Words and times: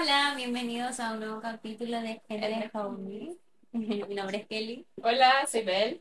Hola, 0.00 0.32
bienvenidos 0.34 0.98
a 0.98 1.12
un 1.12 1.20
nuevo 1.20 1.42
capítulo 1.42 2.00
de 2.00 2.22
Homies. 2.72 3.36
Mi 3.72 4.14
nombre 4.14 4.38
es 4.38 4.46
Kelly 4.46 4.86
Hola, 5.02 5.46
soy 5.46 5.60
Bel. 5.62 6.00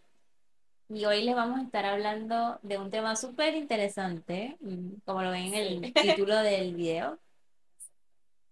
y 0.87 1.03
hoy 1.03 1.23
les 1.23 1.35
vamos 1.35 1.59
a 1.59 1.63
estar 1.63 1.85
hablando 1.85 2.59
de 2.61 2.77
un 2.77 2.89
tema 2.91 3.17
súper 3.17 3.55
interesante, 3.55 4.55
mm, 4.61 5.01
como 5.03 5.21
lo 5.21 5.31
ven 5.31 5.53
en 5.53 5.83
el 5.83 5.93
título 5.93 6.37
del 6.37 6.75
video. 6.75 7.19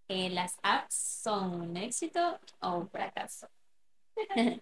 Eh, 0.10 0.30
¿Las 0.32 0.58
apps 0.64 1.22
son 1.24 1.62
un 1.62 1.78
éxito 1.78 2.40
o 2.60 2.80
un 2.80 2.90
fracaso? 2.90 3.48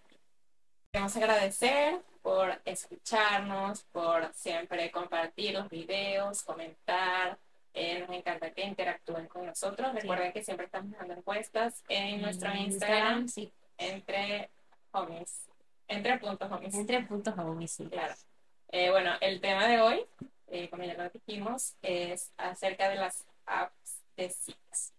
Queremos 0.91 1.17
agradecer 1.17 1.99
por 2.21 2.61
escucharnos, 2.63 3.81
por 3.85 4.31
siempre 4.35 4.91
compartir 4.91 5.53
los 5.53 5.67
videos, 5.67 6.43
comentar. 6.43 7.39
Eh, 7.77 7.99
nos 7.99 8.09
encanta 8.15 8.51
que 8.51 8.63
interactúen 8.63 9.27
con 9.27 9.45
nosotros. 9.45 9.93
Recuerden 9.93 10.31
que 10.31 10.41
siempre 10.41 10.65
estamos 10.65 10.97
dando 10.97 11.13
encuestas 11.13 11.83
en 11.89 12.21
nuestro 12.21 12.49
En 12.49 12.57
Instagram, 12.59 13.27
sí. 13.27 13.51
entre 13.77 14.49
homies, 14.91 15.49
entre 15.89 16.17
puntos 16.17 16.49
homies. 16.49 16.73
Entre 16.73 17.01
puntos 17.01 17.37
homies, 17.37 17.71
sí. 17.71 17.85
Claro. 17.87 18.15
Eh, 18.69 18.89
bueno, 18.91 19.11
el 19.19 19.41
tema 19.41 19.67
de 19.67 19.81
hoy, 19.81 20.05
eh, 20.47 20.69
como 20.69 20.83
ya 20.83 20.93
lo 20.93 21.09
dijimos, 21.09 21.75
es 21.81 22.31
acerca 22.37 22.87
de 22.87 22.95
las 22.95 23.25
apps 23.45 24.01
de 24.15 24.29
citas. 24.29 24.93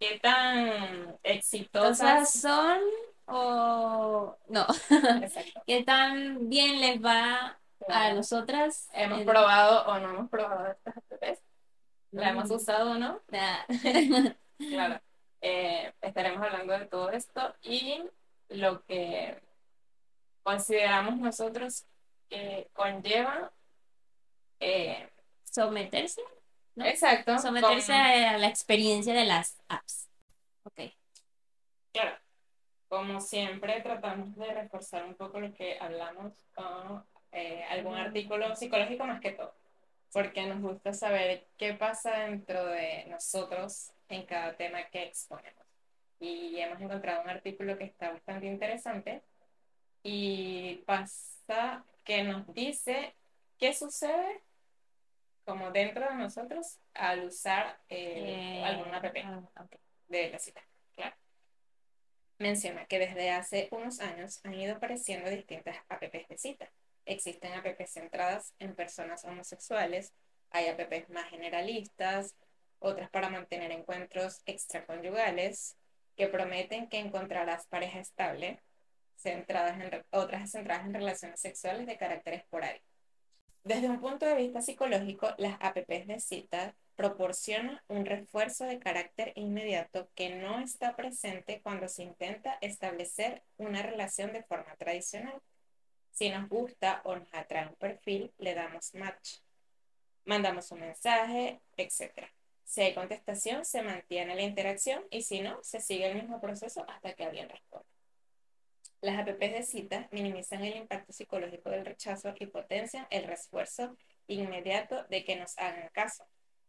¿Qué 0.00 0.18
tan 0.18 1.16
¿Exitosas 1.22 2.32
son 2.32 2.80
o 3.26 4.36
no? 4.48 4.66
¿Qué 5.66 5.84
tan 5.84 6.48
bien 6.48 6.80
les 6.80 7.02
va 7.02 7.56
a 7.88 8.12
nosotras? 8.14 8.88
¿Hemos 8.92 9.22
probado 9.22 9.86
o 9.86 9.98
no 10.00 10.10
hemos 10.10 10.28
probado 10.28 10.72
estas 10.72 10.96
apps? 10.96 11.45
¿La 12.20 12.30
hemos 12.30 12.50
usado 12.50 12.98
no? 12.98 13.20
Nah. 13.28 13.64
Claro. 14.58 15.00
Eh, 15.42 15.92
estaremos 16.00 16.42
hablando 16.42 16.72
de 16.78 16.86
todo 16.86 17.10
esto 17.10 17.54
y 17.62 18.02
lo 18.48 18.82
que 18.86 19.38
consideramos 20.42 21.18
nosotros 21.18 21.84
que 22.28 22.68
conlleva. 22.72 23.52
eh, 24.60 25.10
Someterse, 25.44 26.22
¿no? 26.74 26.86
exacto. 26.86 27.38
Someterse 27.38 27.92
como- 27.92 28.04
a 28.04 28.38
la 28.38 28.46
experiencia 28.48 29.12
de 29.14 29.24
las 29.26 29.58
apps. 29.68 30.08
Ok. 30.64 30.80
Claro. 31.92 32.16
Como 32.88 33.20
siempre, 33.20 33.80
tratamos 33.82 34.34
de 34.36 34.52
reforzar 34.54 35.04
un 35.04 35.14
poco 35.16 35.38
lo 35.40 35.52
que 35.52 35.76
hablamos 35.78 36.32
con 36.54 37.04
eh, 37.32 37.64
algún 37.70 37.94
artículo 37.96 38.54
psicológico 38.56 39.04
más 39.04 39.20
que 39.20 39.32
todo. 39.32 39.54
Porque 40.16 40.46
nos 40.46 40.62
gusta 40.62 40.94
saber 40.94 41.46
qué 41.58 41.74
pasa 41.74 42.20
dentro 42.20 42.64
de 42.64 43.04
nosotros 43.08 43.92
en 44.08 44.24
cada 44.24 44.56
tema 44.56 44.82
que 44.88 45.02
exponemos. 45.02 45.66
Y 46.18 46.58
hemos 46.58 46.80
encontrado 46.80 47.20
un 47.22 47.28
artículo 47.28 47.76
que 47.76 47.84
está 47.84 48.12
bastante 48.12 48.46
interesante 48.46 49.22
y 50.02 50.76
pasa 50.86 51.84
que 52.02 52.24
nos 52.24 52.50
dice 52.54 53.14
qué 53.58 53.74
sucede 53.74 54.40
como 55.44 55.70
dentro 55.70 56.08
de 56.08 56.14
nosotros 56.14 56.78
al 56.94 57.26
usar 57.26 57.78
eh, 57.90 58.60
Eh, 58.60 58.64
alguna 58.64 58.96
app 58.96 59.14
ah, 59.22 59.64
ok. 59.64 59.76
de 60.08 60.30
la 60.30 60.38
cita. 60.38 60.62
Claro. 60.94 61.14
Menciona 62.38 62.86
que 62.86 62.98
desde 63.00 63.28
hace 63.32 63.68
unos 63.70 64.00
años 64.00 64.40
han 64.46 64.54
ido 64.54 64.76
apareciendo 64.76 65.28
distintas 65.28 65.76
apps 65.90 66.10
de 66.10 66.38
cita. 66.38 66.72
Existen 67.06 67.54
apps 67.54 67.90
centradas 67.90 68.52
en 68.58 68.74
personas 68.74 69.24
homosexuales, 69.24 70.12
hay 70.50 70.68
apps 70.68 71.08
más 71.08 71.30
generalistas, 71.30 72.36
otras 72.78 73.10
para 73.10 73.30
mantener 73.30 73.72
encuentros 73.72 74.42
extraconyugales 74.44 75.76
que 76.16 76.28
prometen 76.28 76.88
que 76.88 76.98
encontrarás 76.98 77.66
pareja 77.66 78.00
estable, 78.00 78.60
centradas 79.16 79.80
en, 79.80 80.04
otras 80.10 80.50
centradas 80.50 80.86
en 80.86 80.94
relaciones 80.94 81.40
sexuales 81.40 81.86
de 81.86 81.96
carácter 81.96 82.34
esporádico. 82.34 82.84
Desde 83.64 83.88
un 83.88 84.00
punto 84.00 84.26
de 84.26 84.36
vista 84.36 84.60
psicológico, 84.62 85.34
las 85.38 85.56
apps 85.60 86.06
de 86.06 86.20
cita 86.20 86.76
proporcionan 86.94 87.80
un 87.88 88.06
refuerzo 88.06 88.64
de 88.64 88.78
carácter 88.78 89.32
inmediato 89.34 90.08
que 90.14 90.36
no 90.36 90.60
está 90.60 90.96
presente 90.96 91.60
cuando 91.62 91.88
se 91.88 92.02
intenta 92.02 92.58
establecer 92.60 93.42
una 93.58 93.82
relación 93.82 94.32
de 94.32 94.42
forma 94.44 94.74
tradicional. 94.76 95.42
Si 96.16 96.30
nos 96.30 96.48
gusta 96.48 97.02
o 97.04 97.14
nos 97.14 97.28
atrae 97.34 97.66
un 97.68 97.74
perfil, 97.74 98.32
le 98.38 98.54
damos 98.54 98.94
match, 98.94 99.40
mandamos 100.24 100.70
un 100.70 100.80
mensaje, 100.80 101.60
etc. 101.76 102.26
Si 102.64 102.80
hay 102.80 102.94
contestación, 102.94 103.66
se 103.66 103.82
mantiene 103.82 104.34
la 104.34 104.40
interacción 104.40 105.04
y 105.10 105.20
si 105.20 105.42
no, 105.42 105.62
se 105.62 105.78
sigue 105.78 106.10
el 106.10 106.14
mismo 106.14 106.40
proceso 106.40 106.86
hasta 106.88 107.12
que 107.12 107.24
alguien 107.24 107.50
responda. 107.50 107.86
Las 109.02 109.18
apps 109.18 109.38
de 109.38 109.62
cita 109.62 110.08
minimizan 110.10 110.64
el 110.64 110.76
impacto 110.78 111.12
psicológico 111.12 111.68
del 111.68 111.84
rechazo 111.84 112.32
y 112.40 112.46
potencian 112.46 113.06
el 113.10 113.24
refuerzo 113.24 113.94
inmediato 114.26 115.04
de 115.10 115.22
que 115.22 115.36
nos 115.36 115.58
hagan 115.58 115.90
caso. 115.92 116.24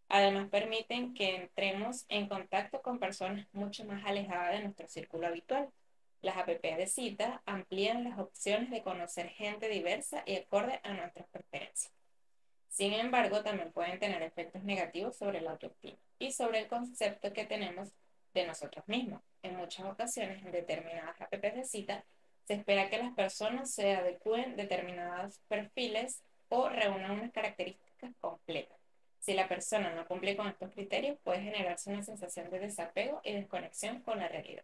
Además, 0.10 0.50
permiten 0.50 1.14
que 1.14 1.38
entremos 1.38 2.06
en 2.10 2.28
contacto 2.28 2.82
con 2.82 3.00
personas 3.00 3.48
mucho 3.54 3.86
más 3.86 4.06
alejadas 4.06 4.58
de 4.58 4.64
nuestro 4.64 4.90
círculo 4.90 5.28
habitual. 5.28 5.70
Las 6.22 6.38
apps 6.38 6.62
de 6.62 6.88
cita 6.88 7.42
amplían 7.46 8.04
las 8.04 8.18
opciones 8.20 8.70
de 8.72 8.82
conocer 8.82 9.30
gente 9.30 9.70
diversa 9.70 10.24
y 10.26 10.36
acorde 10.36 10.80
a 10.84 10.94
nuestras 10.94 11.28
preferencias. 11.30 11.94
Sin 12.70 12.94
embargo, 12.94 13.44
también 13.44 13.72
pueden 13.72 14.00
tener 14.00 14.22
efectos 14.22 14.64
negativos 14.64 15.18
sobre 15.18 15.42
la 15.42 15.52
autoestima 15.52 15.98
y 16.20 16.32
sobre 16.32 16.60
el 16.60 16.68
concepto 16.68 17.34
que 17.34 17.46
tenemos 17.46 17.90
de 18.34 18.46
nosotros 18.46 18.88
mismos. 18.88 19.22
En 19.42 19.56
muchas 19.56 19.86
ocasiones, 19.86 20.44
en 20.44 20.52
determinadas 20.52 21.20
apps 21.22 21.42
de 21.42 21.64
cita, 21.64 22.06
se 22.46 22.56
espera 22.56 22.90
que 22.90 22.98
las 22.98 23.14
personas 23.14 23.72
se 23.74 23.96
adecúen 23.96 24.56
determinados 24.56 25.40
perfiles 25.48 26.24
o 26.50 26.70
reúnan 26.70 27.12
unas 27.12 27.32
características 27.32 28.14
completas. 28.20 28.78
Si 29.20 29.34
la 29.34 29.48
persona 29.48 29.94
no 29.94 30.08
cumple 30.08 30.38
con 30.38 30.48
estos 30.48 30.72
criterios, 30.72 31.18
puede 31.24 31.42
generarse 31.42 31.90
una 31.90 32.04
sensación 32.04 32.50
de 32.50 32.60
desapego 32.60 33.20
y 33.24 33.34
desconexión 33.34 34.02
con 34.02 34.20
la 34.20 34.28
realidad. 34.28 34.64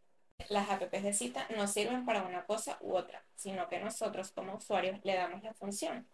Las 0.49 0.69
apps 0.69 0.91
de 0.91 1.13
cita 1.13 1.47
no 1.55 1.67
sirven 1.67 2.05
para 2.05 2.23
una 2.23 2.45
cosa 2.45 2.77
u 2.81 2.95
otra, 2.95 3.23
sino 3.35 3.67
que 3.67 3.79
nosotros 3.79 4.31
como 4.31 4.55
usuarios 4.55 4.99
le 5.03 5.15
damos 5.15 5.43
la 5.43 5.53
función. 5.53 6.07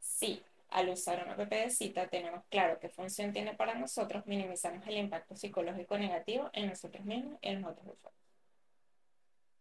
Si 0.00 0.42
al 0.70 0.88
usar 0.90 1.24
una 1.24 1.34
app 1.34 1.50
de 1.50 1.70
cita 1.70 2.08
tenemos 2.08 2.44
claro 2.50 2.78
qué 2.78 2.88
función 2.88 3.32
tiene 3.32 3.54
para 3.54 3.74
nosotros, 3.74 4.26
minimizamos 4.26 4.86
el 4.86 4.98
impacto 4.98 5.36
psicológico 5.36 5.98
negativo 5.98 6.50
en 6.52 6.68
nosotros 6.68 7.04
mismos 7.04 7.38
y 7.40 7.48
en 7.48 7.62
los 7.62 7.72
otros 7.72 7.86
usuarios. 7.94 8.22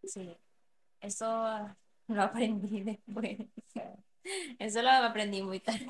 Sí. 0.04 0.38
Eso 1.02 1.76
lo 2.08 2.22
aprendí 2.22 2.84
después. 2.84 3.38
Eso 4.60 4.82
lo 4.82 4.90
aprendí 4.90 5.42
muy 5.42 5.60
tarde. 5.60 5.88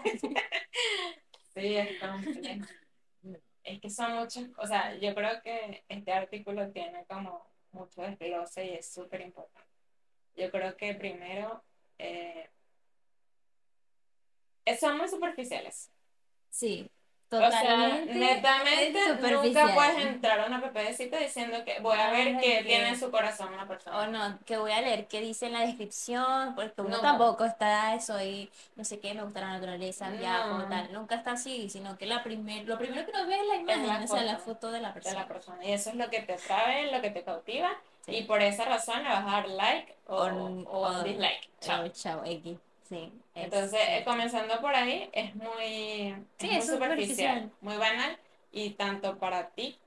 Sí, 1.54 1.76
es 1.76 2.00
complejo. 2.00 2.66
Es 3.64 3.82
que 3.82 3.90
son 3.90 4.14
muchos, 4.14 4.46
o 4.58 4.68
sea, 4.68 4.96
yo 4.96 5.14
creo 5.14 5.42
que 5.42 5.84
este 5.90 6.14
artículo 6.14 6.72
tiene 6.72 7.04
como 7.06 7.46
mucho 7.72 8.02
desglose 8.02 8.66
y 8.66 8.74
es 8.76 8.92
súper 8.92 9.22
importante. 9.22 9.70
Yo 10.36 10.52
creo 10.52 10.76
que 10.78 10.94
primero 10.94 11.64
eh, 11.98 12.50
son 14.80 14.98
muy 14.98 15.08
superficiales. 15.08 15.90
Sí. 16.50 16.90
O 17.30 17.38
sea, 17.40 17.50
Totalmente. 17.62 18.14
netamente 18.16 19.00
es 19.00 19.32
nunca 19.32 19.74
puedes 19.74 20.06
entrar 20.06 20.40
a 20.40 20.46
una 20.46 20.58
app 20.60 20.74
de 20.74 20.94
cita 20.94 21.18
diciendo 21.18 21.58
que 21.66 21.80
voy 21.82 21.98
a 22.00 22.10
ver 22.10 22.38
qué 22.38 22.64
tiene 22.66 22.88
en 22.90 22.98
su 23.00 23.12
corazón 23.12 23.54
una 23.54 23.64
O 23.64 23.68
persona. 23.68 24.08
no, 24.08 24.40
que 24.46 24.56
voy 24.58 24.72
a 24.72 24.80
leer 24.80 25.08
qué 25.08 25.20
dice 25.20 25.48
en 25.48 25.54
la 25.54 25.60
descripción, 25.60 26.56
porque 26.56 26.80
uno 26.82 26.96
No. 26.98 27.02
tampoco 27.02 27.44
está, 27.44 28.00
soy, 28.00 28.50
no 28.78 28.86
sé 28.86 29.00
qué, 29.02 29.14
me 29.14 29.24
gusta 29.24 29.42
la 29.42 29.48
naturaleza, 29.54 30.10
viajo, 30.10 30.60
No. 30.60 30.70
tal. 30.70 30.94
Nunca 30.94 31.16
está 31.16 31.32
así, 31.34 31.70
sino 31.70 31.98
que 31.98 32.06
la 32.06 32.24
primer, 32.24 32.66
lo 32.66 32.78
primero 32.78 33.04
que 33.06 33.12
uno 33.12 33.28
ve 33.28 33.36
es 33.42 33.46
la 33.48 33.56
imagen, 33.58 33.88
la 33.88 34.04
o 34.04 34.08
sea, 34.08 34.24
la 34.24 34.38
foto 34.38 34.72
de 34.72 34.80
la 34.80 34.88
de 34.90 34.94
persona. 34.94 35.20
la 35.20 35.28
persona. 35.28 35.66
Y 35.66 35.74
eso 35.74 35.90
es 35.90 35.98
lo 35.98 36.10
que 36.10 36.22
te 36.22 36.34
atrae, 36.36 36.90
lo 36.92 37.02
que 37.02 37.10
te 37.10 37.24
cautiva. 37.24 37.72
Sí. 38.06 38.16
Y 38.16 38.24
por 38.24 38.42
esa 38.42 38.64
razón 38.64 39.04
le 39.04 39.10
vas 39.10 39.26
a 39.28 39.32
dar 39.32 39.50
like 39.50 39.96
o, 40.08 40.16
O- 40.16 40.64
o 40.70 40.80
o- 40.80 41.04
dislike. 41.04 41.50
Chao, 41.60 41.86
chao, 41.90 42.22
X. 42.24 42.58
Sí. 42.88 43.12
es 43.36 43.44
Entonces, 43.46 43.80
eh, 43.90 44.04
comenzando 44.06 44.60
por 44.62 44.74
ahí, 44.74 45.10
es 45.14 45.36
muy, 45.36 46.16
Sí, 46.38 46.48
es 46.48 46.50
muy 46.50 46.58
es 46.58 46.66
superficial, 46.68 46.78
superficial. 46.78 47.52
muy 47.62 47.78
banal, 47.78 48.18
y 48.52 48.70
tanto 48.72 49.18
para 49.18 49.50
ti 49.50 49.78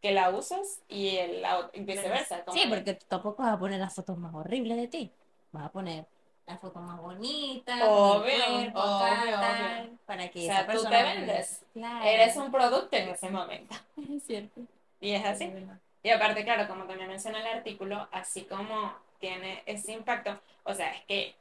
que 0.00 0.12
la 0.12 0.30
usas 0.30 0.80
y, 0.88 1.16
el, 1.18 1.42
la- 1.42 1.70
y 1.74 1.80
viceversa. 1.80 2.42
Sí, 2.52 2.62
que- 2.62 2.68
porque 2.68 2.94
tú 2.94 3.04
tampoco 3.08 3.42
vas 3.42 3.52
a 3.52 3.58
poner 3.58 3.78
las 3.80 3.94
fotos 3.94 4.16
más 4.16 4.34
horribles 4.34 4.76
de 4.78 4.88
ti. 4.88 5.10
Vas 5.52 5.64
a 5.66 5.72
poner 5.72 6.06
la 6.46 6.56
foto 6.56 6.80
más 6.80 6.98
bonita, 7.00 7.76
Obvio, 7.88 8.32
cuerpo, 8.46 8.80
obvio, 8.80 9.38
tal, 9.38 9.98
para 10.06 10.28
que 10.30 10.40
O 10.40 10.42
sea, 10.42 10.54
esa 10.54 10.62
tú 10.62 10.72
persona 10.72 10.90
te 10.90 11.02
venda. 11.02 11.26
vendes. 11.32 11.62
Claro. 11.74 12.04
eres 12.06 12.36
un 12.36 12.50
producto 12.50 12.96
en 12.96 13.08
ese 13.10 13.30
momento. 13.30 13.74
Es 14.16 14.22
cierto. 14.24 14.60
Y 15.00 15.10
es 15.12 15.24
así. 15.24 15.44
Es. 15.44 15.64
Y 16.02 16.10
aparte, 16.10 16.42
claro, 16.44 16.66
como 16.66 16.84
también 16.84 17.08
menciona 17.08 17.40
el 17.40 17.58
artículo, 17.58 18.08
así 18.10 18.44
como 18.44 18.94
tiene 19.18 19.62
ese 19.66 19.92
impacto, 19.92 20.40
o 20.64 20.72
sea, 20.72 20.90
es 20.94 21.04
que 21.04 21.34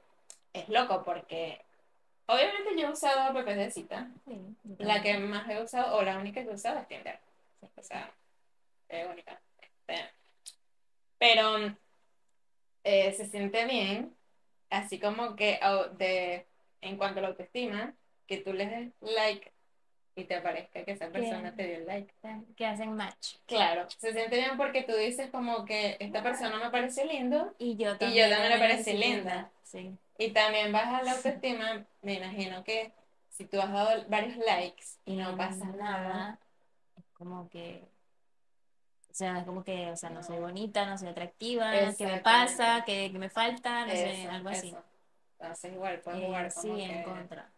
es 0.54 0.68
loco 0.70 1.04
porque 1.04 1.62
obviamente 2.28 2.80
yo 2.80 2.88
he 2.88 2.92
usado 2.92 3.20
apps 3.22 3.46
de 3.46 3.72
cita. 3.72 4.08
Sí, 4.28 4.40
La 4.80 5.02
que 5.02 5.18
más 5.18 5.50
he 5.50 5.62
usado, 5.62 5.98
o 5.98 6.02
la 6.04 6.18
única 6.18 6.44
que 6.44 6.50
he 6.50 6.54
usado 6.54 6.80
es 6.80 6.88
Tinder. 6.88 7.20
O 7.76 7.82
sea, 7.84 8.12
es 8.90 9.08
única. 9.08 9.40
Este, 9.62 10.10
pero 11.18 11.76
eh, 12.84 13.12
se 13.14 13.26
siente 13.26 13.66
bien, 13.66 14.16
así 14.70 15.00
como 15.00 15.36
que 15.36 15.60
au- 15.62 15.90
de, 15.98 16.46
en 16.82 16.98
cuanto 16.98 17.20
a 17.20 17.22
la 17.24 17.28
autoestima, 17.30 17.94
que 18.28 18.38
tú 18.38 18.54
le 18.54 18.68
des 18.68 18.90
like 19.02 19.52
y 20.16 20.24
te 20.26 20.36
aparezca 20.36 20.84
que 20.84 20.92
esa 20.92 21.10
persona 21.10 21.56
te 21.56 21.66
dio 21.66 21.76
el 21.78 21.86
like. 21.88 22.14
Que 22.56 22.66
hacen 22.66 22.94
match. 22.96 23.36
Claro, 23.46 23.88
se 23.90 24.12
siente 24.14 24.36
bien 24.38 24.58
porque 24.58 24.84
tú 24.84 24.94
dices 24.96 25.30
como 25.32 25.66
que 25.66 25.98
esta 26.00 26.22
persona 26.22 26.58
me 26.58 26.70
parece 26.70 27.06
lindo 27.06 27.54
Y 27.58 27.76
yo 27.78 27.94
Y 27.96 27.98
también. 27.98 28.30
yo 28.30 28.36
también 28.36 28.50
le 28.52 28.56
me 28.56 28.62
parecí 28.70 28.92
parecí 28.92 28.98
linda. 28.98 29.52
Sí. 29.64 29.92
Y 30.20 30.32
también 30.32 30.72
baja 30.72 31.02
la 31.02 31.14
autoestima. 31.14 31.88
Me 32.04 32.14
imagino 32.16 32.64
que 32.64 32.94
si 33.30 33.46
tú 33.46 33.60
has 33.60 33.72
dado 33.72 34.06
varios 34.08 34.38
likes 34.38 34.86
y 35.06 35.16
no 35.16 35.36
pasa 35.36 35.66
nada, 35.66 36.40
Es 36.98 37.06
como 37.14 37.50
que. 37.50 37.88
O 39.10 39.14
sea, 39.20 39.40
es 39.40 39.46
como 39.46 39.64
que, 39.64 39.92
o 39.92 39.98
sea, 39.98 40.12
no 40.12 40.24
soy 40.24 40.40
bonita, 40.40 40.86
no 40.86 40.98
soy 40.98 41.10
atractiva, 41.10 41.72
¿qué 41.98 42.06
me 42.06 42.20
pasa? 42.22 42.84
¿Qué, 42.86 43.10
qué 43.12 43.20
me 43.20 43.30
falta? 43.30 43.86
No 43.86 43.92
sé, 43.92 44.24
eso, 44.24 44.32
algo 44.32 44.50
así. 44.50 44.76
Entonces 45.40 45.74
igual 45.74 46.02
puedes 46.02 46.22
Eh, 46.22 46.26
jugar 46.28 46.52
sí, 46.52 46.62
como 46.62 46.78
en 46.80 47.04
contra. 47.04 47.54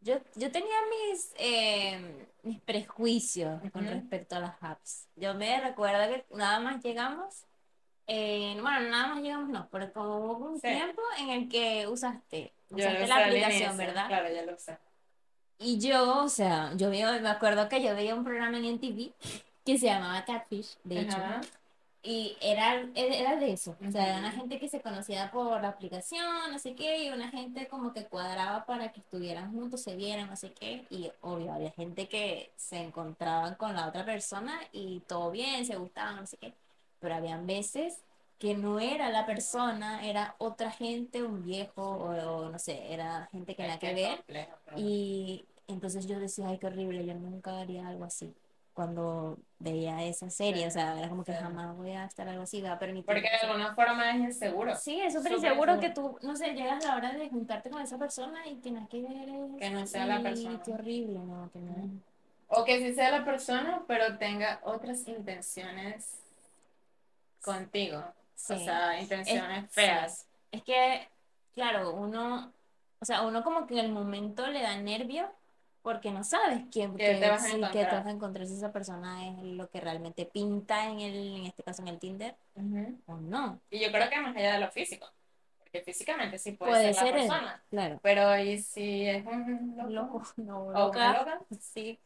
Yo, 0.00 0.18
yo 0.34 0.50
tenía 0.50 0.76
mis, 0.90 1.32
eh, 1.36 2.26
mis 2.42 2.60
prejuicios 2.60 3.60
con 3.72 3.86
respecto 3.86 4.36
a 4.36 4.40
las 4.40 4.62
apps. 4.62 5.08
Yo 5.16 5.34
me 5.34 5.60
recuerdo 5.60 6.12
que 6.12 6.24
nada 6.36 6.58
más 6.60 6.82
llegamos, 6.82 7.46
eh, 8.06 8.56
bueno, 8.60 8.80
nada 8.88 9.06
más 9.08 9.22
llegamos 9.22 9.48
no, 9.48 9.68
pero 9.70 9.92
como 9.92 10.16
hubo 10.16 10.46
un 10.50 10.60
Sí. 10.60 10.68
tiempo 10.68 11.02
en 11.18 11.30
el 11.30 11.48
que 11.48 11.86
usaste, 11.86 12.52
usaste 12.70 13.06
la 13.06 13.16
aplicación, 13.26 13.76
¿verdad? 13.76 14.06
Claro, 14.08 14.32
ya 14.34 14.42
lo 14.42 14.54
usé. 14.54 14.78
Y 15.58 15.78
yo, 15.78 16.24
o 16.24 16.28
sea, 16.28 16.72
yo 16.76 16.90
me 16.90 17.02
acuerdo 17.04 17.68
que 17.68 17.82
yo 17.82 17.94
veía 17.94 18.14
un 18.14 18.24
programa 18.24 18.58
en 18.58 18.64
MTV 18.64 19.12
que 19.64 19.78
se 19.78 19.86
llamaba 19.86 20.24
Catfish, 20.24 20.76
de 20.82 21.02
hecho, 21.02 21.16
Ajá. 21.18 21.40
y 22.02 22.36
era, 22.40 22.84
era 22.96 23.36
de 23.36 23.52
eso, 23.52 23.76
o 23.86 23.90
sea, 23.92 24.08
era 24.08 24.18
una 24.18 24.32
gente 24.32 24.58
que 24.58 24.68
se 24.68 24.80
conocía 24.80 25.30
por 25.30 25.62
la 25.62 25.68
aplicación, 25.68 26.50
no 26.50 26.58
sé 26.58 26.74
qué, 26.74 27.04
y 27.04 27.10
una 27.10 27.28
gente 27.30 27.68
como 27.68 27.92
que 27.92 28.06
cuadraba 28.06 28.66
para 28.66 28.90
que 28.90 28.98
estuvieran 28.98 29.52
juntos, 29.52 29.82
se 29.82 29.94
vieran, 29.94 30.28
no 30.28 30.34
sé 30.34 30.52
qué, 30.52 30.84
y 30.90 31.12
obvio, 31.20 31.52
había 31.52 31.70
gente 31.70 32.08
que 32.08 32.50
se 32.56 32.78
encontraban 32.78 33.54
con 33.54 33.76
la 33.76 33.86
otra 33.86 34.04
persona 34.04 34.58
y 34.72 34.98
todo 35.06 35.30
bien, 35.30 35.64
se 35.64 35.76
gustaban, 35.76 36.16
no 36.16 36.26
sé 36.26 36.38
qué, 36.38 36.52
pero 37.02 37.14
habían 37.16 37.46
veces 37.46 38.00
que 38.38 38.54
no 38.54 38.80
era 38.80 39.10
la 39.10 39.26
persona, 39.26 40.04
era 40.08 40.34
otra 40.38 40.70
gente, 40.70 41.22
un 41.22 41.44
viejo, 41.44 41.82
o, 41.82 42.06
o 42.46 42.48
no 42.50 42.58
sé, 42.58 42.92
era 42.92 43.28
gente 43.30 43.54
que 43.54 43.62
nada 43.64 43.78
que 43.78 43.92
ver, 43.94 44.24
y 44.76 45.44
entonces 45.68 46.06
yo 46.06 46.18
decía, 46.18 46.48
ay, 46.48 46.58
qué 46.58 46.66
horrible, 46.68 47.04
yo 47.04 47.14
nunca 47.14 47.60
haría 47.60 47.86
algo 47.86 48.04
así. 48.04 48.34
Cuando 48.74 49.36
veía 49.58 50.02
esa 50.02 50.30
serie, 50.30 50.62
Sí, 50.62 50.68
o 50.68 50.70
sea, 50.70 50.98
era 50.98 51.10
como 51.10 51.24
que 51.24 51.32
sí. 51.32 51.38
jamás 51.38 51.76
voy 51.76 51.90
a 51.90 52.06
estar 52.06 52.26
algo 52.26 52.44
así, 52.44 52.62
voy 52.62 52.70
a 52.70 52.78
permitir. 52.78 53.04
Porque 53.04 53.20
de 53.28 53.36
alguna 53.46 53.74
forma 53.74 54.10
es 54.16 54.20
inseguro. 54.22 54.74
Sí, 54.76 54.98
es 54.98 55.12
súper 55.12 55.32
inseguro 55.32 55.78
que 55.78 55.90
tú, 55.90 56.18
no 56.22 56.34
sé, 56.36 56.54
llegas 56.54 56.82
a 56.84 56.88
la 56.88 56.96
hora 56.96 57.12
de 57.12 57.28
juntarte 57.28 57.68
con 57.68 57.82
esa 57.82 57.98
persona 57.98 58.46
y 58.48 58.56
tienes 58.56 58.88
que 58.88 59.02
ver 59.02 59.28
es- 59.28 59.56
Que 59.58 59.70
no 59.70 59.86
sea 59.86 60.06
la 60.06 60.22
persona. 60.22 60.62
Qué 60.64 60.72
horrible, 60.72 61.18
¿no? 61.18 61.50
Que 61.52 61.58
no. 61.60 61.90
O 62.48 62.64
que 62.64 62.78
sí 62.78 62.94
sea 62.94 63.10
la 63.10 63.24
persona, 63.26 63.82
pero 63.86 64.16
tenga 64.16 64.60
otras 64.64 65.06
intenciones 65.06 66.18
contigo. 67.42 68.02
Sí. 68.34 68.54
O 68.54 68.58
sea, 68.58 69.00
intenciones 69.00 69.64
Es- 69.64 69.70
feas. 69.72 70.26
Es 70.50 70.62
que, 70.64 71.08
claro, 71.54 71.94
uno, 71.94 72.52
o 73.00 73.04
sea, 73.04 73.22
uno 73.22 73.42
como 73.44 73.66
que 73.66 73.74
en 73.74 73.80
el 73.86 73.92
momento 73.92 74.46
le 74.48 74.62
da 74.62 74.76
nervio 74.76 75.30
porque 75.82 76.10
no 76.12 76.22
sabes 76.22 76.62
quién 76.70 76.94
Que 76.96 77.14
te 77.16 77.28
vas 77.28 77.42
a 77.42 77.46
sí, 77.46 77.52
que 77.54 77.58
te 77.60 77.66
encontrar. 77.66 77.94
vas 77.94 78.06
a 78.06 78.10
encontrar 78.10 78.46
si 78.46 78.54
esa 78.54 78.72
persona 78.72 79.28
es 79.28 79.42
lo 79.42 79.68
que 79.68 79.80
realmente 79.80 80.24
pinta 80.26 80.86
en 80.88 81.00
el, 81.00 81.36
en 81.38 81.46
este 81.46 81.62
caso 81.64 81.82
en 81.82 81.88
el 81.88 81.98
Tinder 81.98 82.36
o 83.06 83.16
no. 83.16 83.60
Y 83.70 83.80
yo 83.80 83.90
creo 83.90 84.08
que 84.08 84.20
más 84.20 84.36
allá 84.36 84.52
de 84.54 84.60
lo 84.60 84.70
físico. 84.70 85.06
Porque 85.58 85.80
físicamente 85.82 86.38
sí 86.38 86.52
puede, 86.52 86.72
Puede 86.72 86.94
ser, 86.94 87.06
ser 87.06 87.14
la 87.14 87.22
él, 87.22 87.28
persona. 87.28 87.62
claro. 87.70 88.00
Pero 88.02 88.38
¿y 88.38 88.58
si 88.58 89.06
es 89.08 89.24
un 89.26 89.74
loco? 89.76 90.18
Loco, 90.18 90.22
no, 90.36 90.60
¿O 90.66 90.86
loca. 90.88 91.40
Sí, 91.58 91.98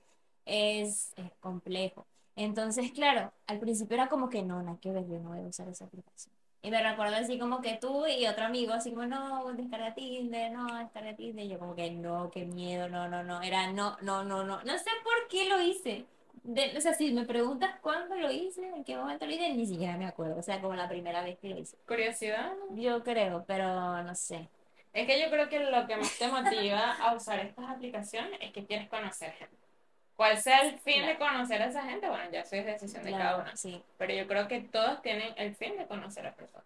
es, 0.46 1.12
es 1.16 1.30
complejo. 1.40 2.06
Entonces, 2.36 2.92
claro, 2.92 3.32
al 3.46 3.58
principio 3.58 3.94
era 3.94 4.08
como 4.08 4.28
que 4.28 4.42
no, 4.42 4.62
nada 4.62 4.78
que 4.80 4.92
ver, 4.92 5.06
yo 5.08 5.18
no 5.18 5.30
voy 5.30 5.40
a 5.40 5.42
usar 5.48 5.68
esa 5.68 5.86
aplicación. 5.86 6.34
Y 6.62 6.70
me 6.70 6.82
recuerdo 6.82 7.14
así 7.16 7.38
como 7.38 7.60
que 7.60 7.74
tú 7.80 8.06
y 8.06 8.26
otro 8.26 8.44
amigo, 8.44 8.72
así 8.72 8.90
como, 8.90 9.06
no, 9.06 9.52
descarga 9.52 9.94
Tinder, 9.94 10.50
no, 10.52 10.66
descarga 10.78 11.14
Tinder. 11.14 11.44
Y 11.44 11.48
yo 11.48 11.58
como 11.58 11.74
que 11.76 11.90
no, 11.92 12.30
qué 12.30 12.44
miedo, 12.44 12.88
no, 12.88 13.08
no, 13.08 13.22
no. 13.22 13.40
Era 13.40 13.72
no, 13.72 13.96
no, 14.02 14.24
no, 14.24 14.42
no. 14.44 14.62
No 14.62 14.78
sé 14.78 14.90
por 15.04 15.28
qué 15.30 15.48
lo 15.48 15.60
hice. 15.60 16.06
De- 16.42 16.76
o 16.76 16.80
sea, 16.80 16.92
si 16.94 17.12
me 17.12 17.24
preguntas 17.24 17.78
cuándo 17.80 18.16
lo 18.16 18.30
hice, 18.30 18.66
en 18.68 18.84
qué 18.84 18.96
momento 18.96 19.26
lo 19.26 19.32
hice, 19.32 19.52
ni 19.54 19.66
siquiera 19.66 19.96
me 19.96 20.06
acuerdo. 20.06 20.38
O 20.38 20.42
sea, 20.42 20.60
como 20.60 20.74
la 20.74 20.88
primera 20.88 21.22
vez 21.22 21.38
que 21.38 21.48
lo 21.50 21.58
hice. 21.58 21.76
Curiosidad. 21.86 22.52
Yo 22.74 23.02
creo, 23.04 23.44
pero 23.46 24.02
no 24.02 24.14
sé. 24.14 24.48
Es 24.92 25.06
que 25.06 25.20
yo 25.20 25.30
creo 25.30 25.48
que 25.48 25.60
lo 25.60 25.86
que 25.86 25.96
más 25.96 26.18
te 26.18 26.26
motiva 26.28 26.92
a 26.94 27.14
usar 27.14 27.38
estas 27.40 27.68
aplicaciones 27.70 28.38
es 28.40 28.50
que 28.52 28.64
quieres 28.66 28.88
conocer 28.88 29.32
gente. 29.32 29.56
¿Cuál 30.16 30.38
sea 30.38 30.62
el 30.62 30.78
fin 30.80 31.04
de 31.06 31.18
conocer 31.18 31.60
a 31.62 31.66
esa 31.66 31.82
gente? 31.82 32.08
Bueno, 32.08 32.30
ya 32.32 32.40
eso 32.40 32.56
es 32.56 32.66
decisión 32.66 33.04
de 33.04 33.10
cada 33.10 33.22
Claro, 33.24 33.42
uno. 33.42 33.56
sí. 33.56 33.82
Pero 33.98 34.14
yo 34.14 34.26
creo 34.26 34.48
que 34.48 34.60
todos 34.60 35.02
tienen 35.02 35.34
el 35.36 35.54
fin 35.54 35.76
de 35.76 35.86
conocer 35.86 36.26
a 36.26 36.32
personas. 36.34 36.64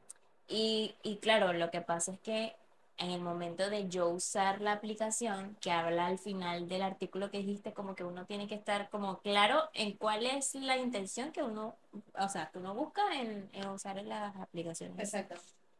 Y, 0.49 0.95
y 1.03 1.17
claro, 1.17 1.53
lo 1.53 1.71
que 1.71 1.81
pasa 1.81 2.13
es 2.13 2.21
que 2.21 2.55
en 2.99 3.11
el 3.11 3.21
momento 3.21 3.71
de 3.71 3.89
yo 3.89 4.09
usar 4.11 4.61
la 4.61 4.73
aplicación, 4.73 5.57
que 5.61 5.71
habla 5.73 6.07
al 6.07 6.19
final 6.19 6.69
del 6.69 6.83
artículo 6.83 7.31
que 7.31 7.39
dijiste, 7.39 7.73
como 7.73 7.95
que 7.95 8.05
uno 8.05 8.27
tiene 8.27 8.47
que 8.47 8.55
estar 8.55 8.91
como 8.91 9.19
claro 9.21 9.71
en 9.73 9.97
cuál 9.97 10.27
es 10.27 10.55
la 10.55 10.77
intención 10.77 11.33
que 11.33 11.43
uno, 11.43 11.75
o 12.19 12.29
sea, 12.29 12.51
que 12.51 12.59
uno 12.59 12.75
busca 12.75 13.03
en, 13.19 13.49
en 13.55 13.69
usar 13.69 13.97
las 14.05 14.37
aplicaciones. 14.37 14.99
Exacto. 14.99 15.37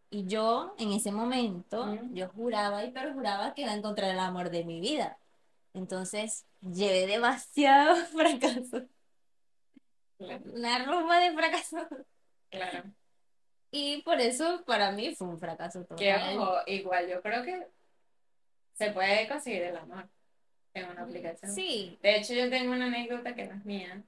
Y 0.09 0.27
yo, 0.27 0.75
en 0.79 0.93
ese 0.93 1.13
momento, 1.13 1.97
yo 2.13 2.29
juraba 2.31 2.85
y 2.85 2.91
perjuraba 2.91 3.55
que 3.55 3.63
iba 3.63 3.73
a 3.73 3.77
encontrar 3.77 4.11
el 4.11 4.19
amor 4.19 4.51
de 4.51 4.65
mi 4.65 4.81
vida. 4.81 5.19
Entonces, 5.75 6.47
llevé 6.61 7.07
demasiado 7.07 7.95
fracaso, 8.07 8.87
Claro. 10.19 10.43
una 10.53 10.85
rumba 10.85 11.19
de 11.21 11.33
fracaso. 11.33 11.79
claro. 12.51 12.85
Y 13.73 14.03
por 14.03 14.21
eso, 14.21 14.65
para 14.67 14.91
mí, 14.91 15.15
fue 15.15 15.29
un 15.29 15.39
fracaso 15.39 15.87
Que 15.97 16.13
total. 16.13 16.39
ojo, 16.39 16.57
igual 16.67 17.09
yo 17.09 17.23
creo 17.23 17.45
que 17.45 17.67
se 18.73 18.91
puede 18.91 19.29
conseguir 19.29 19.63
el 19.63 19.77
amor 19.77 20.09
en 20.75 20.89
una 20.91 21.03
aplicación. 21.03 21.53
Sí, 21.53 21.97
De 22.03 22.17
hecho, 22.17 22.35
yo 22.35 22.51
tengo 22.51 22.73
una 22.73 22.87
anécdota 22.87 23.35
que 23.35 23.47
no 23.47 23.55
es 23.55 23.65
mía, 23.65 24.03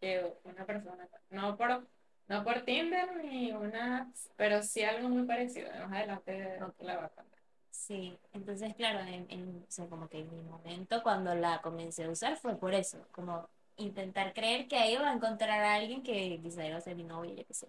que 0.00 0.32
una 0.44 0.64
persona, 0.64 1.08
no 1.30 1.56
por, 1.56 1.86
no 2.28 2.44
por 2.44 2.62
Tinder 2.64 3.16
ni 3.24 3.50
una, 3.52 4.10
pero 4.36 4.62
sí 4.62 4.82
algo 4.84 5.08
muy 5.08 5.26
parecido. 5.26 5.68
Más 5.72 5.92
adelante 5.92 6.58
Ok. 6.62 6.74
la 6.78 6.96
voy 6.96 7.04
a 7.04 7.08
contar. 7.08 7.31
Sí, 7.72 8.18
entonces 8.34 8.74
claro, 8.76 9.00
en, 9.00 9.26
en- 9.30 9.66
o 9.68 9.72
sea, 9.72 9.88
como 9.88 10.08
que 10.08 10.20
en 10.20 10.30
mi 10.30 10.42
momento 10.42 11.02
cuando 11.02 11.34
la 11.34 11.62
comencé 11.62 12.04
a 12.04 12.10
usar 12.10 12.36
fue 12.38 12.56
por 12.56 12.74
eso, 12.74 12.98
como 13.12 13.48
intentar 13.78 14.34
creer 14.34 14.68
que 14.68 14.76
ahí 14.76 14.94
iba 14.94 15.10
a 15.10 15.14
encontrar 15.14 15.60
a 15.62 15.74
alguien 15.76 16.02
que 16.04 16.40
quizá 16.42 16.66
iba 16.66 16.78
a 16.78 16.82
ser 16.82 16.96
mi 16.96 17.04
novia, 17.04 17.34
yo 17.34 17.46
qué 17.46 17.54
sé. 17.54 17.68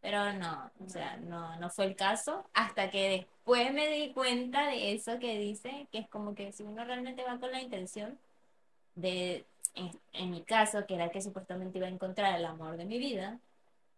Pero 0.00 0.32
no, 0.34 0.70
o 0.84 0.88
sea, 0.88 1.18
no, 1.18 1.56
no 1.58 1.70
fue 1.70 1.86
el 1.86 1.96
caso, 1.96 2.46
hasta 2.54 2.90
que 2.90 3.10
después 3.10 3.72
me 3.74 3.88
di 3.88 4.12
cuenta 4.14 4.66
de 4.68 4.94
eso 4.94 5.18
que 5.20 5.38
dice, 5.38 5.88
que 5.92 6.00
es 6.00 6.08
como 6.10 6.34
que 6.34 6.52
si 6.52 6.64
uno 6.64 6.84
realmente 6.84 7.24
va 7.24 7.40
con 7.40 7.52
la 7.52 7.62
intención 7.62 8.18
de, 8.94 9.46
en, 9.74 9.90
en 10.12 10.30
mi 10.30 10.42
caso, 10.42 10.86
que 10.86 10.94
era 10.96 11.10
que 11.10 11.22
supuestamente 11.22 11.78
iba 11.78 11.86
a 11.88 11.90
encontrar 11.90 12.38
el 12.38 12.44
amor 12.46 12.76
de 12.78 12.84
mi 12.86 12.98
vida, 12.98 13.40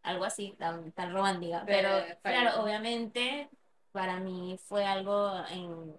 algo 0.02 0.24
así, 0.26 0.54
tan, 0.58 0.92
tan 0.92 1.12
romántica, 1.14 1.64
pero 1.66 1.88
claro, 2.22 2.62
obviamente 2.64 3.48
para 3.92 4.18
mí 4.20 4.58
fue 4.64 4.84
algo 4.84 5.32
en 5.50 5.96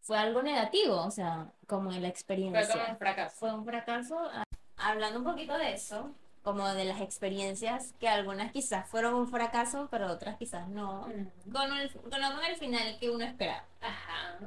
fue 0.00 0.18
algo 0.18 0.42
negativo, 0.42 0.96
o 1.00 1.10
sea, 1.10 1.52
como 1.68 1.90
en 1.92 1.96
la 2.02 2.08
Fue 2.08 2.08
experiencia. 2.08 2.72
como 2.72 2.90
un 2.92 2.96
fracaso. 2.98 3.36
Fue 3.38 3.52
un 3.54 3.64
fracaso. 3.64 4.18
Ah, 4.32 4.42
Hablando 4.76 5.20
un 5.20 5.24
poquito 5.24 5.56
de 5.56 5.74
eso, 5.74 6.10
como 6.42 6.66
de 6.74 6.84
las 6.84 7.00
experiencias, 7.00 7.94
que 8.00 8.08
algunas 8.08 8.50
quizás 8.50 8.88
fueron 8.88 9.14
un 9.14 9.28
fracaso, 9.28 9.86
pero 9.92 10.10
otras 10.10 10.36
quizás 10.38 10.68
no, 10.68 11.06
Mm. 11.06 11.52
con 11.52 11.72
el, 11.76 11.92
con 11.92 12.20
el 12.48 12.56
final 12.56 12.98
que 12.98 13.10
uno 13.10 13.24
esperaba. 13.24 13.64
Ajá. 13.80 14.40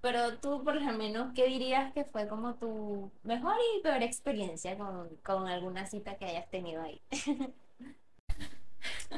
Pero 0.00 0.38
tú, 0.38 0.64
por 0.64 0.74
lo 0.80 0.92
menos, 0.94 1.32
¿qué 1.34 1.44
dirías 1.46 1.92
que 1.92 2.04
fue 2.04 2.26
como 2.26 2.54
tu 2.54 3.12
mejor 3.22 3.54
y 3.76 3.82
peor 3.82 4.02
experiencia 4.02 4.78
con, 4.78 5.08
con 5.22 5.46
alguna 5.46 5.84
cita 5.86 6.16
que 6.16 6.24
hayas 6.24 6.48
tenido 6.48 6.82
ahí? 6.82 7.02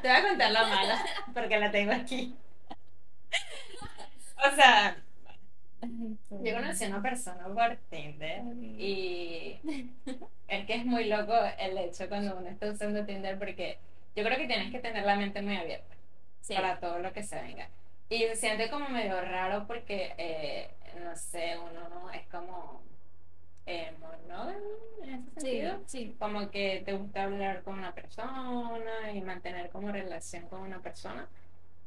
Te 0.03 0.09
voy 0.09 0.17
a 0.17 0.29
contar 0.29 0.51
la 0.53 0.67
mala, 0.67 1.05
porque 1.33 1.59
la 1.59 1.71
tengo 1.71 1.93
aquí. 1.93 2.35
O 4.47 4.55
sea, 4.55 4.97
yo 6.31 6.55
conocí 6.55 6.85
a 6.85 6.89
una 6.89 7.03
persona 7.03 7.45
por 7.47 7.77
Tinder 7.91 8.43
y 8.79 9.61
es 10.49 10.67
que 10.67 10.75
es 10.75 10.85
muy 10.85 11.05
loco 11.05 11.35
el 11.59 11.79
hecho 11.79 12.09
cuando 12.09 12.37
uno 12.37 12.49
está 12.49 12.71
usando 12.71 13.05
Tinder 13.05 13.39
porque 13.39 13.79
yo 14.17 14.25
creo 14.25 14.37
que 14.39 14.47
tienes 14.47 14.71
que 14.71 14.81
tener 14.81 15.05
la 15.05 15.17
mente 15.17 15.43
muy 15.43 15.57
abierta 15.57 15.95
Sí, 16.41 16.55
para 16.55 16.79
todo 16.79 16.99
lo 16.99 17.13
que 17.13 17.23
se 17.23 17.41
venga. 17.41 17.69
Y 18.11 18.19
se 18.19 18.37
siente 18.37 18.69
como 18.69 18.89
medio 18.91 19.19
raro 19.21 19.67
porque, 19.67 20.15
eh, 20.19 20.71
no 21.03 21.17
sé, 21.17 21.57
uno 21.59 21.89
no 21.89 22.11
es 22.11 22.27
como... 22.29 22.83
eh, 23.67 23.93
monógamo 23.99 24.53
en 25.03 25.15
ese 25.15 25.31
Sí, 25.41 25.41
sentido. 25.41 25.81
sí. 25.87 26.17
Como 26.19 26.51
que 26.51 26.83
te 26.85 26.93
gusta 26.93 27.25
hablar 27.25 27.63
con 27.63 27.79
una 27.79 27.95
persona 27.95 29.13
y 29.13 29.21
mantener 29.23 29.71
como 29.71 29.91
relación 29.93 30.47
con 30.49 30.61
una 30.61 30.81
persona. 30.81 31.27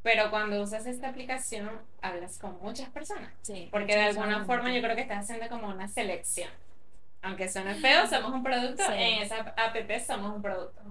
Pero 0.03 0.29
cuando 0.29 0.61
usas 0.61 0.85
esta 0.85 1.09
aplicación, 1.09 1.69
hablas 2.01 2.37
con 2.39 2.57
muchas 2.61 2.89
personas. 2.89 3.31
sí. 3.41 3.67
Porque 3.71 3.95
de 3.95 4.03
alguna 4.03 4.45
forma 4.45 4.73
yo 4.73 4.81
creo 4.81 4.95
que 4.95 5.01
estás 5.01 5.19
haciendo 5.29 5.49
como 5.49 5.67
una 5.67 5.87
selección. 5.87 6.49
Aunque 7.21 7.49
suene 7.49 7.75
feo, 7.75 8.07
somos 8.07 8.31
un 8.31 8.43
producto. 8.43 8.83
Sí. 8.83 8.93
En 8.95 9.23
esa 9.23 9.39
app 9.57 9.75
somos 10.05 10.35
un 10.35 10.41
producto. 10.41 10.81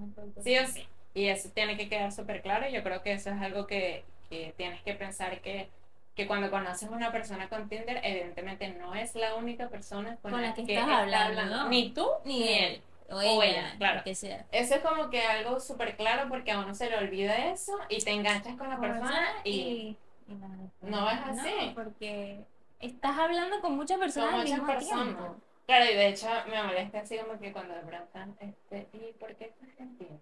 Sí 0.42 0.58
o 0.58 0.66
sí. 0.66 0.86
Y 1.14 1.28
eso 1.28 1.48
tiene 1.54 1.76
que 1.78 1.88
quedar 1.88 2.12
súper 2.12 2.42
claro. 2.42 2.68
Yo 2.68 2.82
creo 2.82 3.02
que 3.02 3.12
eso 3.12 3.30
es 3.30 3.40
algo 3.40 3.66
que, 3.66 4.04
que 4.28 4.52
tienes 4.56 4.82
que 4.82 4.92
pensar 4.94 5.40
que, 5.40 5.70
que 6.16 6.26
cuando 6.26 6.50
conoces 6.50 6.88
a 6.88 6.92
una 6.92 7.12
persona 7.12 7.48
con 7.48 7.68
Tinder, 7.68 8.00
evidentemente 8.02 8.68
no 8.68 8.94
es 8.94 9.14
la 9.14 9.34
única 9.36 9.68
persona 9.68 10.16
con, 10.22 10.32
Con 10.32 10.42
la 10.42 10.54
que 10.54 10.64
que 10.64 10.74
estás 10.74 10.88
está 11.06 11.26
hablando. 11.26 11.68
Ni 11.68 11.90
tú 11.92 12.08
Ni 12.24 12.38
ni 12.40 12.48
él. 12.58 12.82
O 13.08 13.16
O 13.18 13.42
ella, 13.42 13.74
claro. 13.78 13.98
lo 13.98 14.04
que 14.04 14.14
sea. 14.16 14.46
Eso 14.50 14.74
es 14.74 14.80
como 14.80 15.10
que 15.10 15.22
algo 15.22 15.60
súper 15.60 15.96
claro 15.96 16.28
porque 16.28 16.50
a 16.50 16.58
uno 16.58 16.74
se 16.74 16.90
le 16.90 16.96
olvida 16.96 17.36
eso 17.52 17.78
y 17.88 17.98
te 18.00 18.10
enganchas 18.10 18.56
con 18.56 18.68
la 18.68 18.80
persona 18.80 19.28
y 19.44 19.96
y 20.28 20.34
no, 20.34 20.48
No 20.82 21.08
es 21.10 21.20
así. 21.20 21.54
no, 21.66 21.74
porque 21.74 22.40
estás 22.80 23.16
hablando 23.16 23.60
con 23.60 23.76
muchas 23.76 23.98
personas 23.98 24.30
Con 24.30 24.40
al 24.40 24.46
muchas 24.46 24.58
mismo 24.58 24.74
personas. 24.74 25.04
tiempo. 25.16 25.36
Claro, 25.66 25.84
y 25.84 25.94
de 25.94 26.08
hecho 26.08 26.26
me 26.48 26.62
molesta 26.62 26.98
así 27.00 27.16
como 27.18 27.38
que 27.38 27.52
cuando 27.52 27.74
me 27.74 27.82
preguntan, 27.82 28.36
este, 28.40 28.88
¿y 28.92 29.12
por 29.20 29.34
qué 29.36 29.44
estás 29.46 29.68
en 29.78 29.96
Tinder? 29.98 30.18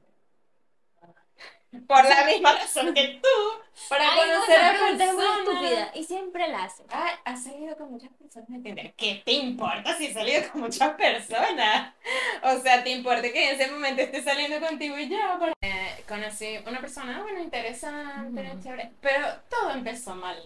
Por 1.86 2.04
la 2.04 2.24
misma 2.24 2.52
razón 2.52 2.94
que 2.94 3.20
tú, 3.22 3.88
para 3.88 4.10
Ay, 4.12 4.20
conocer 4.20 4.58
a 4.60 4.72
muy 4.72 4.96
personas. 4.96 5.38
estúpida 5.38 5.90
y 5.94 6.04
siempre 6.04 6.48
la 6.48 6.64
hacen. 6.64 6.86
Ay, 6.90 7.14
has 7.24 7.44
salido 7.44 7.76
con 7.76 7.90
muchas 7.92 8.10
personas. 8.12 8.48
¿Qué 8.96 9.22
te 9.24 9.32
importa 9.32 9.96
si 9.96 10.06
he 10.06 10.12
salido 10.12 10.42
con 10.52 10.62
muchas 10.62 10.90
personas? 10.94 11.94
O 12.42 12.58
sea, 12.60 12.82
¿te 12.84 12.90
importa 12.90 13.22
que 13.22 13.50
en 13.50 13.60
ese 13.60 13.70
momento 13.70 14.02
esté 14.02 14.22
saliendo 14.22 14.60
contigo 14.66 14.98
y? 14.98 15.08
Por- 15.38 15.52
Eh, 15.62 16.04
conocí 16.08 16.58
una 16.66 16.80
persona, 16.80 17.22
bueno, 17.22 17.40
interesante, 17.40 18.42
chévere, 18.62 18.92
pero 19.00 19.26
todo 19.48 19.70
empezó 19.70 20.14
mal. 20.14 20.38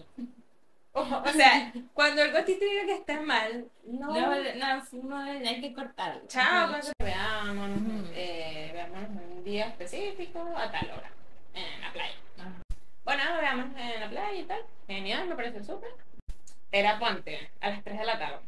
O, 0.93 1.01
o 1.29 1.29
sea, 1.33 1.71
cuando 1.93 2.21
algo 2.23 2.37
a 2.39 2.45
ti 2.45 2.55
te 2.55 2.65
diga 2.65 2.85
que 2.85 2.93
está 2.95 3.19
mal, 3.21 3.65
no, 3.85 4.07
No, 4.07 4.35
no, 4.55 5.03
no, 5.03 5.17
hay 5.19 5.61
que 5.61 5.73
cortarlo. 5.73 6.21
Chao, 6.27 6.69
cuando 6.69 6.87
Ujú. 6.87 8.07
eh, 8.13 8.71
veámonos 8.73 9.09
un 9.35 9.43
día 9.43 9.67
específico 9.67 10.39
a 10.55 10.71
tal 10.71 10.89
hora, 10.91 11.11
en 11.53 11.81
la 11.81 11.91
playa. 11.91 12.15
Ajá. 12.37 12.61
Bueno, 13.03 13.23
veámonos 13.39 13.77
en 13.77 13.99
la 13.99 14.09
playa 14.09 14.39
y 14.39 14.43
tal. 14.43 14.61
Genial, 14.87 15.27
me 15.27 15.35
parece 15.35 15.63
súper. 15.63 15.89
Era 16.71 16.99
ponte, 16.99 17.49
a 17.61 17.69
las 17.69 17.83
3 17.83 17.99
de 17.99 18.05
la 18.05 18.19
tarde. 18.19 18.39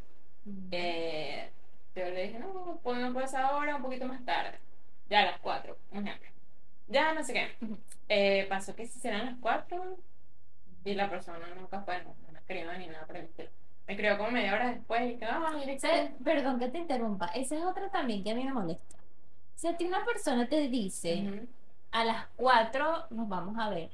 Eh, 0.72 1.50
yo 1.96 2.06
le 2.06 2.28
dije, 2.28 2.40
no, 2.40 2.80
pues 2.84 2.98
no 3.00 3.14
puedes 3.14 3.34
ahora, 3.34 3.76
un 3.76 3.82
poquito 3.82 4.06
más 4.06 4.24
tarde. 4.24 4.58
Ya 5.10 5.22
a 5.22 5.26
las 5.26 5.40
4, 5.40 5.78
un 5.92 6.08
ejemplo. 6.08 6.30
Ya 6.88 7.14
no 7.14 7.24
sé 7.24 7.34
qué. 7.34 7.56
Eh, 8.10 8.46
pasó 8.50 8.76
que 8.76 8.86
si 8.86 9.00
serán 9.00 9.26
las 9.26 9.36
4 9.40 9.98
y 10.84 10.94
la 10.96 11.10
persona 11.10 11.48
nunca 11.56 11.82
fue, 11.82 12.04
no, 12.04 12.16
no 12.26 12.32
me 12.34 12.40
escribió 12.40 12.74
ni 12.74 12.88
nada 12.88 13.06
por 13.06 13.16
el 13.16 13.26
estilo. 13.26 13.50
Me 13.88 13.94
escribió 13.94 14.18
como 14.18 14.32
media 14.32 14.54
hora 14.54 14.72
después 14.74 15.12
y 15.12 15.18
que, 15.18 15.80
¿Sabes? 15.80 16.12
Perdón 16.24 16.60
que 16.60 16.68
te 16.70 16.78
interrumpa. 16.80 17.28
Esa 17.28 17.56
es 17.56 17.64
otra 17.64 17.90
también 17.90 18.24
que 18.24 18.32
a 18.32 18.36
mí 18.36 18.44
me 18.44 18.54
molesta. 18.54 18.98
Si 19.56 19.68
a 19.68 19.78
ti 19.78 19.86
una 19.86 20.04
persona 20.06 20.48
te 20.48 20.68
dice 20.68 21.24
Ujú. 21.26 21.48
A 21.92 22.04
las 22.06 22.28
4 22.36 23.06
nos 23.10 23.28
vamos 23.30 23.58
a 23.60 23.70
ver, 23.70 23.92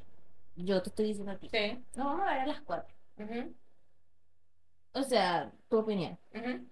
yo 0.56 0.82
te 0.82 0.90
estoy 0.90 1.08
diciendo 1.08 1.32
a 1.32 1.38
ti, 1.38 1.50
Sí. 1.50 1.84
nos 1.96 2.06
vamos 2.08 2.22
a 2.28 2.32
ver 2.34 2.42
a 2.42 2.46
las 2.48 2.62
4. 2.62 2.94
Ujú, 3.20 3.54
O 4.94 5.04
sea, 5.04 5.52
tu 5.70 5.78
opinión. 5.80 6.18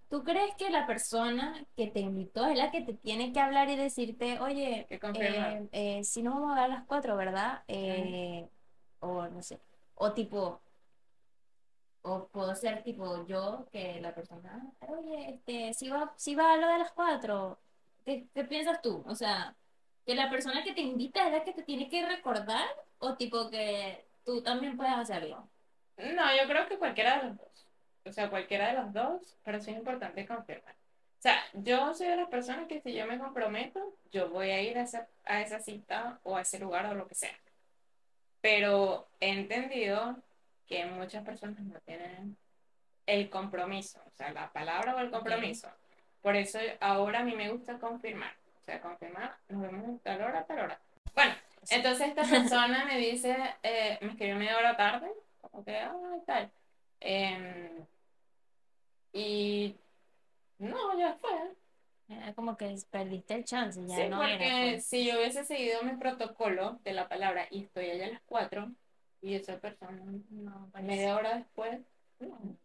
¿Tú 0.09 0.23
crees 0.23 0.55
que 0.55 0.69
la 0.71 0.87
persona 0.87 1.63
que 1.75 1.87
te 1.87 1.99
invitó 1.99 2.45
es 2.47 2.57
la 2.57 2.71
que 2.71 2.81
te 2.81 2.93
tiene 2.93 3.31
que 3.31 3.39
hablar 3.39 3.69
y 3.69 3.75
decirte, 3.75 4.39
oye, 4.39 4.87
eh, 4.89 5.67
eh, 5.71 6.03
si 6.03 6.23
nos 6.23 6.33
vamos 6.35 6.51
a 6.51 6.55
ver 6.55 6.63
a 6.63 6.67
las 6.69 6.85
4, 6.85 7.15
¿verdad? 7.17 7.63
Eh, 7.67 8.47
O 9.01 9.27
no 9.27 9.43
sé. 9.43 9.59
O 9.95 10.13
tipo, 10.13 10.59
o 12.01 12.27
puedo 12.29 12.55
ser 12.55 12.81
tipo 12.83 13.25
yo, 13.27 13.67
que 13.71 13.99
la 14.01 14.15
persona, 14.15 14.71
"Ah, 14.81 14.85
oye, 14.89 15.29
este, 15.35 15.73
si 15.75 15.89
va, 15.89 16.11
si 16.15 16.33
va 16.33 16.53
a 16.53 16.57
lo 16.57 16.67
de 16.67 16.77
las 16.79 16.91
4, 16.93 17.59
¿qué, 18.05 18.27
qué 18.33 18.43
piensas 18.45 18.81
tú? 18.81 19.03
O 19.07 19.13
sea, 19.13 19.55
que 20.05 20.15
la 20.15 20.29
persona 20.29 20.63
que 20.63 20.73
te 20.73 20.81
invita 20.81 21.25
es 21.25 21.33
la 21.33 21.43
que 21.43 21.53
te 21.53 21.63
tiene 21.63 21.89
que 21.89 22.05
recordar, 22.05 22.67
o 22.99 23.15
tipo 23.15 23.49
que 23.49 24.05
tú 24.23 24.41
también 24.43 24.77
puedes 24.77 24.93
hacerlo. 24.93 25.49
No, 25.97 26.35
yo 26.35 26.47
creo 26.47 26.67
que 26.67 26.77
cualquiera 26.77 27.17
de 27.17 27.29
los 27.29 27.37
dos. 27.37 27.67
O 28.05 28.11
sea, 28.11 28.29
cualquiera 28.29 28.67
de 28.67 28.73
los 28.73 28.93
dos, 28.93 29.37
pero 29.43 29.59
sí 29.59 29.71
es 29.71 29.77
importante 29.77 30.27
confirmar. 30.27 30.75
O 31.17 31.21
sea, 31.21 31.41
yo 31.53 31.93
soy 31.95 32.07
de 32.07 32.17
las 32.17 32.29
personas 32.29 32.67
que 32.67 32.81
si 32.81 32.93
yo 32.93 33.07
me 33.07 33.17
comprometo, 33.17 33.95
yo 34.11 34.29
voy 34.29 34.51
a 34.51 34.61
ir 34.61 34.77
a 34.77 34.83
esa, 34.83 35.07
a 35.23 35.41
esa 35.41 35.59
cita 35.59 36.19
o 36.23 36.37
a 36.37 36.41
ese 36.41 36.59
lugar 36.59 36.85
o 36.85 36.93
lo 36.93 37.07
que 37.07 37.15
sea. 37.15 37.35
Pero 38.41 39.07
he 39.19 39.29
entendido 39.29 40.17
que 40.67 40.85
muchas 40.85 41.23
personas 41.23 41.59
no 41.61 41.79
tienen 41.79 42.37
el 43.07 43.29
compromiso, 43.29 43.99
o 44.05 44.11
sea, 44.11 44.31
la 44.33 44.51
palabra 44.51 44.95
o 44.95 44.99
el 44.99 45.09
compromiso. 45.09 45.67
Por 46.21 46.35
eso 46.35 46.59
ahora 46.79 47.19
a 47.19 47.23
mí 47.23 47.35
me 47.35 47.49
gusta 47.49 47.79
confirmar. 47.79 48.33
O 48.65 48.71
sea, 48.71 48.81
confirmar, 48.81 49.37
nos 49.49 49.61
vemos 49.61 49.99
a 49.99 50.03
tal 50.03 50.21
hora, 50.23 50.39
a 50.39 50.45
tal 50.45 50.59
hora. 50.59 50.81
Bueno, 51.13 51.35
entonces 51.69 52.07
esta 52.07 52.23
persona 52.57 52.85
me 52.85 52.97
dice, 52.97 53.37
eh, 53.61 53.99
me 54.01 54.07
escribió 54.09 54.35
media 54.37 54.57
hora 54.57 54.75
tarde, 54.75 55.07
como 55.39 55.63
que, 55.63 55.77
ah, 55.77 55.93
tal. 56.25 56.51
Em, 56.99 57.85
y 59.13 59.75
no, 60.57 60.97
ya 60.97 61.13
fue. 61.21 61.53
Como 62.35 62.57
que 62.57 62.75
perdiste 62.89 63.35
el 63.35 63.43
chance, 63.45 63.79
ya 63.87 63.95
Sí, 63.97 64.09
no 64.09 64.17
porque 64.19 64.71
pues. 64.73 64.85
si 64.87 65.05
yo 65.05 65.17
hubiese 65.17 65.43
seguido 65.45 65.83
mi 65.83 65.95
protocolo 65.95 66.79
de 66.83 66.93
la 66.93 67.07
palabra 67.07 67.47
y 67.51 67.63
estoy 67.65 67.89
allá 67.91 68.05
a 68.05 68.09
las 68.09 68.21
4 68.25 68.71
y 69.21 69.35
esa 69.35 69.59
persona 69.59 70.01
No, 70.31 70.69
pues. 70.71 70.83
media 70.83 71.15
hora 71.15 71.35
después, 71.37 71.81
no. 72.19 72.57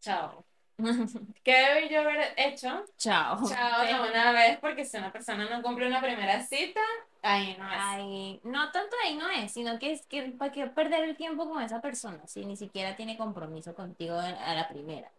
Chao. 0.00 0.44
¿Qué 1.44 1.52
debí 1.52 1.88
yo 1.88 2.00
haber 2.00 2.32
hecho? 2.36 2.84
Chao. 2.96 3.38
Chao 3.48 3.82
de 3.84 4.10
una 4.10 4.32
vez, 4.32 4.58
porque 4.58 4.84
si 4.84 4.96
una 4.96 5.12
persona 5.12 5.48
no 5.48 5.62
cumple 5.62 5.86
una 5.86 6.00
primera 6.00 6.40
cita, 6.42 6.80
ahí 7.22 7.56
no 7.58 7.66
es. 7.70 7.78
Ay, 7.78 8.40
no 8.44 8.70
tanto 8.72 8.96
ahí 9.04 9.16
no 9.16 9.28
es, 9.30 9.52
sino 9.52 9.78
que 9.78 9.92
es 9.92 10.06
que 10.06 10.22
para 10.30 10.52
qué 10.52 10.66
perder 10.66 11.04
el 11.04 11.16
tiempo 11.16 11.48
con 11.48 11.62
esa 11.62 11.80
persona 11.80 12.26
si 12.26 12.44
ni 12.44 12.56
siquiera 12.56 12.96
tiene 12.96 13.16
compromiso 13.16 13.74
contigo 13.74 14.18
a 14.18 14.54
la 14.54 14.68
primera. 14.68 15.10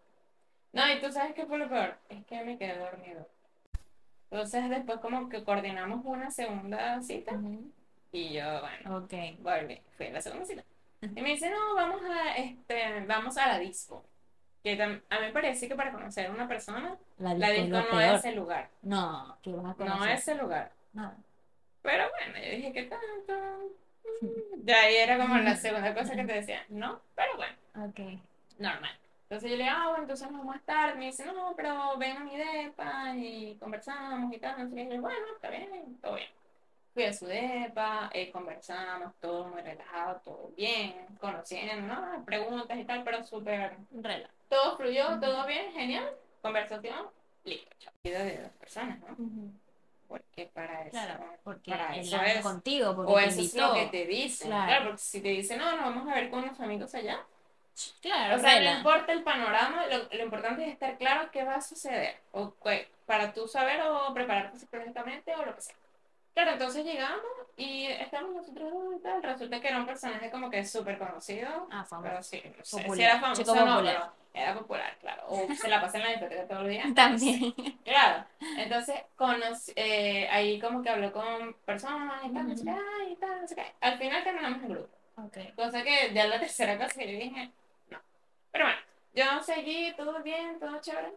No, 0.71 0.91
y 0.91 0.99
tú 0.99 1.11
sabes 1.11 1.33
qué 1.35 1.45
fue 1.45 1.57
lo 1.59 1.69
peor, 1.69 1.97
es 2.09 2.25
que 2.25 2.43
me 2.43 2.57
quedé 2.57 2.77
dormido. 2.77 3.27
Entonces 4.31 4.69
después 4.69 4.99
como 4.99 5.29
que 5.29 5.43
coordinamos 5.43 6.01
una 6.03 6.31
segunda 6.31 6.99
cita 7.01 7.39
y 8.11 8.33
yo, 8.33 8.61
bueno, 8.61 8.97
Ok. 8.97 9.13
volví, 9.39 9.79
fui 9.95 10.07
a 10.07 10.11
la 10.13 10.21
segunda 10.21 10.45
cita. 10.45 10.63
Y 11.01 11.21
me 11.21 11.29
dice, 11.31 11.49
no, 11.49 11.75
vamos 11.75 12.01
a, 12.03 12.35
este, 12.37 13.05
vamos 13.05 13.37
a 13.37 13.47
la 13.47 13.59
disco. 13.59 14.03
Que 14.63 14.81
a 14.81 14.87
mí 14.87 15.01
me 15.21 15.31
parece 15.31 15.67
que 15.67 15.75
para 15.75 15.91
conocer 15.91 16.27
a 16.27 16.31
una 16.31 16.47
persona, 16.47 16.95
La 17.17 17.33
disco 17.33 17.67
no 17.77 17.89
peor. 17.89 18.15
es 18.15 18.25
el 18.25 18.35
lugar. 18.35 18.69
No, 18.81 19.37
que 19.41 19.51
vas 19.51 19.65
a 19.65 19.67
No 19.67 19.75
conocer. 19.77 20.11
es 20.11 20.27
el 20.29 20.37
lugar. 20.37 20.71
No. 20.93 21.13
Pero 21.81 22.05
bueno, 22.09 22.39
yo 22.45 22.55
dije, 22.55 22.71
¿qué 22.73 22.83
tanto? 22.83 23.33
Ya 24.63 24.81
ahí 24.83 24.95
era 24.95 25.17
como 25.17 25.35
la 25.37 25.55
segunda 25.57 25.93
cosa 25.93 26.15
que 26.15 26.23
te 26.23 26.33
decía, 26.33 26.63
no, 26.69 27.01
pero 27.15 27.35
bueno, 27.35 27.53
Ok. 27.85 27.99
normal. 28.59 28.97
Entonces 29.23 29.51
yo 29.51 29.57
le 29.57 29.63
digo, 29.63 29.75
ah, 29.75 29.87
bueno, 29.87 30.03
entonces 30.03 30.29
nos 30.29 30.39
vamos 30.39 30.55
a 30.55 30.59
estar. 30.59 30.95
Me 30.97 31.05
dice, 31.07 31.25
no, 31.25 31.53
pero 31.57 31.97
ven 31.97 32.17
a 32.17 32.19
mi 32.21 32.37
depa 32.37 33.13
y 33.15 33.55
conversamos 33.59 34.31
y 34.33 34.37
tal. 34.37 34.59
No 34.63 34.69
sé 34.69 34.75
qué. 34.75 34.81
Y 34.83 34.95
yo, 34.95 35.01
bueno, 35.01 35.25
está 35.35 35.49
bien, 35.49 35.97
todo 36.01 36.15
bien. 36.15 36.29
Fui 36.93 37.03
a 37.05 37.13
su 37.13 37.25
depa, 37.25 38.11
eh, 38.13 38.29
conversamos, 38.31 39.13
todo 39.19 39.47
muy 39.47 39.61
relajado, 39.61 40.21
todo 40.23 40.51
bien, 40.55 40.93
conociendo, 41.19 41.87
¿no? 41.95 42.23
Preguntas 42.25 42.77
y 42.77 42.85
tal, 42.85 43.03
pero 43.03 43.23
súper. 43.23 43.75
Rela. 43.91 44.29
Todo 44.53 44.77
fluyó, 44.77 45.19
todo 45.19 45.45
bien, 45.47 45.71
genial. 45.73 46.09
Conversación, 46.41 47.07
listo, 47.43 47.69
chao. 47.79 47.93
Vida 48.03 48.19
de 48.23 48.37
dos 48.43 48.51
personas, 48.59 48.99
¿no? 48.99 49.15
Porque 50.07 50.45
para 50.53 50.81
eso. 50.81 50.91
Claro, 50.91 51.25
porque 51.43 51.71
para 51.71 51.95
él 51.95 52.01
eso 52.01 52.21
es. 52.21 52.41
contigo, 52.41 52.95
porque 52.95 53.11
O 53.11 53.15
te 53.15 53.21
eso 53.25 53.39
es 53.41 53.45
invitó. 53.47 53.67
lo 53.67 53.73
que 53.73 53.85
te 53.87 54.05
dicen. 54.05 54.47
Claro. 54.49 54.65
Claro. 54.67 54.85
porque 54.85 54.97
si 54.99 55.21
te 55.21 55.29
dicen, 55.29 55.57
no, 55.57 55.71
nos 55.71 55.79
vamos 55.85 56.07
a 56.11 56.15
ver 56.15 56.29
con 56.29 56.43
unos 56.43 56.59
amigos 56.59 56.93
allá. 56.93 57.19
Claro, 58.01 58.35
O 58.35 58.39
sea, 58.39 58.59
no 58.61 58.77
importa 58.77 59.11
el 59.13 59.23
panorama, 59.23 59.87
lo, 59.87 59.97
lo 60.15 60.23
importante 60.23 60.63
es 60.63 60.73
estar 60.73 60.95
claro 60.99 61.31
qué 61.31 61.43
va 61.43 61.55
a 61.55 61.61
suceder. 61.61 62.17
O 62.31 62.53
qué- 62.63 62.87
para 63.07 63.33
tú 63.33 63.47
saber 63.47 63.81
o 63.81 64.13
prepararte 64.13 64.59
psicológicamente 64.59 65.33
o 65.35 65.43
lo 65.43 65.55
que 65.55 65.61
sea. 65.61 65.75
Claro, 66.35 66.51
entonces 66.51 66.85
llegamos 66.85 67.21
y 67.57 67.85
estamos 67.87 68.33
nosotros 68.35 68.71
dos 68.71 68.95
y 68.99 69.03
tal. 69.03 69.21
Resulta 69.23 69.59
que 69.61 69.67
era 69.67 69.77
un 69.77 69.85
personaje 69.85 70.29
como 70.31 70.49
que 70.49 70.65
súper 70.65 70.97
conocido. 70.97 71.67
Ah, 71.71 71.83
famoso. 71.83 72.09
Pero 72.09 72.23
sí, 72.23 72.41
no 72.57 72.63
sé 72.65 72.77
Popular, 72.77 72.95
si 72.97 73.03
era 73.03 73.19
famoso 73.19 73.41
chico 73.41 73.51
o 73.51 73.55
no, 73.55 73.73
popular. 73.75 73.93
pero 74.33 74.43
era 74.45 74.53
popular, 74.55 74.97
claro. 74.99 75.23
O 75.27 75.53
se 75.53 75.67
la 75.69 75.79
pasa 75.81 75.97
en 75.97 76.03
la 76.03 76.09
discoteca 76.11 76.47
todos 76.47 76.61
los 76.63 76.69
días. 76.71 76.87
También. 76.95 77.53
Claro, 77.83 78.23
entonces 78.57 78.95
conocí- 79.17 79.73
eh, 79.75 80.27
ahí 80.31 80.57
como 80.59 80.81
que 80.81 80.89
habló 80.89 81.11
con 81.11 81.53
personas 81.65 82.23
y 82.23 82.29
tal, 82.33 82.47
Ujú. 82.47 82.63
ay, 82.69 83.11
y 83.11 83.15
tal, 83.17 83.41
no 83.41 83.47
sé 83.47 83.55
qué. 83.55 83.65
Al 83.81 83.97
final 83.97 84.23
terminamos 84.23 84.63
en 84.63 84.69
grupo. 84.69 84.89
Ok. 85.17 85.37
Cosa 85.55 85.83
que 85.83 86.11
ya 86.13 86.25
la 86.27 86.39
tercera 86.39 86.77
cosa 86.77 86.97
que 86.97 87.11
yo 87.11 87.19
dije, 87.19 87.51
no. 87.91 87.99
Pero 88.53 88.65
bueno, 88.65 88.79
yo 89.13 89.43
seguí, 89.43 89.93
todo 89.97 90.23
bien, 90.23 90.57
todo 90.59 90.79
chévere. 90.79 91.13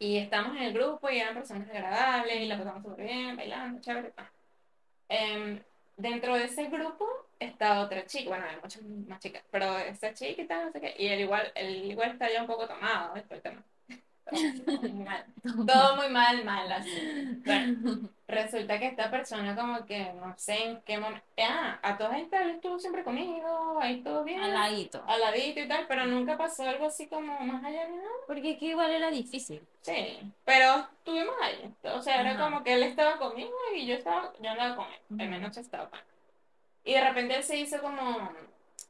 Y 0.00 0.18
estamos 0.18 0.56
en 0.56 0.64
el 0.64 0.72
grupo 0.72 1.08
y 1.10 1.18
eran 1.20 1.34
personas 1.34 1.68
agradables 1.70 2.36
y 2.40 2.46
la 2.46 2.58
pasamos 2.58 2.82
súper 2.82 3.04
bien, 3.06 3.36
bailando, 3.36 3.80
chévere. 3.80 4.10
pa. 4.10 4.28
Em, 5.08 5.60
dentro 5.96 6.34
de 6.36 6.44
ese 6.44 6.66
grupo 6.66 7.06
está 7.40 7.80
otra 7.80 8.04
chica, 8.06 8.28
bueno, 8.30 8.44
hay 8.48 8.56
muchas 8.62 8.82
más 8.82 9.20
chicas, 9.20 9.42
pero 9.50 9.76
esta 9.78 10.12
chica 10.14 10.42
y 10.42 10.46
tal, 10.46 10.66
no 10.66 10.72
sé 10.72 10.80
qué, 10.80 10.94
y 10.98 11.06
él 11.08 11.20
igual, 11.20 11.50
él 11.54 11.90
igual 11.90 12.12
está 12.12 12.30
ya 12.30 12.42
un 12.42 12.46
poco 12.46 12.66
tomado 12.66 13.14
después 13.14 13.42
mal, 14.94 15.24
todo 15.66 15.96
muy 15.96 16.08
mal, 16.10 16.44
mal, 16.44 16.70
así. 16.72 17.40
Bueno, 17.44 18.10
resulta 18.28 18.78
que 18.78 18.86
esta 18.86 19.10
persona 19.10 19.56
como 19.56 19.84
que, 19.86 20.12
no 20.12 20.34
sé 20.36 20.62
en 20.62 20.80
qué 20.82 20.98
momento, 20.98 21.24
ah, 21.38 21.78
a 21.82 21.96
toda 21.96 22.14
gente 22.14 22.36
él 22.36 22.50
estuvo 22.50 22.78
siempre 22.78 23.02
conmigo, 23.02 23.78
ahí 23.80 24.02
todo 24.02 24.22
bien, 24.22 24.40
Al 24.42 24.52
ladito. 24.52 25.02
al 25.06 25.20
ladito 25.20 25.60
y 25.60 25.66
tal, 25.66 25.86
pero 25.88 26.04
nunca 26.06 26.36
pasó 26.36 26.62
algo 26.68 26.86
así 26.86 27.06
como 27.06 27.38
más 27.40 27.64
allá 27.64 27.86
de 27.86 27.96
nada. 27.96 28.08
Porque 28.26 28.52
es 28.52 28.58
que 28.58 28.66
igual 28.66 28.90
era 28.90 29.10
difícil. 29.10 29.66
Sí, 29.80 30.20
pero 30.44 30.86
estuvimos 30.98 31.34
ahí. 31.42 31.74
O 31.84 32.02
sea, 32.02 32.20
era 32.20 32.36
como 32.38 32.62
que 32.62 32.74
él 32.74 32.82
estaba 32.82 33.16
conmigo 33.16 33.50
y 33.74 33.86
yo 33.86 33.94
estaba, 33.94 34.32
yo 34.40 34.50
andaba 34.50 34.76
con 34.76 34.86
él. 34.86 35.20
Al 35.22 35.28
menos 35.30 35.56
estaba 35.56 35.88
con 35.88 35.98
él. 35.98 36.04
Y 36.84 36.92
de 36.94 37.00
repente 37.08 37.34
él 37.36 37.42
se 37.42 37.56
hizo 37.56 37.80
como, 37.80 38.30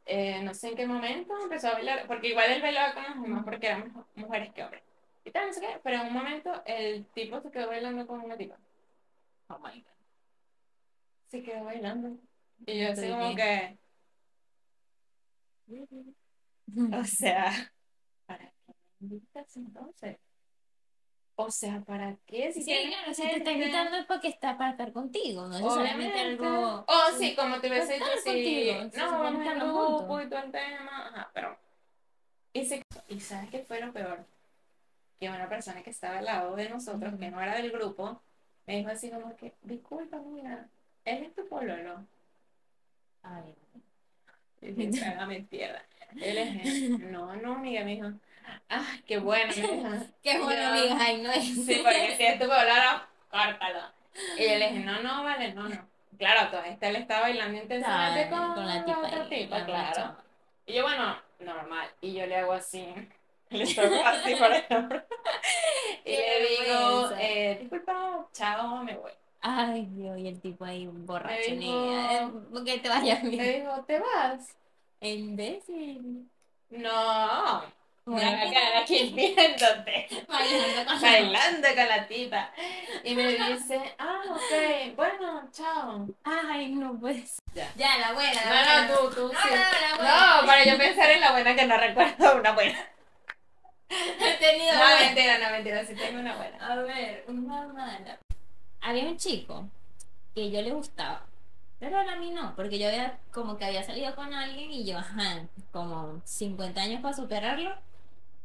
eh, 0.07 0.41
no 0.43 0.53
sé 0.55 0.69
en 0.69 0.77
qué 0.77 0.87
momento, 0.87 1.35
empezó 1.41 1.69
a 1.69 1.73
bailar, 1.75 2.05
porque 2.09 2.29
igual 2.29 2.51
él 2.51 2.63
bailaba 2.63 2.95
con 2.95 3.03
las 3.05 3.23
demás 3.23 3.45
porque 3.45 3.67
eran 3.67 3.85
mejor 3.85 4.05
mujeres 4.17 4.53
que 4.53 4.65
hombres. 4.65 4.83
Y 5.25 5.31
tal, 5.31 5.47
no 5.47 5.53
sé 5.53 5.61
qué, 5.61 5.79
pero 5.83 6.01
en 6.01 6.07
un 6.09 6.13
momento 6.13 6.51
el 6.65 7.05
tipo 7.07 7.41
se 7.41 7.51
quedó 7.51 7.69
bailando 7.69 8.07
con 8.07 8.21
una 8.21 8.37
tipa. 8.37 8.57
Oh 9.49 9.59
my 9.59 9.81
God. 9.81 9.91
Se 11.27 11.43
quedó 11.43 11.65
bailando. 11.65 12.17
Y 12.67 12.81
yo 12.81 12.91
así 12.91 13.09
como 13.11 13.35
que, 13.37 13.79
o 16.93 17.05
sea, 17.05 17.73
¿para 18.27 18.47
qué 18.51 18.73
me 19.01 19.07
invitas 19.15 19.57
entonces? 19.57 20.19
O 21.37 21.51
sea, 21.53 21.81
¿para 21.83 22.17
qué? 22.27 22.53
Si 22.53 22.61
Sí, 22.61 22.67
tienes 22.67 22.97
claro, 22.97 23.15
si 23.15 23.23
te 23.23 23.37
está 23.37 23.53
invitando 23.53 23.97
es 23.97 24.07
porque 24.07 24.27
está 24.29 24.59
para 24.59 24.71
estar 24.73 24.93
contigo, 24.93 25.43
no 25.47 25.57
necesariamente 25.61 26.19
algo. 26.21 26.85
Oh, 26.89 27.11
sí, 27.17 27.37
como 27.37 27.61
te 27.61 27.69
hubiese 27.69 27.95
dicho, 27.95 28.07
sí. 28.25 28.25
contigo, 28.25 28.91
No, 28.97 29.19
vamos 29.21 29.47
andan 29.47 29.59
grupo 29.73 30.21
y 30.21 30.29
todo 30.29 30.41
el 30.43 30.51
tema. 30.51 31.07
Ajá, 31.09 31.31
pero. 31.33 31.57
Y, 32.53 32.65
se- 32.65 32.83
y 33.09 33.21
sabes 33.21 33.51
qué 33.51 33.61
fue 33.61 33.81
lo 33.81 33.93
peor? 33.93 34.27
Que 35.21 35.29
una 35.29 35.49
persona 35.49 35.83
que 35.83 35.91
estaba 35.91 36.19
al 36.19 36.25
lado 36.25 36.57
de 36.57 36.69
nosotros, 36.71 37.15
que 37.19 37.31
no 37.31 37.41
era 37.41 37.55
del 37.55 37.71
grupo, 37.71 38.21
me 38.69 38.77
dijo 38.77 38.91
así 38.91 39.11
como 39.11 39.35
que, 39.37 39.55
disculpa, 39.63 40.19
mira, 40.19 40.69
él 41.07 41.25
es 41.25 41.35
tu 41.35 41.49
pololo. 41.49 42.05
Ay, 43.23 43.55
trágame 44.61 45.41
tierra. 45.43 45.83
Él 46.21 46.39
es, 46.39 46.91
no, 47.01 47.35
no, 47.37 47.55
amiga, 47.55 47.83
me 47.83 47.97
dijo, 47.97 48.13
ah, 48.69 48.97
qué 49.07 49.19
bueno. 49.19 49.53
Qué 50.23 50.39
bueno, 50.39 50.61
Yo- 50.61 50.69
amiga, 50.69 50.97
ay, 51.01 51.23
no 51.23 51.31
es. 51.33 51.45
Sí, 51.45 51.81
porque 51.83 52.15
si 52.17 52.25
es 52.25 52.39
tu 52.39 52.47
pololo, 52.47 53.03
córtalo. 53.31 53.81
Y 54.37 54.45
yo 54.45 54.59
le 54.59 54.69
dije, 54.69 54.81
no, 54.81 55.01
no, 55.03 55.25
vale, 55.25 55.55
no, 55.55 55.69
no. 55.69 55.89
Claro, 56.19 56.51
toda 56.51 56.67
esta 56.67 56.89
él 56.89 56.97
estaba 56.97 57.23
bailando 57.23 57.59
intensamente 57.63 58.29
con, 58.29 58.55
con 58.55 58.67
la 58.67 58.85
tipa 58.85 58.99
otra 58.99 59.65
claro. 59.65 60.17
Y 60.67 60.75
yo, 60.75 60.83
bueno, 60.83 61.17
normal. 61.39 61.89
Y 62.03 62.13
yo 62.13 62.27
le 62.27 62.37
hago 62.37 62.53
así. 62.53 62.87
Le 63.51 63.75
toco 63.75 64.05
así, 64.05 64.35
por 64.35 64.53
ejemplo. 64.53 65.03
Y 66.05 66.11
le 66.11 66.49
digo, 66.49 67.11
eh, 67.19 67.59
disculpa, 67.61 68.27
chao, 68.33 68.83
me 68.85 68.97
voy. 68.97 69.13
Ay, 69.41 69.87
Dios, 69.93 70.19
y 70.19 70.29
el 70.29 70.41
tipo 70.41 70.65
ahí 70.65 70.87
borracho, 70.91 71.51
Me 71.51 71.57
dijo- 71.57 71.93
eh, 72.11 72.29
¿Por 72.53 72.65
qué 72.65 72.79
te 72.79 72.89
vayas 72.89 73.23
Me 73.23 73.31
bien? 73.31 73.61
dijo, 73.63 73.85
¿te 73.87 73.99
vas? 74.01 74.57
Imbécil. 75.01 76.29
No. 76.71 77.63
Me 78.07 78.21
que- 78.21 78.51
quedar 78.51 78.77
aquí 78.83 79.13
viéndote. 79.15 80.09
Bailando 80.29 80.91
con 80.91 81.01
Bailando 81.03 81.69
con 81.69 81.89
la 81.89 82.07
tipa. 82.09 82.51
Y 83.05 83.15
me 83.15 83.27
dice, 83.35 83.95
ah, 83.99 84.21
ok, 84.31 84.97
bueno, 84.97 85.49
chao. 85.53 86.09
Ay, 86.25 86.69
no 86.71 86.99
puedes. 86.99 87.39
Ya. 87.55 87.71
Ya, 87.77 87.99
la 87.99 88.13
buena, 88.15 88.33
la 88.45 88.49
buena. 88.51 88.87
No, 88.87 88.95
no, 88.95 88.99
tú, 89.11 89.15
tú, 89.15 89.33
No, 89.33 89.39
sí. 89.41 89.49
no. 89.99 90.03
No, 90.41 90.47
para 90.47 90.65
yo 90.65 90.79
pensar 90.79 91.11
en 91.11 91.21
la 91.21 91.33
buena 91.33 91.55
que 91.55 91.67
no 91.67 91.77
recuerdo 91.77 92.37
una 92.37 92.53
buena. 92.53 92.79
He 93.91 94.37
tenido 94.39 94.73
No, 94.75 94.79
buena. 94.81 95.01
mentira, 95.01 95.39
no, 95.39 95.51
mentira, 95.51 95.85
sí 95.87 95.95
tengo 95.95 96.21
una 96.21 96.37
buena. 96.37 96.57
A 96.73 96.77
ver, 96.77 97.25
una 97.29 97.67
mala. 97.69 98.19
Había 98.81 99.05
un 99.05 99.17
chico 99.17 99.67
que 100.35 100.51
yo 100.51 100.61
le 100.63 100.71
gustaba, 100.73 101.25
pero 101.81 101.99
a 101.99 102.17
mí 102.17 102.31
no, 102.31 102.55
porque 102.55 102.79
yo 102.79 102.89
había 102.89 103.19
como 103.33 103.57
que 103.57 103.65
había 103.65 103.83
salido 103.83 104.15
con 104.15 104.33
alguien 104.35 104.71
y 104.71 104.85
yo, 104.85 104.99
ajá, 104.99 105.47
como 105.73 106.21
50 106.25 106.81
años 106.83 107.01
para 107.01 107.15
superarlo. 107.17 107.75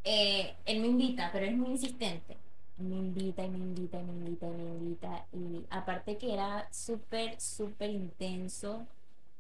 Eh, 0.06 0.56
él 0.66 0.80
me 0.80 0.88
invita, 0.88 1.30
pero 1.32 1.46
es 1.46 1.54
muy 1.54 1.70
insistente. 1.72 2.38
Me 2.78 2.96
invita 2.96 3.44
y 3.44 3.50
me 3.50 3.60
invita 3.60 4.00
y 4.00 4.04
me 4.04 4.12
invita 4.14 4.48
y 4.48 4.50
me 4.52 4.64
invita. 4.64 5.26
Y 5.34 5.66
aparte 5.70 6.18
que 6.18 6.34
era 6.34 6.68
súper, 6.72 7.40
súper 7.40 7.90
intenso, 7.92 8.86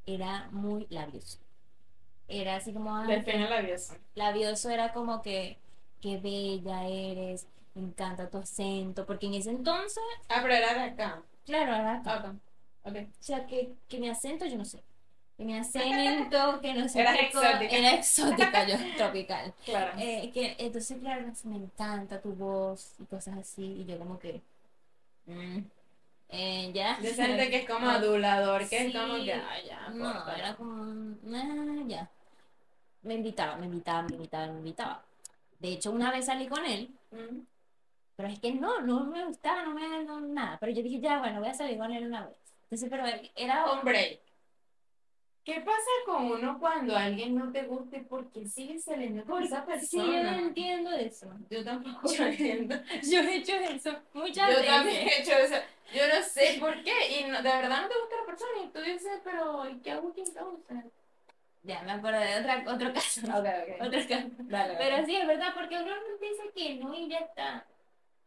era 0.05 0.47
muy 0.51 0.85
labioso. 0.89 1.39
Era 2.27 2.57
así 2.57 2.71
como, 2.71 2.95
ay, 2.95 3.07
Define 3.15 3.49
labioso. 3.49 3.95
labioso 4.15 4.69
era 4.69 4.93
como 4.93 5.21
que, 5.21 5.57
qué 6.03 6.17
bella 6.17 6.85
eres, 6.85 7.47
me 7.73 7.81
encanta 7.83 8.29
tu 8.29 8.37
acento, 8.37 9.05
porque 9.05 9.27
en 9.27 9.35
ese 9.35 9.51
entonces, 9.51 10.03
Ah, 10.27 10.39
pero 10.41 10.53
era 10.53 10.73
de 10.73 10.81
acá. 10.81 11.23
claro, 11.45 11.73
era 11.73 11.95
acá. 11.95 12.17
Ok. 12.29 12.35
Ok. 12.85 12.95
O 13.07 13.23
sea, 13.23 13.47
que, 13.47 13.73
que 13.87 13.99
mi 13.99 14.09
acento, 14.09 14.45
yo 14.45 14.57
no 14.57 14.65
sé. 14.65 14.83
Que 15.37 15.45
mi 15.45 15.57
acento, 15.57 16.59
que 16.61 16.73
no 16.73 16.89
sé 16.89 17.05
cosa, 17.05 17.15
exótica. 17.21 17.77
Era 17.77 17.93
exótica, 17.93 18.67
yo, 18.67 18.75
tropical. 18.97 19.53
Claro. 19.63 19.93
Eh, 19.97 20.29
que, 20.33 20.57
entonces, 20.59 20.99
claro, 20.99 21.25
me 21.45 21.55
encanta 21.55 22.19
tu 22.21 22.33
voz 22.33 22.95
y 22.99 23.05
cosas 23.05 23.37
así, 23.37 23.63
y 23.63 23.85
yo 23.85 23.97
como 23.97 24.19
que, 24.19 24.41
mm, 25.27 25.59
eh, 26.29 26.71
ya. 26.73 26.97
De 26.99 27.11
esa 27.11 27.27
gente 27.27 27.49
que 27.49 27.57
es 27.59 27.69
como 27.69 27.87
Ah, 27.87 27.95
adulador, 27.95 28.67
que 28.67 28.87
es 28.87 28.93
como 28.93 29.15
que, 29.15 29.25
ya, 29.27 29.89
No, 29.93 30.29
era 30.35 30.53
como, 30.57 31.15
ah, 31.33 31.83
ya. 31.87 32.09
Me 33.03 33.13
invitaba, 33.13 33.55
me 33.55 33.67
invitaba, 33.67 34.01
me 34.03 34.15
invitaba, 34.15 34.47
me 34.47 34.57
invitaba. 34.59 35.03
De 35.63 35.69
hecho, 35.71 35.91
una 35.91 36.11
vez 36.11 36.25
salí 36.25 36.47
con 36.47 36.65
él, 36.65 36.89
pero 38.17 38.27
es 38.27 38.37
que 38.39 38.51
no, 38.53 38.81
no 38.81 39.05
me 39.05 39.23
gustaba, 39.25 39.63
no 39.63 39.73
me 39.73 40.03
no, 40.03 40.19
nada. 40.19 40.57
Pero 40.59 40.73
yo 40.73 40.83
dije, 40.83 40.99
ya, 40.99 41.19
bueno, 41.19 41.39
voy 41.39 41.47
a 41.47 41.53
salir 41.53 41.77
con 41.77 41.89
él 41.89 42.05
una 42.05 42.25
vez. 42.25 42.37
Entonces, 42.63 42.89
pero 42.89 43.05
él 43.07 43.31
era 43.33 43.65
Hombre, 43.71 44.19
¿qué 45.45 45.61
pasa 45.61 45.89
con 46.05 46.25
uno 46.31 46.59
cuando 46.59 46.97
alguien 46.97 47.35
no 47.35 47.49
te 47.51 47.63
gusta 47.63 47.95
y 47.95 48.01
por 48.01 48.29
qué 48.31 48.45
sigues 48.45 48.83
saliendo 48.83 49.23
con 49.23 49.41
esa 49.41 49.65
Sí, 49.79 49.95
yo 49.97 50.03
no 50.03 50.11
persona? 50.11 50.39
entiendo 50.39 50.91
eso. 50.91 51.33
Yo 51.49 51.63
tampoco 51.63 52.07
lo 52.19 52.25
entiendo. 52.25 52.75
Yo 53.01 53.19
he 53.21 53.37
hecho 53.37 53.53
eso 53.55 53.95
muchas 54.13 54.49
Yo 54.49 54.57
veces. 54.57 54.65
también 54.67 55.07
he 55.07 55.21
hecho 55.21 55.31
eso. 55.31 55.55
Yo 55.95 56.01
no 56.13 56.21
sé 56.23 56.57
por 56.59 56.83
qué. 56.83 57.21
Y 57.21 57.23
no- 57.31 57.37
de 57.41 57.49
verdad 57.49 57.83
no 57.83 57.87
te 57.87 57.99
gusta 58.01 58.15
la 58.19 58.25
persona. 58.25 58.51
Y 58.65 58.67
tú 58.67 58.81
dices, 58.81 59.21
pero 59.23 59.69
¿y 59.69 59.77
qué 59.79 59.91
hago 59.91 60.09
aquí 60.09 60.21
entonces? 60.27 60.91
Ya, 61.63 61.81
me 61.83 61.93
acuerdo 61.93 62.19
de 62.19 62.39
otra, 62.39 62.63
otro 62.67 62.93
caso. 62.93 63.21
Ok, 63.27 63.45
ok. 63.45 63.87
Otro 63.87 63.99
caso. 64.07 64.27
Dale, 64.39 64.75
Pero 64.77 65.05
sí, 65.05 65.15
es 65.15 65.27
verdad, 65.27 65.53
porque 65.55 65.77
uno 65.77 65.91
dice 66.21 66.51
que 66.55 66.75
no 66.75 66.93
y 66.93 67.09
ya 67.09 67.19
está. 67.19 67.65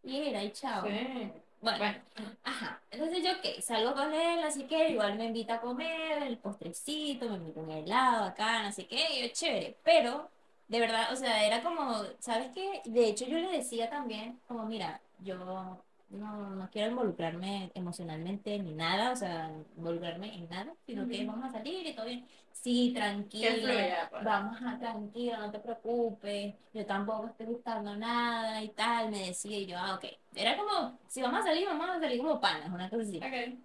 Y 0.02 0.28
era, 0.28 0.42
y 0.42 0.52
chao. 0.52 0.86
Sí. 0.86 1.32
Bueno, 1.60 1.78
Bueno, 1.78 1.98
Ajá, 2.44 2.80
entonces 2.90 3.24
yo 3.24 3.30
qué, 3.42 3.60
salgo 3.62 3.94
con 3.94 4.12
él, 4.12 4.40
así 4.44 4.64
que 4.66 4.90
igual 4.90 5.16
me 5.16 5.24
invita 5.26 5.54
a 5.54 5.60
comer 5.60 6.22
el 6.22 6.38
postrecito, 6.38 7.28
me 7.28 7.36
invita 7.36 7.60
un 7.60 7.70
helado 7.70 8.24
acá, 8.24 8.66
así 8.66 8.84
que 8.84 8.98
yo 9.22 9.28
chévere, 9.32 9.76
pero 9.82 10.30
de 10.68 10.80
verdad, 10.80 11.12
o 11.12 11.16
sea, 11.16 11.44
era 11.46 11.62
como, 11.62 12.02
¿sabes 12.20 12.50
qué? 12.54 12.82
De 12.84 13.08
hecho 13.08 13.24
yo 13.26 13.38
le 13.38 13.50
decía 13.50 13.88
también, 13.90 14.38
como 14.46 14.66
mira, 14.66 15.00
yo 15.20 15.82
no, 16.10 16.50
no 16.50 16.70
quiero 16.70 16.90
involucrarme 16.90 17.70
emocionalmente 17.74 18.58
ni 18.58 18.74
nada, 18.74 19.12
o 19.12 19.16
sea, 19.16 19.50
involucrarme 19.76 20.34
en 20.34 20.48
nada, 20.48 20.74
sino 20.86 21.06
que 21.08 21.24
vamos 21.24 21.44
a 21.44 21.52
salir 21.52 21.86
y 21.86 21.94
todo 21.94 22.06
bien. 22.06 22.26
Sí, 22.52 22.92
tranquila, 22.94 24.08
pues. 24.10 24.24
vamos 24.24 24.56
a 24.62 24.78
tranquila, 24.78 25.38
no 25.38 25.50
te 25.50 25.58
preocupes, 25.58 26.54
yo 26.72 26.86
tampoco 26.86 27.26
estoy 27.26 27.46
buscando 27.46 27.96
nada 27.96 28.62
y 28.62 28.70
tal, 28.70 29.10
me 29.10 29.26
decía 29.26 29.58
y 29.58 29.66
yo, 29.66 29.76
ah, 29.78 29.96
ok. 29.96 30.04
Era 30.34 30.56
como, 30.56 30.98
si 31.06 31.22
vamos 31.22 31.40
a 31.40 31.44
salir, 31.44 31.66
vamos 31.66 31.88
a 31.88 32.00
salir 32.00 32.18
como 32.18 32.40
panas, 32.40 32.70
una 32.70 32.88
cosa 32.88 33.02
así. 33.02 33.18
ok. 33.18 33.58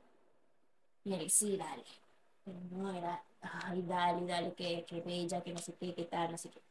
Y 1.03 1.13
él, 1.13 1.29
sí, 1.29 1.57
dale. 1.57 1.83
Pero 2.43 2.59
no 2.71 2.91
era, 2.91 3.23
ay, 3.41 3.81
dale, 3.83 4.25
dale, 4.25 4.53
que, 4.53 4.85
que 4.85 5.01
bella, 5.01 5.41
que 5.41 5.53
no 5.53 5.59
sé 5.59 5.73
qué, 5.75 5.95
qué 5.95 6.05
tal, 6.05 6.31
no 6.31 6.37
sé 6.37 6.49
qué. 6.49 6.61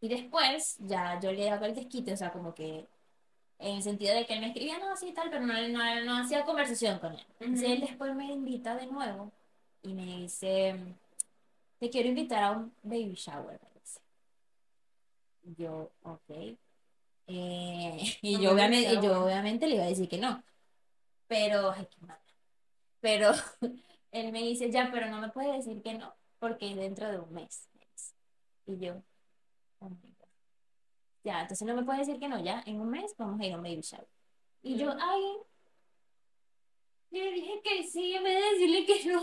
Y 0.00 0.08
después, 0.08 0.76
ya 0.80 1.20
yo 1.20 1.30
le 1.30 1.48
hago 1.50 1.64
el 1.64 1.74
desquite, 1.74 2.12
o 2.12 2.16
sea, 2.16 2.32
como 2.32 2.54
que 2.54 2.88
en 3.62 3.76
el 3.76 3.82
sentido 3.82 4.14
de 4.14 4.26
que 4.26 4.34
él 4.34 4.40
me 4.40 4.48
escribía, 4.48 4.78
no, 4.78 4.96
sí, 4.96 5.12
tal, 5.12 5.30
pero 5.30 5.46
no, 5.46 5.54
no, 5.68 6.04
no 6.04 6.16
hacía 6.18 6.44
conversación 6.44 6.98
con 6.98 7.14
él. 7.14 7.24
Entonces 7.40 7.70
él 7.70 7.80
después 7.80 8.14
me 8.14 8.26
invita 8.26 8.74
de 8.76 8.86
nuevo 8.86 9.32
y 9.82 9.94
me 9.94 10.04
dice, 10.04 10.76
te 11.78 11.90
quiero 11.90 12.08
invitar 12.08 12.42
a 12.42 12.50
un 12.52 12.74
baby 12.82 13.14
shower. 13.14 13.60
Y 15.44 15.54
Yo, 15.54 15.90
ok. 16.02 16.30
Eh, 17.28 18.18
y, 18.22 18.40
yo 18.40 18.52
obviamente, 18.52 18.92
y 18.92 18.96
yo 18.96 19.02
shower. 19.02 19.16
obviamente 19.16 19.66
le 19.66 19.76
iba 19.76 19.84
a 19.84 19.88
decir 19.88 20.08
que 20.08 20.18
no. 20.18 20.42
Pero, 21.28 21.70
ay, 21.70 21.86
qué 21.90 22.06
mala. 22.06 22.20
Pero 23.00 23.32
él 24.12 24.32
me 24.32 24.42
dice, 24.42 24.70
ya, 24.70 24.90
pero 24.92 25.08
no 25.08 25.20
me 25.20 25.30
puedes 25.30 25.64
decir 25.64 25.82
que 25.82 25.94
no, 25.94 26.14
porque 26.38 26.70
es 26.70 26.76
dentro 26.76 27.10
de 27.10 27.18
un 27.18 27.32
mes. 27.32 27.68
Y 28.66 28.78
yo, 28.78 29.02
God. 29.80 30.11
Ya, 31.24 31.42
entonces 31.42 31.66
no 31.66 31.74
me 31.74 31.84
puedes 31.84 32.06
decir 32.06 32.20
que 32.20 32.28
no, 32.28 32.42
ya, 32.42 32.62
en 32.66 32.80
un 32.80 32.90
mes 32.90 33.14
vamos 33.16 33.40
a 33.40 33.44
ir 33.46 33.52
a 33.52 33.56
un 33.56 33.62
baby 33.62 33.80
shower. 33.80 34.06
Y 34.62 34.76
yo, 34.76 34.92
ay, 35.00 35.22
yo 37.10 37.24
le 37.24 37.32
dije 37.32 37.60
que 37.62 37.82
sí, 37.84 38.14
en 38.14 38.24
vez 38.24 38.34
de 38.34 38.50
decirle 38.50 38.86
que 38.86 39.04
no. 39.10 39.22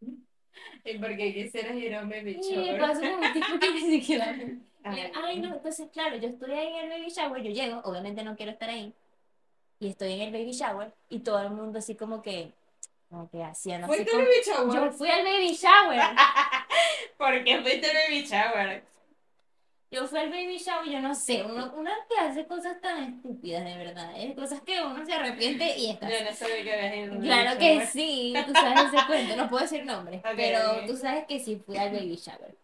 ¿Y 0.84 0.98
por 0.98 1.16
qué 1.16 1.34
quisieras 1.34 1.76
ir 1.76 1.94
a 1.94 2.02
un 2.02 2.08
baby 2.08 2.32
Y 2.42 2.56
me 2.56 2.64
shower? 2.64 2.80
pasó 2.80 3.00
con 3.00 3.24
un 3.24 3.32
tipo 3.32 3.58
que 3.60 3.70
ni 3.72 4.00
siquiera... 4.00 4.36
Ay, 4.84 5.10
Ay, 5.14 5.40
no, 5.40 5.52
entonces, 5.52 5.88
claro, 5.92 6.16
yo 6.16 6.28
estoy 6.28 6.52
ahí 6.52 6.68
en 6.68 6.84
el 6.84 6.90
baby 6.90 7.10
shower, 7.10 7.42
yo 7.42 7.50
llego, 7.50 7.80
obviamente 7.80 8.22
no 8.22 8.36
quiero 8.36 8.52
estar 8.52 8.70
ahí, 8.70 8.94
y 9.80 9.88
estoy 9.88 10.12
en 10.12 10.20
el 10.20 10.32
baby 10.32 10.52
shower, 10.52 10.92
y 11.08 11.18
todo 11.18 11.42
el 11.42 11.50
mundo 11.50 11.80
así 11.80 11.96
como 11.96 12.22
que, 12.22 12.52
como 13.10 13.28
que 13.28 13.42
hacían 13.42 13.82
así 13.82 13.92
¿Fuiste 13.92 14.12
al 14.12 14.18
como... 14.18 14.28
baby 14.28 14.42
shower? 14.46 14.74
Yo 14.74 14.92
fui 14.96 15.10
al 15.10 15.24
baby 15.24 15.52
shower. 15.54 16.00
¿Por 17.18 17.42
qué 17.44 17.60
fuiste 17.62 17.90
al 17.90 17.96
baby 17.96 18.22
shower? 18.22 18.84
Yo 19.90 20.06
fui 20.08 20.18
al 20.18 20.30
baby 20.30 20.58
shower, 20.58 20.90
yo 20.90 21.00
no 21.00 21.14
sé, 21.14 21.44
uno, 21.44 21.72
uno 21.76 21.90
que 22.10 22.18
hace 22.18 22.44
cosas 22.46 22.80
tan 22.80 23.04
estúpidas, 23.04 23.64
de 23.64 23.76
verdad, 23.76 24.12
¿eh? 24.16 24.34
cosas 24.34 24.60
que 24.62 24.82
uno 24.82 25.04
se 25.06 25.12
arrepiente 25.12 25.78
y 25.78 25.90
está. 25.90 26.08
Yo 26.10 26.24
no 26.28 26.34
sabía 26.36 26.64
que 26.64 27.08
Claro 27.20 27.58
que 27.58 27.72
shower. 27.74 27.86
sí, 27.86 28.34
tú 28.46 28.52
sabes 28.52 28.92
ese 28.92 29.06
cuento, 29.06 29.36
no 29.36 29.48
puedo 29.48 29.62
decir 29.62 29.84
nombres, 29.86 30.20
Ok, 30.24 30.32
pero 30.36 30.78
ok. 30.80 30.86
tú 30.88 30.96
sabes 30.96 31.24
que 31.26 31.38
sí 31.38 31.56
fui 31.64 31.76
al 31.76 31.92
baby 31.92 32.16
shower. 32.16 32.56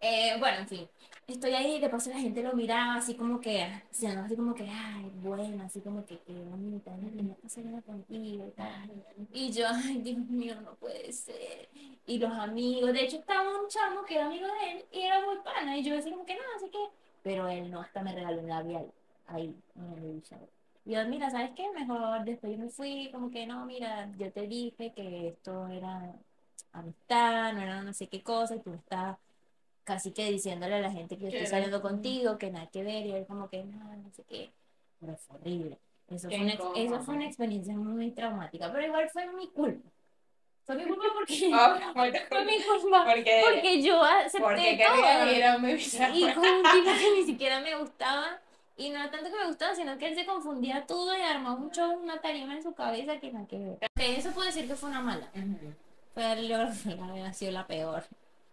Eh, 0.00 0.34
bueno, 0.40 0.58
en 0.60 0.68
fin, 0.68 0.88
estoy 1.28 1.52
ahí 1.52 1.76
y 1.76 1.80
de 1.80 1.88
paso 1.90 2.10
la 2.10 2.18
gente 2.18 2.42
lo 2.42 2.54
miraba 2.54 2.96
así 2.96 3.14
como 3.14 3.38
que, 3.40 3.62
o 3.64 3.94
sea, 3.94 4.14
no 4.14 4.24
así 4.24 4.34
como 4.34 4.54
que, 4.54 4.64
ay, 4.68 5.12
bueno, 5.16 5.62
así 5.64 5.80
como 5.80 6.04
que, 6.06 6.18
qué 6.26 6.32
bonita, 6.32 6.90
está 7.34 7.48
saliendo 7.48 7.82
contigo 7.82 8.46
y 8.48 8.50
tal. 8.52 8.90
Y 9.32 9.52
yo, 9.52 9.66
ay, 9.68 9.98
Dios 9.98 10.18
mío, 10.28 10.60
no 10.62 10.74
puede 10.76 11.12
ser. 11.12 11.68
Y 12.06 12.18
los 12.18 12.32
amigos, 12.32 12.92
de 12.92 13.04
hecho 13.04 13.16
estaba 13.18 13.48
un 13.60 13.68
chamo 13.68 14.04
que 14.04 14.16
era 14.16 14.26
amigo 14.26 14.46
de 14.46 14.72
él 14.72 14.84
y 14.92 15.00
era 15.02 15.20
muy 15.24 15.36
pana. 15.44 15.76
Y 15.78 15.84
yo 15.84 15.94
decía 15.94 16.12
como 16.12 16.26
que 16.26 16.34
no, 16.34 16.42
así 16.56 16.68
que, 16.70 16.78
pero 17.22 17.48
él 17.48 17.70
no, 17.70 17.80
hasta 17.80 18.02
me 18.02 18.12
regaló 18.14 18.40
un 18.42 18.48
labial 18.48 18.92
ahí 19.28 19.54
en 19.76 19.98
el 20.04 20.22
shower. 20.22 20.48
Y 20.84 20.92
yo, 20.94 21.06
mira, 21.06 21.30
¿sabes 21.30 21.50
qué? 21.54 21.70
Mejor 21.70 22.24
después 22.24 22.52
yo 22.52 22.58
me 22.58 22.68
fui, 22.70 23.08
como 23.12 23.30
que 23.30 23.46
no, 23.46 23.64
mira, 23.66 24.10
yo 24.18 24.32
te 24.32 24.48
dije 24.48 24.92
que 24.92 25.28
esto 25.28 25.68
era 25.68 26.12
amistad, 26.72 27.52
no 27.52 27.60
era 27.60 27.82
no 27.82 27.92
sé 27.92 28.08
qué 28.08 28.22
cosa, 28.22 28.56
y 28.56 28.60
tú 28.60 28.72
estás 28.74 29.16
casi 29.84 30.10
que 30.12 30.30
diciéndole 30.30 30.74
a 30.76 30.80
la 30.80 30.90
gente 30.90 31.16
que 31.16 31.22
yo 31.22 31.28
estoy 31.28 31.42
era- 31.42 31.50
saliendo 31.50 31.80
contigo, 31.82 32.36
que 32.38 32.50
nada 32.50 32.66
que 32.66 32.82
ver, 32.82 33.06
y 33.06 33.12
él 33.12 33.26
como 33.26 33.48
que 33.48 33.62
no, 33.64 33.96
no 33.96 34.10
sé 34.10 34.24
qué. 34.24 34.50
Pero 35.00 35.16
fue 35.16 35.36
horrible. 35.36 35.78
Eso 36.08 36.28
fue, 36.28 36.40
una, 36.40 36.52
eso 36.54 37.00
fue 37.00 37.14
una 37.14 37.26
experiencia 37.26 37.74
muy 37.76 38.10
traumática, 38.10 38.70
pero 38.72 38.84
igual 38.86 39.08
fue 39.10 39.32
mi 39.32 39.48
culpa. 39.48 39.88
Fue 40.64 40.76
mi 40.76 40.84
culpa 40.84 41.04
porque, 41.12 41.50
Oh, 41.52 41.92
¿por 41.94 42.12
qué? 42.12 42.20
fue 42.28 42.44
mi 42.44 42.62
culpa 42.62 43.04
Porque, 43.04 43.42
porque 43.44 43.82
yo 43.82 44.02
acepté 44.02 44.40
porque 44.40 44.84
todo. 44.86 45.02
baby 45.02 45.38
Y 46.14 46.32
con 46.32 46.44
un 46.46 46.62
tipo 46.62 46.90
que 46.98 47.10
ni 47.18 47.24
siquiera 47.24 47.60
me 47.60 47.74
gustaba. 47.76 48.38
Y 48.76 48.88
no 48.90 49.10
tanto 49.10 49.30
que 49.30 49.36
me 49.36 49.46
gustaba, 49.46 49.74
sino 49.74 49.98
que 49.98 50.08
él 50.08 50.14
se 50.14 50.24
confundía 50.24 50.86
todo 50.86 51.16
y 51.16 51.20
armó 51.20 51.68
show, 51.72 51.92
una 52.02 52.20
tarima 52.20 52.54
en 52.54 52.62
su 52.62 52.72
cabeza 52.74 53.18
que 53.20 53.30
nada 53.30 53.46
que 53.46 53.76
eso 54.16 54.30
puedo 54.32 54.46
decir 54.46 54.66
que 54.66 54.74
fue 54.74 54.88
una 54.88 55.00
mala. 55.00 55.28
Yo 55.34 55.42
creo 56.14 57.14
que 57.14 57.20
ha 57.22 57.32
sido 57.32 57.52
la 57.52 57.66
peor, 57.66 58.04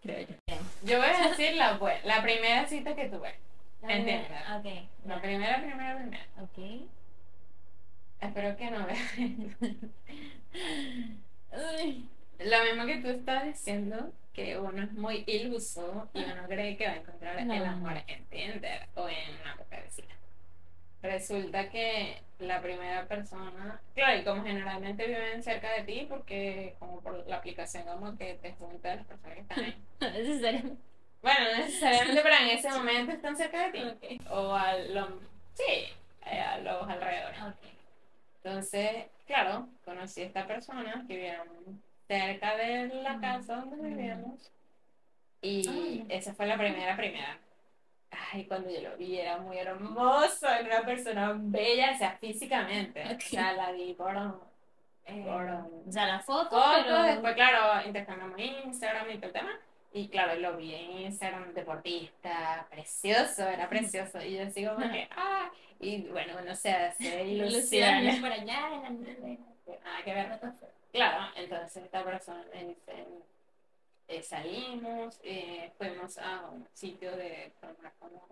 creo 0.01 0.27
yo. 0.27 0.35
Yo 0.83 0.97
voy 0.97 1.07
a 1.07 1.29
decir 1.29 1.55
la 1.55 1.77
buena, 1.77 1.99
la 2.03 2.21
primera 2.21 2.67
cita 2.67 2.95
que 2.95 3.05
tuve. 3.05 3.33
Entiendo. 3.81 4.27
Ok, 4.57 4.65
La 5.05 5.21
primera, 5.21 5.61
primera, 5.61 5.95
primera. 5.97 6.27
ok. 6.41 6.87
Espero 8.19 8.57
que 8.57 8.71
no 8.71 8.85
veas. 8.85 9.13
Uy, 11.51 12.07
Lo 12.39 12.63
mismo 12.63 12.85
que 12.85 12.97
tú 13.01 13.09
estás 13.09 13.45
diciendo, 13.45 14.11
que 14.33 14.57
uno 14.57 14.83
es 14.83 14.91
muy 14.93 15.23
iluso 15.27 16.09
y 16.13 16.23
uno 16.23 16.47
cree 16.47 16.77
que 16.77 16.85
va 16.87 16.93
a 16.93 16.97
encontrar 16.97 17.45
No. 17.45 17.53
el 17.53 17.65
amor 17.65 17.93
en 18.07 18.25
Tinder 18.25 18.87
o 18.95 19.07
en 19.09 19.17
una 19.41 19.89
cita. 19.89 20.13
Resulta 21.01 21.69
que 21.69 22.21
la 22.39 22.61
primera 22.61 23.05
persona, 23.07 23.79
claro, 23.95 24.19
y 24.19 24.23
como 24.23 24.43
generalmente 24.43 25.07
viven 25.07 25.41
cerca 25.43 25.71
de 25.73 25.83
ti, 25.83 26.05
porque 26.09 26.75
como 26.79 27.01
por 27.01 27.25
la 27.27 27.37
aplicación 27.37 27.83
como 27.83 28.17
que 28.17 28.35
te 28.35 28.53
junta 28.53 28.95
las 28.95 29.05
personas 29.05 29.35
que 29.35 29.41
están 29.41 29.63
ahí. 29.63 29.83
no 30.01 30.09
necesariamente. 30.11 30.81
Bueno, 31.21 31.39
no 31.51 31.57
necesariamente, 31.57 32.21
pero 32.21 32.35
en 32.35 32.47
ese 32.49 32.69
momento 32.69 33.11
están 33.13 33.35
cerca 33.37 33.69
de 33.71 33.93
ti. 33.95 34.21
O 34.29 34.53
a 34.53 34.77
los, 34.77 35.09
sí, 35.53 35.85
eh, 36.25 36.39
a 36.39 36.57
los 36.59 36.87
alrededores. 36.87 37.41
ok. 37.41 37.55
Entonces, 38.43 39.05
claro, 39.29 39.67
conocí 39.85 40.21
a 40.21 40.25
esta 40.25 40.47
persona 40.47 41.05
que 41.07 41.15
vivían 41.15 41.47
cerca 42.07 42.55
de 42.57 42.87
la 42.87 43.13
Mm. 43.17 43.21
casa 43.21 43.55
donde 43.57 43.87
vivíamos. 43.87 44.51
Y 45.41 46.01
Ah. 46.01 46.05
esa 46.09 46.33
fue 46.33 46.47
la 46.47 46.57
primera, 46.57 46.97
primera. 46.97 47.37
Ay, 48.33 48.45
cuando 48.45 48.69
yo 48.71 48.81
lo 48.89 48.97
vi 48.97 49.19
era 49.19 49.37
muy 49.37 49.57
hermoso, 49.59 50.49
era 50.49 50.77
una 50.79 50.85
persona 50.85 51.33
bella, 51.37 51.91
o 51.93 51.97
sea, 51.99 52.17
físicamente. 52.19 53.03
Ok. 53.05 53.17
O 53.17 53.29
sea, 53.29 53.53
la 53.53 53.71
vi 53.71 53.93
por 53.93 54.15
Eh, 55.05 55.23
Por- 55.25 55.49
o 55.87 55.91
sea, 55.91 56.05
la 56.05 56.19
foto, 56.19 56.49
fotos, 56.51 56.83
pero... 56.83 57.01
después, 57.03 57.33
claro, 57.33 57.87
intercambiamos 57.87 58.39
Instagram 58.39 59.09
y 59.09 59.15
todo 59.17 59.25
el 59.27 59.33
tema. 59.33 59.59
Y 59.91 60.07
claro, 60.07 60.35
lo 60.39 60.55
vi 60.57 60.75
en 60.75 60.91
Instagram, 61.07 61.51
deportista, 61.55 62.67
precioso, 62.69 63.47
era 63.47 63.67
precioso. 63.69 64.21
Y 64.21 64.37
yo 64.37 64.43
así 64.43 64.63
como 64.65 64.77
que, 64.91 65.07
ah, 65.15 65.49
y 65.79 66.01
bueno, 66.09 66.33
uno 66.41 66.55
se 66.55 66.69
hace 66.71 67.23
Ilusiones 67.25 68.19
por 68.19 68.31
allá, 68.31 68.69
en 68.87 69.03
la. 69.03 69.75
Nada 69.83 70.03
que 70.03 70.13
ver. 70.13 70.39
Claro, 70.91 71.31
entonces 71.35 71.83
esta 71.83 72.03
persona 72.03 72.43
me 72.53 72.65
dice, 72.65 73.05
eh, 74.07 74.23
salimos, 74.23 75.19
eh, 75.23 75.71
fuimos 75.77 76.17
a 76.17 76.47
un 76.49 76.67
sitio 76.73 77.15
de 77.15 77.53
tomar 77.61 77.93
como 77.99 78.27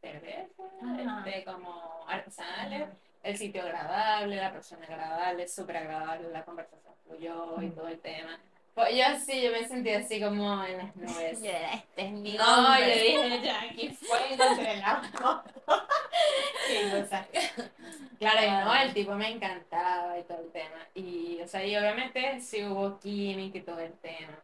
cerveza, 0.00 0.62
Ajá. 0.82 1.24
este, 1.26 1.44
como 1.44 2.04
artesanales, 2.06 2.88
el 3.22 3.36
sitio 3.36 3.62
agradable, 3.62 4.36
la 4.36 4.52
persona 4.52 4.86
agradable, 4.86 5.48
súper 5.48 5.78
agradable, 5.78 6.30
la 6.30 6.44
conversación 6.44 6.94
fluyó 7.04 7.60
y 7.60 7.70
todo 7.70 7.88
el 7.88 7.98
tema. 7.98 8.38
Pues 8.80 8.96
yo 8.96 9.04
sí, 9.26 9.42
yo 9.42 9.52
me 9.52 9.68
sentí 9.68 9.90
así 9.90 10.20
como 10.20 10.64
en 10.64 10.78
las 10.78 10.96
nubes. 10.96 11.42
Yo 11.42 11.50
era, 11.50 11.74
este 11.74 12.02
es 12.06 12.12
mi 12.12 12.32
No, 12.32 12.44
yo 12.46 12.68
hombre. 12.68 12.94
dije, 12.94 13.40
ya 13.42 13.60
aquí 13.60 13.88
fue. 13.90 14.18
Qué 16.68 16.90
cosa. 16.90 17.26
Claro, 18.18 18.46
y 18.46 18.50
no, 18.50 18.74
el 18.74 18.92
tipo 18.92 19.14
me 19.14 19.30
encantaba 19.30 20.18
y 20.18 20.22
todo 20.24 20.40
el 20.40 20.50
tema. 20.52 20.76
Y, 20.94 21.40
o 21.40 21.48
sea, 21.48 21.64
y 21.64 21.74
obviamente 21.74 22.38
sí 22.40 22.62
hubo 22.64 22.98
química 23.00 23.56
y 23.56 23.62
todo 23.62 23.80
el 23.80 23.94
tema. 23.94 24.38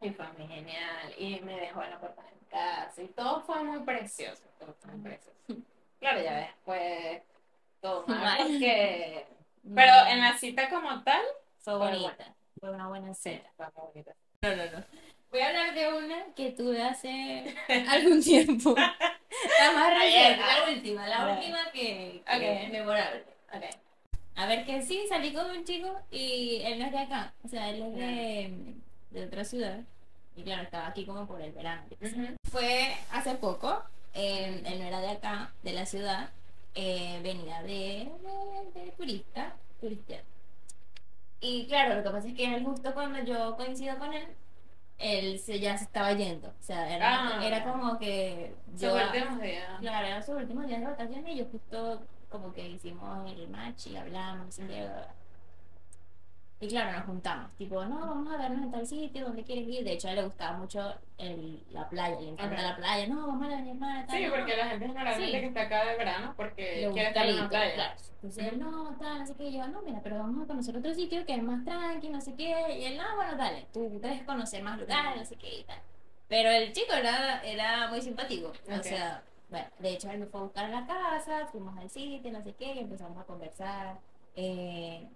Y 0.00 0.10
fue 0.10 0.26
muy 0.38 0.46
genial. 0.46 1.12
Y 1.18 1.40
me 1.40 1.58
dejó 1.58 1.82
en 1.82 1.90
la 1.90 1.98
puerta 1.98 2.22
de 2.22 2.30
mi 2.40 2.46
casa. 2.48 3.02
Y 3.02 3.08
todo 3.08 3.40
fue 3.40 3.64
muy 3.64 3.80
precioso. 3.80 4.42
Todo 4.60 4.74
fue 4.80 4.92
muy 4.92 5.02
precioso. 5.02 5.36
Claro, 5.98 6.22
ya 6.22 6.34
después 6.36 7.22
todo 7.80 8.06
mal 8.06 8.38
porque... 8.46 9.26
Pero 9.74 9.92
en 10.06 10.20
la 10.20 10.38
cita 10.38 10.70
como 10.70 11.02
tal, 11.02 11.22
Fue 11.58 11.76
fue 11.76 11.88
bonita. 11.88 12.34
Fue 12.60 12.70
una 12.70 12.88
buena 12.88 13.14
cena. 13.14 13.42
No, 13.58 14.56
no, 14.56 14.64
no. 14.72 14.84
Voy 15.30 15.40
a 15.40 15.48
hablar 15.48 15.74
de 15.74 15.92
una 15.92 16.24
que 16.34 16.50
tuve 16.52 16.82
hace 16.82 17.56
algún 17.88 18.20
tiempo. 18.22 18.74
La 18.74 19.72
más 19.72 19.98
reciente, 19.98 20.42
la 20.44 20.72
última, 20.72 21.06
la 21.08 21.34
última 21.36 21.70
que, 21.72 22.22
que 22.26 22.64
Ok. 22.66 22.72
memorable. 22.72 23.24
Ok. 23.54 23.64
A 24.36 24.46
ver, 24.46 24.64
que 24.64 24.82
sí, 24.82 25.04
salí 25.08 25.32
con 25.32 25.50
un 25.50 25.64
chico 25.64 25.88
y 26.10 26.60
él 26.64 26.78
no 26.78 26.86
es 26.86 26.92
de 26.92 26.98
acá, 26.98 27.34
o 27.44 27.48
sea, 27.48 27.68
él 27.70 27.82
es 27.82 27.94
de, 27.94 28.74
de 29.10 29.26
otra 29.26 29.44
ciudad. 29.44 29.80
Y 30.36 30.42
claro, 30.42 30.62
estaba 30.62 30.86
aquí 30.88 31.04
como 31.04 31.26
por 31.26 31.40
el 31.42 31.52
verano. 31.52 31.82
Fue 32.50 32.94
hace 33.12 33.34
poco, 33.34 33.82
eh, 34.14 34.62
él 34.64 34.78
no 34.78 34.84
era 34.86 35.00
de 35.00 35.10
acá, 35.10 35.52
de 35.62 35.72
la 35.72 35.84
ciudad, 35.84 36.30
eh, 36.74 37.20
venía 37.22 37.62
de, 37.62 38.08
de, 38.74 38.80
de 38.80 38.90
turista, 38.92 39.56
turistear. 39.80 40.22
Y 41.40 41.66
claro, 41.66 41.94
lo 41.96 42.02
que 42.02 42.10
pasa 42.10 42.28
es 42.28 42.34
que 42.34 42.54
él 42.54 42.64
justo 42.64 42.92
cuando 42.94 43.18
yo 43.24 43.56
coincido 43.56 43.98
con 43.98 44.12
él, 44.12 44.26
él 44.98 45.38
se, 45.38 45.58
ya 45.60 45.76
se 45.78 45.84
estaba 45.84 46.12
yendo. 46.12 46.48
O 46.48 46.62
sea, 46.62 46.94
era, 46.94 47.38
Ah. 47.38 47.46
era 47.46 47.64
como 47.64 47.98
que 47.98 48.54
Su 48.76 48.82
yo... 48.86 48.94
último 48.94 49.40
día. 49.40 49.78
Claro, 49.80 50.06
eran 50.06 50.22
sus 50.22 50.34
últimos 50.36 50.66
días 50.66 50.80
de 50.80 50.86
vacaciones 50.86 51.34
y 51.34 51.38
yo 51.38 51.46
justo 51.50 52.02
como 52.28 52.52
que 52.52 52.68
hicimos 52.68 53.30
el 53.32 53.48
match 53.48 53.86
y 53.88 53.96
hablamos 53.96 54.58
y, 54.58 54.62
y 56.62 56.68
claro, 56.68 56.92
nos 56.92 57.06
juntamos, 57.06 57.50
tipo, 57.56 57.82
no, 57.86 57.98
vamos 58.00 58.32
a 58.34 58.36
vernos 58.36 58.62
en 58.62 58.70
tal 58.70 58.86
sitio, 58.86 59.24
¿dónde 59.24 59.44
quieres 59.44 59.66
ir? 59.66 59.82
De 59.82 59.92
hecho, 59.92 60.08
a 60.08 60.10
él 60.10 60.16
le 60.18 60.24
gustaba 60.24 60.58
mucho 60.58 60.94
el, 61.16 61.64
la 61.70 61.88
playa, 61.88 62.20
le 62.20 62.28
encanta 62.28 62.60
la 62.60 62.76
playa, 62.76 63.06
no, 63.06 63.26
vamos 63.26 63.46
a 63.46 63.50
la 63.50 63.60
Ñemana, 63.60 64.06
tal, 64.06 64.18
Sí, 64.18 64.24
no, 64.26 64.30
porque 64.34 64.56
la 64.56 64.66
gente 64.68 64.86
generalmente 64.86 65.24
Sí. 65.32 65.40
que 65.40 65.46
está 65.46 65.62
acá 65.62 65.84
de 65.86 65.96
verano 65.96 66.34
porque 66.36 66.82
le 66.86 66.92
quiere 66.92 67.08
estar 67.08 67.26
en 67.26 67.34
una 67.34 67.48
playa. 67.48 67.74
claro. 67.74 67.92
Entonces 68.16 68.52
él, 68.52 68.58
no, 68.60 68.94
tal, 69.00 69.22
así 69.22 69.32
que 69.34 69.50
yo, 69.50 69.66
no, 69.68 69.80
mira, 69.80 70.00
pero 70.02 70.18
vamos 70.18 70.44
a 70.44 70.46
conocer 70.46 70.76
otro 70.76 70.92
sitio 70.92 71.24
que 71.24 71.34
es 71.34 71.42
más 71.42 71.64
tranqui, 71.64 72.10
no 72.10 72.20
sé 72.20 72.34
qué, 72.34 72.76
y 72.78 72.84
él, 72.84 72.98
no, 72.98 73.16
bueno, 73.16 73.36
dale, 73.38 73.66
tú 73.72 73.98
debes 74.02 74.22
conocer 74.24 74.62
más 74.62 74.78
lugares, 74.78 75.16
no 75.16 75.24
sé 75.24 75.36
qué 75.36 75.60
y 75.60 75.64
tal. 75.64 75.78
Pero 76.28 76.50
el 76.50 76.72
chico 76.74 76.92
era, 76.92 77.42
era 77.42 77.88
muy 77.88 78.02
simpático, 78.02 78.48
o 78.70 78.82
sea, 78.82 79.22
bueno, 79.48 79.66
de 79.78 79.90
hecho 79.94 80.10
él 80.10 80.18
me 80.18 80.26
fue 80.26 80.40
a 80.40 80.42
buscar 80.44 80.66
a 80.66 80.68
la 80.68 80.86
casa, 80.86 81.46
fuimos 81.50 81.76
al 81.78 81.88
sitio, 81.88 82.30
no 82.30 82.42
sé 82.42 82.52
qué, 82.52 82.74
y 82.74 82.78
empezamos 82.80 83.18
a 83.18 83.24
conversar, 83.24 83.96
eh, 84.36 85.08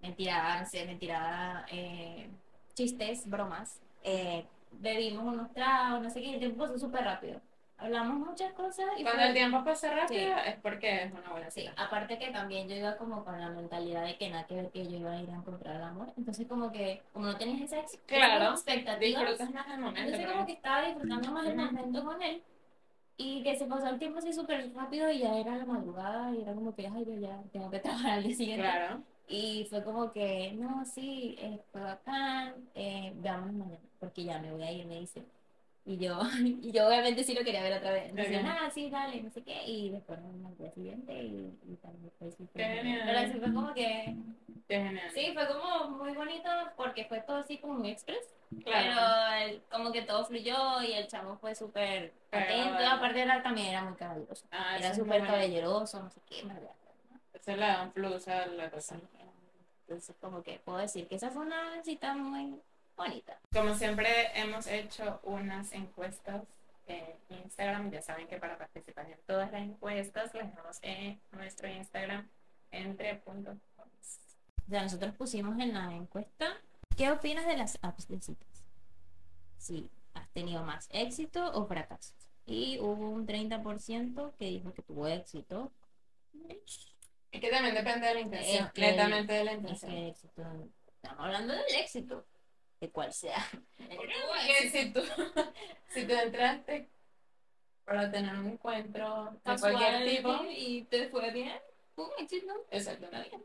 me 0.00 0.12
tiraba, 0.12 0.60
no 0.60 0.66
sé, 0.66 0.84
me 0.84 0.96
tiraba 0.96 1.64
eh, 1.70 2.28
chistes, 2.74 3.28
bromas, 3.28 3.80
eh, 4.02 4.44
bebimos 4.72 5.24
unos 5.24 5.52
tragos, 5.52 6.02
no 6.02 6.10
sé 6.10 6.20
qué, 6.20 6.34
el 6.34 6.38
tiempo 6.38 6.58
pasó 6.64 6.78
súper 6.78 7.04
rápido. 7.04 7.40
hablamos 7.78 8.16
muchas 8.26 8.52
cosas 8.54 8.86
y 8.96 9.02
Cuando 9.02 9.20
fue- 9.20 9.28
el 9.28 9.34
tiempo 9.34 9.62
pasa 9.62 9.90
rápido 9.94 10.34
Sí. 10.34 10.42
es 10.46 10.54
porque 10.62 11.04
es 11.04 11.12
una 11.12 11.28
buena 11.30 11.50
Sí, 11.50 11.68
aparte 11.76 12.18
que 12.18 12.28
también 12.30 12.66
yo 12.70 12.74
iba 12.74 12.96
como 12.96 13.22
con 13.22 13.38
la 13.38 13.50
mentalidad 13.50 14.02
de 14.04 14.16
que 14.16 14.30
nada 14.30 14.46
que 14.46 14.54
ver 14.54 14.70
que 14.70 14.84
yo 14.88 14.96
iba 14.96 15.12
a 15.12 15.20
ir 15.20 15.28
a 15.30 15.34
encontrar 15.34 15.76
el 15.76 15.82
amor. 15.82 16.10
Entonces 16.16 16.46
como 16.48 16.72
que, 16.72 17.02
como 17.12 17.26
no 17.26 17.36
tenías 17.36 17.60
esa 17.60 17.80
ex- 17.80 17.98
Claro, 18.06 18.52
expectativa, 18.52 19.20
Disfrutas 19.20 19.50
más 19.52 19.66
el 19.68 19.78
momento. 19.80 20.00
entonces 20.00 20.26
como 20.32 20.46
que 20.46 20.52
estaba 20.52 20.86
disfrutando 20.86 21.32
más 21.32 21.46
el 21.46 21.56
momento 21.56 22.04
con 22.04 22.22
él 22.22 22.42
y 23.18 23.42
que 23.42 23.56
se 23.58 23.66
pasó 23.66 23.88
el 23.88 23.98
tiempo 23.98 24.18
así 24.20 24.32
súper 24.32 24.72
rápido 24.74 25.10
y 25.10 25.18
ya 25.18 25.36
era 25.36 25.56
la 25.56 25.66
madrugada 25.66 26.32
y 26.34 26.40
era 26.42 26.54
como 26.54 26.74
que, 26.74 26.86
ay, 26.86 27.04
yo 27.06 27.14
ya 27.18 27.42
tengo 27.52 27.70
que 27.70 27.78
trabajar 27.80 28.12
al 28.12 28.22
día 28.22 28.34
siguiente. 28.36 28.62
Claro. 28.66 29.02
Y 29.28 29.66
fue 29.68 29.82
como 29.82 30.12
que, 30.12 30.52
no, 30.52 30.84
sí, 30.84 31.36
fue 31.72 31.80
bacán, 31.80 32.54
eh, 32.74 33.12
veámonos 33.16 33.54
mañana, 33.54 33.80
porque 33.98 34.24
ya 34.24 34.38
me 34.38 34.52
voy 34.52 34.62
a 34.62 34.70
ir, 34.72 34.86
me 34.86 35.00
dice. 35.00 35.24
Y 35.84 35.98
yo, 35.98 36.18
y 36.40 36.72
yo 36.72 36.86
obviamente 36.86 37.24
sí 37.24 37.34
lo 37.34 37.44
quería 37.44 37.62
ver 37.62 37.74
otra 37.78 37.92
vez. 37.92 38.10
Entonces, 38.10 38.38
Ok. 38.40 38.46
ah, 38.48 38.70
sí, 38.72 38.90
dale, 38.90 39.22
no 39.22 39.30
sé 39.30 39.42
qué. 39.42 39.64
Y 39.66 39.90
después 39.90 40.18
al 40.18 40.56
día 40.58 40.70
siguiente 40.72 41.12
y, 41.12 41.58
y 41.68 41.76
también 41.76 42.12
fue 42.18 42.30
súper 42.32 42.62
Qué 42.62 42.68
bien. 42.72 42.84
genial. 42.84 43.02
Pero 43.06 43.18
así 43.20 43.32
fue 43.40 43.52
como 43.52 43.74
que, 43.74 44.16
Qué 44.68 44.80
genial. 44.80 45.10
sí, 45.12 45.30
fue 45.34 45.46
como 45.48 45.90
muy 45.90 46.12
bonito 46.12 46.48
porque 46.76 47.04
fue 47.06 47.20
todo 47.20 47.38
así 47.38 47.58
como 47.58 47.74
muy 47.74 47.90
express. 47.90 48.32
Claro. 48.64 48.88
Pero 49.44 49.46
el- 49.52 49.62
como 49.70 49.92
que 49.92 50.02
todo 50.02 50.24
fluyó 50.24 50.82
y 50.82 50.92
el 50.92 51.06
chamo 51.08 51.36
fue 51.38 51.54
súper 51.54 52.12
atento. 52.30 52.74
bueno. 52.74 52.90
Aparte 52.90 53.20
era, 53.22 53.42
también 53.42 53.68
era 53.68 53.82
muy 53.84 53.94
caballeroso. 53.94 54.46
Ah, 54.52 54.76
Era 54.78 54.94
súper 54.94 55.24
caballeroso, 55.24 56.02
no 56.02 56.10
sé 56.10 56.20
qué, 56.28 56.44
me 56.44 56.52
acuerdo. 56.52 56.74
Eso 57.34 57.52
le 57.52 57.58
da 57.66 57.82
un 57.82 57.90
plus 57.92 58.26
a 58.28 58.46
la 58.46 58.70
cosa. 58.70 58.96
Sí, 58.96 59.02
Entonces, 59.88 60.16
como 60.20 60.42
que 60.42 60.58
puedo 60.64 60.78
decir 60.78 61.06
que 61.06 61.14
esa 61.14 61.30
fue 61.30 61.42
una 61.42 61.82
cita 61.84 62.16
muy 62.16 62.60
bonita. 62.96 63.38
Como 63.52 63.74
siempre 63.74 64.08
hemos 64.34 64.66
hecho 64.66 65.20
unas 65.22 65.72
encuestas 65.72 66.42
en 66.88 67.04
Instagram, 67.28 67.92
ya 67.92 68.02
saben 68.02 68.26
que 68.26 68.36
para 68.38 68.58
participar 68.58 69.08
en 69.08 69.18
todas 69.26 69.52
las 69.52 69.62
encuestas 69.62 70.34
las 70.34 70.50
dejamos 70.50 70.78
en 70.82 71.20
nuestro 71.30 71.68
Instagram 71.68 72.28
entre 72.72 73.14
puntos. 73.16 73.56
Sea, 74.68 74.82
nosotros 74.82 75.14
pusimos 75.14 75.56
en 75.60 75.74
la 75.74 75.92
encuesta, 75.94 76.56
¿qué 76.96 77.12
opinas 77.12 77.46
de 77.46 77.56
las 77.56 77.78
apps 77.82 78.08
de 78.08 78.20
citas? 78.20 78.64
Si 79.58 79.88
has 80.14 80.28
tenido 80.30 80.64
más 80.64 80.88
éxito 80.90 81.52
o 81.52 81.66
fracasos. 81.66 82.16
Y 82.44 82.78
hubo 82.80 83.10
un 83.10 83.26
30% 83.26 84.32
que 84.36 84.46
dijo 84.46 84.72
que 84.72 84.82
tuvo 84.82 85.06
éxito. 85.06 85.70
Es 87.36 87.42
que 87.42 87.50
también 87.50 87.74
depende 87.74 88.06
de 88.06 88.14
la 88.14 88.20
intención, 88.20 88.72
netamente 88.74 89.32
de 89.34 89.44
la 89.44 89.52
intención. 89.52 89.92
éxito, 89.92 90.42
estamos 90.86 91.20
hablando 91.20 91.52
del 91.52 91.74
éxito, 91.74 92.26
de 92.80 92.90
cual 92.90 93.12
sea. 93.12 93.46
Porque 93.76 94.70
si 94.70 94.90
tú, 94.90 95.00
si 95.88 96.06
tú 96.06 96.14
entraste 96.14 96.88
para 97.84 98.10
tener 98.10 98.34
un 98.34 98.46
encuentro 98.46 99.38
de 99.44 99.60
cualquier 99.60 100.08
tipo, 100.08 100.34
y 100.50 100.84
te 100.84 101.10
fue 101.10 101.30
bien, 101.30 101.60
un 101.96 102.08
éxito. 102.18 102.54
exacto, 102.70 103.06
bien. 103.10 103.44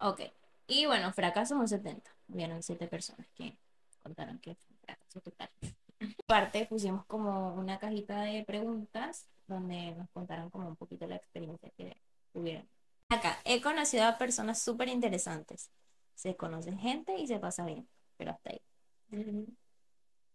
Ok. 0.00 0.20
Y 0.66 0.86
bueno, 0.86 1.12
fracasos 1.12 1.58
un 1.58 1.68
70. 1.68 2.10
Hubieron 2.28 2.62
7 2.62 2.88
personas 2.88 3.26
que 3.34 3.58
contaron 4.02 4.38
que 4.38 4.54
fue 4.54 4.74
un 4.74 4.78
fracaso 4.78 5.20
total. 5.20 5.50
Aparte, 6.24 6.64
pusimos 6.64 7.04
como 7.04 7.52
una 7.54 7.78
cajita 7.78 8.22
de 8.22 8.42
preguntas 8.44 9.28
donde 9.46 9.92
nos 9.92 10.08
contaron 10.10 10.48
como 10.48 10.66
un 10.66 10.76
poquito 10.76 11.06
la 11.06 11.16
experiencia 11.16 11.68
que 11.76 11.94
tuvieron. 12.32 12.66
Acá, 13.08 13.38
he 13.44 13.60
conocido 13.60 14.04
a 14.04 14.18
personas 14.18 14.60
súper 14.60 14.88
interesantes. 14.88 15.70
Se 16.14 16.36
conoce 16.36 16.72
gente 16.76 17.16
y 17.18 17.26
se 17.26 17.38
pasa 17.38 17.64
bien, 17.64 17.88
pero 18.16 18.32
hasta 18.32 18.50
ahí. 18.50 18.62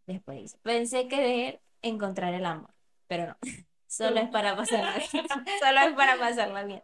Después 0.08 0.42
dice, 0.42 0.58
pensé 0.64 1.08
querer 1.08 1.62
encontrar 1.82 2.34
el 2.34 2.46
amor, 2.46 2.74
pero 3.08 3.28
no. 3.28 3.38
Solo 3.88 4.22
es 4.22 4.30
para 4.30 4.56
pasarla 4.56 4.96
bien. 4.98 5.10
Solo 5.60 5.80
es 5.82 5.94
para 5.96 6.18
pasarla 6.18 6.64
bien. 6.64 6.82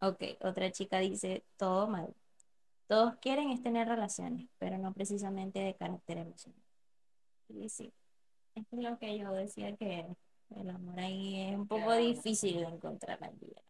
Ok, 0.00 0.22
otra 0.40 0.72
chica 0.72 0.98
dice, 0.98 1.44
todo 1.56 1.86
mal. 1.86 2.12
Todos 2.88 3.16
quieren 3.18 3.50
es 3.50 3.62
tener 3.62 3.86
relaciones, 3.86 4.48
pero 4.58 4.76
no 4.76 4.92
precisamente 4.92 5.60
de 5.60 5.76
carácter 5.76 6.18
emocional. 6.18 6.60
Y 7.48 7.68
sí, 7.68 7.92
esto 8.56 8.76
es 8.76 8.82
lo 8.82 8.98
que 8.98 9.16
yo 9.18 9.30
decía 9.32 9.76
que 9.76 10.04
el 10.56 10.70
amor 10.70 10.98
ahí 10.98 11.40
es 11.40 11.54
un 11.54 11.68
poco 11.68 11.86
Claro. 11.86 12.02
difícil 12.02 12.56
de 12.60 12.66
encontrar 12.66 13.22
al 13.22 13.38
día. 13.38 13.62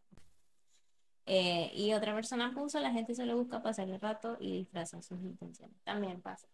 Eh, 1.25 1.71
y 1.73 1.93
otra 1.93 2.13
persona 2.13 2.53
puso, 2.53 2.79
la 2.79 2.91
gente 2.91 3.15
solo 3.15 3.37
busca 3.37 3.61
pasar 3.61 3.89
el 3.89 3.99
rato 3.99 4.37
y 4.39 4.57
disfraza 4.57 5.01
sus 5.01 5.21
intenciones. 5.21 5.75
También 5.83 6.21
pasa. 6.21 6.47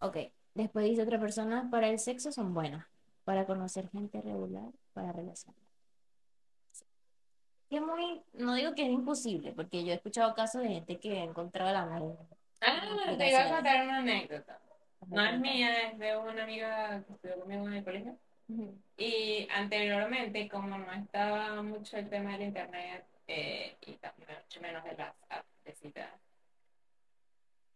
Ok, 0.00 0.16
después 0.54 0.86
dice 0.86 1.02
otra 1.02 1.20
persona, 1.20 1.68
para 1.70 1.88
el 1.88 1.98
sexo 1.98 2.32
son 2.32 2.52
buenas, 2.54 2.86
para 3.24 3.46
conocer 3.46 3.88
gente 3.90 4.20
regular, 4.20 4.70
para 4.92 5.12
relacionar. 5.12 5.60
Que 7.70 7.80
muy, 7.80 8.22
no 8.32 8.54
digo 8.54 8.74
que 8.74 8.82
es 8.82 8.90
imposible, 8.90 9.52
porque 9.52 9.84
yo 9.84 9.92
he 9.92 9.96
escuchado 9.96 10.34
casos 10.34 10.62
de 10.62 10.68
gente 10.68 10.98
que 10.98 11.20
ha 11.20 11.24
encontrado 11.24 11.70
el 11.70 11.76
amor. 11.76 12.16
Ah, 12.62 13.14
te 13.16 13.28
iba 13.28 13.44
a 13.44 13.54
contar 13.54 13.84
una 13.84 13.98
anécdota. 13.98 14.58
No 15.06 15.24
es 15.24 15.38
mía, 15.38 15.90
es 15.90 15.98
de 15.98 16.16
una 16.16 16.42
amiga 16.42 17.04
que 17.04 17.12
estudió 17.12 17.38
conmigo 17.40 17.66
en 17.68 17.74
el 17.74 17.84
colegio. 17.84 18.18
Y 18.96 19.46
anteriormente, 19.54 20.48
como 20.48 20.78
no 20.78 20.92
estaba 20.92 21.62
mucho 21.62 21.98
el 21.98 22.08
tema 22.08 22.32
del 22.32 22.48
internet 22.48 23.04
eh, 23.28 23.76
y 23.82 23.92
también 23.98 24.30
mucho 24.42 24.60
menos 24.60 24.82
de 24.84 24.94
las 24.96 25.14
apps 25.28 25.64
de 25.64 25.74
cita. 25.74 26.18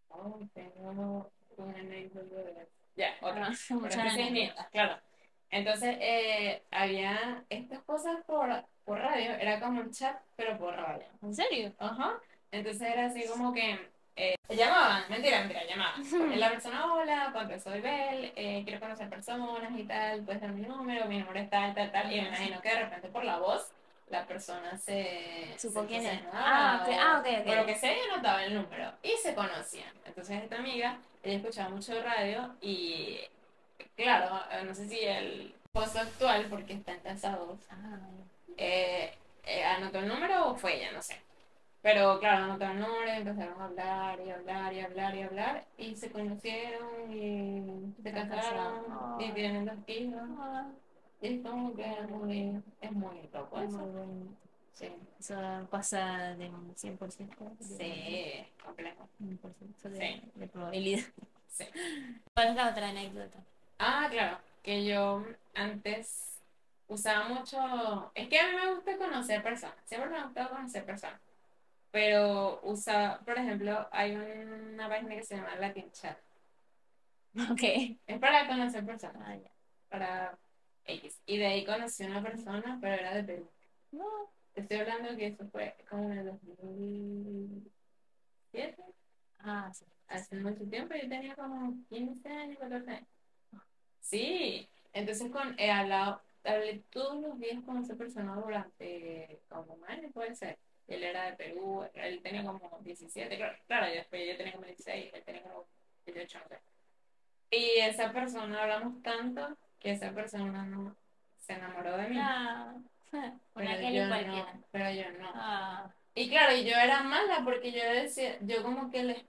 Oh, 0.08 0.40
tengo 0.52 1.30
una 1.56 1.78
anécdota 1.78 2.34
de... 2.42 2.68
Ya, 2.96 3.14
otra. 3.20 3.46
Ah, 3.48 3.52
Pero 3.68 3.80
muchas 3.80 4.12
anécdotas. 4.12 4.68
claro. 4.70 4.98
Entonces, 5.50 5.96
eh, 6.00 6.62
había 6.70 7.44
estas 7.50 7.82
cosas 7.82 8.24
por, 8.26 8.48
por 8.84 8.98
radio, 8.98 9.32
era 9.32 9.60
como 9.60 9.80
un 9.80 9.90
chat, 9.92 10.18
pero 10.34 10.58
por 10.58 10.74
radio. 10.74 11.06
¿En 11.22 11.34
serio? 11.34 11.74
Ajá. 11.78 12.18
Entonces 12.50 12.82
era 12.82 13.06
así 13.06 13.26
como 13.28 13.52
que 13.52 13.78
eh, 14.16 14.34
llamaban, 14.48 15.04
mentira, 15.10 15.40
mentira, 15.40 15.64
llamaban. 15.66 16.02
La 16.40 16.50
persona, 16.50 16.92
hola, 16.94 17.30
Juan, 17.32 17.60
soy 17.60 17.80
Bel, 17.80 18.32
eh, 18.36 18.62
quiero 18.64 18.80
conocer 18.80 19.08
personas 19.10 19.72
y 19.78 19.84
tal, 19.84 20.22
puedes 20.22 20.40
dar 20.40 20.52
mi 20.52 20.62
número, 20.62 21.06
mi 21.06 21.18
número 21.18 21.38
es 21.38 21.50
tal, 21.50 21.74
tal, 21.74 21.90
tal. 21.92 22.12
Y 22.12 22.20
me 22.20 22.28
imagino 22.28 22.60
que 22.60 22.68
de 22.70 22.82
repente 22.84 23.08
por 23.08 23.24
la 23.24 23.38
voz 23.38 23.72
la 24.12 24.24
persona 24.26 24.76
se. 24.78 25.54
Supo 25.58 25.80
se 25.82 25.86
quién 25.88 26.06
es. 26.06 26.20
Ah, 26.32 26.82
ok, 26.84 26.88
o- 26.88 27.00
ah, 27.00 27.18
ok, 27.20 27.26
ok. 27.40 27.48
O 27.50 27.54
lo 27.56 27.66
que 27.66 27.74
sea, 27.74 27.92
y 27.96 28.00
anotaba 28.12 28.44
el 28.44 28.54
número. 28.54 28.92
Y 29.02 29.10
se 29.22 29.34
conocían. 29.34 29.90
Entonces 30.04 30.42
esta 30.42 30.56
amiga, 30.58 30.98
ella 31.24 31.36
escuchaba 31.38 31.70
mucho 31.70 32.00
radio 32.02 32.54
y, 32.60 33.18
claro, 33.96 34.40
eh, 34.52 34.62
no 34.64 34.74
sé 34.74 34.88
si 34.88 35.00
el 35.00 35.54
post 35.72 35.96
actual, 35.96 36.46
porque 36.50 36.74
están 36.74 37.00
casados, 37.00 37.58
Ah, 37.70 37.98
eh, 38.58 39.12
eh, 39.44 39.64
anotó 39.64 39.98
el 39.98 40.08
número 40.08 40.48
o 40.48 40.54
fue 40.54 40.76
ella, 40.76 40.92
no 40.92 41.02
sé. 41.02 41.16
Pero 41.80 42.20
claro, 42.20 42.44
anotó 42.44 42.64
el 42.66 42.78
número 42.78 43.06
y 43.08 43.16
empezaron 43.16 43.60
a 43.60 43.64
hablar 43.64 44.20
y 44.24 44.30
hablar 44.30 44.72
y 44.72 44.80
hablar 44.80 45.14
y 45.16 45.22
hablar 45.22 45.64
y 45.78 45.96
se 45.96 46.12
conocieron 46.12 47.12
y 47.12 47.92
se 48.02 48.12
casaron 48.12 48.84
casados. 48.84 49.22
y 49.22 49.32
tienen 49.32 49.64
dos 49.64 49.74
hijos. 49.88 50.20
Ah, 50.38 50.66
es 51.22 51.42
como 51.42 51.74
que 51.74 51.90
es 51.90 52.08
muy, 52.10 52.62
es 52.80 52.92
muy 52.92 53.28
loco 53.32 53.56
muy 53.56 53.66
eso. 53.66 54.36
Sí, 54.72 54.88
Eso 55.20 55.68
pasa 55.70 56.34
de 56.34 56.48
un 56.48 56.74
100%. 56.74 57.56
de 57.58 57.64
sí, 57.64 57.82
es 58.40 58.46
complejo. 58.64 59.08
un 59.20 59.38
1% 59.38 59.88
de, 59.90 59.96
Sí. 59.98 60.30
de 60.34 60.48
probabilidad. 60.48 61.04
Sí. 61.48 61.66
¿Cuál 62.34 62.48
es 62.48 62.54
la 62.56 62.70
otra 62.70 62.88
anécdota? 62.88 63.38
Ah, 63.78 64.08
claro, 64.10 64.38
que 64.62 64.86
yo 64.86 65.22
antes 65.54 66.40
usaba 66.88 67.28
mucho, 67.28 68.10
es 68.14 68.26
que 68.28 68.40
a 68.40 68.46
mí 68.48 68.56
me 68.56 68.74
gusta 68.74 68.96
conocer 68.96 69.42
personas, 69.42 69.76
siempre 69.84 70.08
me 70.08 70.16
ha 70.16 70.24
gustado 70.24 70.48
conocer 70.48 70.86
personas, 70.86 71.20
pero 71.90 72.58
usaba, 72.62 73.18
por 73.20 73.36
ejemplo, 73.38 73.86
hay 73.92 74.16
una 74.16 74.88
página 74.88 75.14
que 75.16 75.22
se 75.24 75.36
llama 75.36 75.56
Latin 75.56 75.92
Chat, 75.92 76.16
Ok. 77.50 77.62
es 78.06 78.18
para 78.18 78.46
conocer 78.46 78.84
personas, 78.86 79.22
Ah, 79.28 79.50
para 79.90 80.38
X, 80.86 81.20
y 81.26 81.38
de 81.38 81.46
ahí 81.46 81.64
conocí 81.64 82.02
a 82.04 82.08
una 82.08 82.22
persona, 82.22 82.78
pero 82.80 82.94
era 82.94 83.14
de 83.14 83.24
Perú. 83.24 83.50
No. 83.92 84.04
Te 84.54 84.60
estoy 84.60 84.78
hablando 84.78 85.16
que 85.16 85.26
eso 85.28 85.46
fue 85.48 85.74
como 85.88 86.12
en 86.12 86.18
el 86.18 86.26
2007, 86.26 88.76
Ah, 89.38 89.72
sí. 89.72 89.84
hace 90.08 90.36
mucho 90.36 90.62
tiempo, 90.68 90.94
yo 90.94 91.08
tenía 91.08 91.34
como 91.34 91.74
15 91.88 92.28
años, 92.28 92.58
14 92.58 92.90
años. 92.90 93.08
Sí, 94.00 94.68
entonces 94.92 95.30
con, 95.30 95.58
he 95.58 95.70
hablado, 95.70 96.20
hablé 96.44 96.82
todos 96.90 97.22
los 97.22 97.38
días 97.40 97.62
con 97.64 97.78
esa 97.78 97.96
persona 97.96 98.34
durante 98.36 99.40
como 99.48 99.72
un 99.74 99.84
año, 99.86 100.10
puede 100.10 100.34
ser. 100.34 100.58
Él 100.86 101.02
era 101.02 101.30
de 101.30 101.36
Perú, 101.36 101.86
él 101.94 102.20
tenía 102.22 102.44
como 102.44 102.78
17, 102.82 103.34
claro, 103.36 103.56
claro, 103.66 103.90
y 103.90 103.94
después 103.96 104.28
yo 104.28 104.36
tenía 104.36 104.52
como 104.52 104.66
16, 104.66 105.14
él 105.14 105.22
tenía 105.24 105.42
como 105.44 105.66
18, 106.04 106.38
no 106.40 106.48
sé. 106.48 106.60
Y 107.50 107.78
esa 107.80 108.12
persona, 108.12 108.62
hablamos 108.62 109.02
tanto 109.02 109.56
que 109.82 109.92
esa 109.92 110.12
persona 110.12 110.64
no 110.64 110.96
se 111.38 111.54
enamoró 111.54 111.96
de 111.96 112.08
mí. 112.08 112.16
Ah, 112.18 112.74
una 113.54 113.80
yo 113.90 114.06
no, 114.06 114.46
pero 114.70 114.90
yo 114.92 115.10
no. 115.18 115.30
Ah, 115.34 115.90
Y 116.14 116.28
claro, 116.30 116.54
y 116.56 116.64
yo 116.64 116.76
era 116.76 117.02
mala 117.02 117.42
porque 117.44 117.72
yo 117.72 117.82
decía, 117.84 118.38
yo 118.40 118.62
como 118.62 118.90
que 118.90 119.02
les 119.04 119.24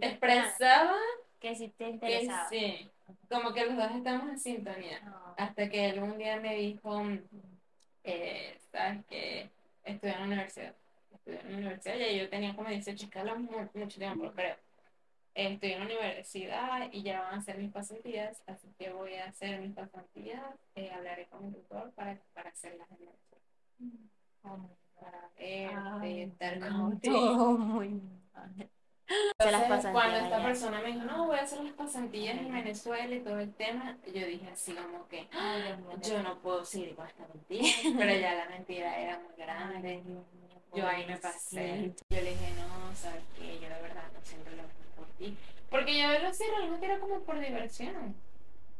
expresaba 0.00 0.96
que 1.40 1.54
sí 1.54 1.68
te 1.76 1.84
que 1.84 1.90
interesaba. 1.94 2.48
sí, 2.48 2.90
como 3.28 3.52
que 3.52 3.64
los 3.66 3.76
dos 3.76 3.90
estamos 3.92 4.28
en 4.28 4.38
sintonía. 4.38 5.00
Ah. 5.06 5.34
Hasta 5.38 5.68
que 5.68 5.90
él 5.90 6.02
un 6.02 6.18
día 6.18 6.38
me 6.40 6.54
dijo, 6.56 7.02
eh, 8.04 8.58
sabes 8.72 9.04
que 9.06 9.50
estudié 9.84 10.14
en 10.14 10.20
la 10.20 10.26
universidad. 10.26 10.74
Estudié 11.14 11.40
en 11.40 11.52
la 11.52 11.58
universidad 11.58 11.96
y 11.96 12.18
yo 12.18 12.28
tenía 12.30 12.54
como 12.56 12.68
18, 12.68 13.08
que 13.10 13.18
hablamos 13.18 13.50
mu- 13.50 13.80
mucho 13.80 13.98
tiempo, 13.98 14.30
creo. 14.32 14.56
Estoy 15.36 15.72
en 15.72 15.80
la 15.80 15.84
universidad 15.84 16.88
y 16.92 17.02
ya 17.02 17.20
van 17.20 17.34
a 17.34 17.38
hacer 17.38 17.58
mis 17.58 17.70
pasantías, 17.70 18.42
así 18.46 18.72
que 18.78 18.90
voy 18.90 19.14
a 19.16 19.26
hacer 19.26 19.60
mis 19.60 19.74
pasantías. 19.74 20.42
eh, 20.74 20.90
hablaré 20.90 21.26
con 21.28 21.44
mi 21.44 21.52
tutor 21.52 21.92
para, 21.92 22.18
para 22.32 22.48
hacerlas 22.50 22.90
en 22.90 22.98
Venezuela. 23.00 23.44
Para 24.98 25.30
verte, 25.36 26.22
estar 26.22 26.58
todo 27.02 27.58
muy 27.58 27.90
mal. 28.34 28.70
Entonces, 29.38 29.86
cuando 29.92 30.16
esta 30.16 30.36
allá. 30.36 30.46
persona 30.46 30.80
me 30.80 30.86
dijo, 30.92 31.04
no, 31.04 31.26
voy 31.26 31.36
a 31.38 31.42
hacer 31.42 31.60
las 31.62 31.74
pasantías 31.74 32.38
en 32.38 32.52
Venezuela 32.52 33.14
y 33.14 33.20
todo 33.20 33.38
el 33.38 33.54
tema, 33.54 33.98
yo 34.06 34.26
dije 34.26 34.48
así 34.50 34.74
como 34.74 35.06
que, 35.08 35.28
Ay, 35.32 35.76
mío, 35.76 35.96
yo 36.02 36.22
no 36.22 36.38
puedo 36.40 36.64
seguir 36.64 36.96
con 36.96 37.06
esta 37.06 37.26
mentira, 37.28 37.68
pero 37.98 38.14
ya 38.18 38.34
la 38.34 38.48
mentira 38.48 38.98
era 38.98 39.18
muy 39.20 39.36
grande. 39.36 40.02
Ay, 40.06 40.24
Yo 40.74 40.86
ahí 40.88 41.06
me 41.06 41.18
pasé. 41.18 41.94
Yo 42.10 42.20
le 42.22 42.30
dije, 42.30 42.52
no, 42.56 42.94
sabes 42.96 43.22
qué, 43.38 43.60
yo 43.60 43.68
la 43.68 43.78
verdad 43.80 44.04
no 44.12 44.20
siento 44.22 44.50
lo 44.50 44.62
ti. 45.30 45.36
Porque 45.70 45.98
yo 45.98 46.18
lo 46.18 46.28
hacía 46.28 46.46
realmente 46.56 46.86
era 46.86 46.98
como 47.00 47.20
por 47.20 47.38
diversión, 47.40 48.14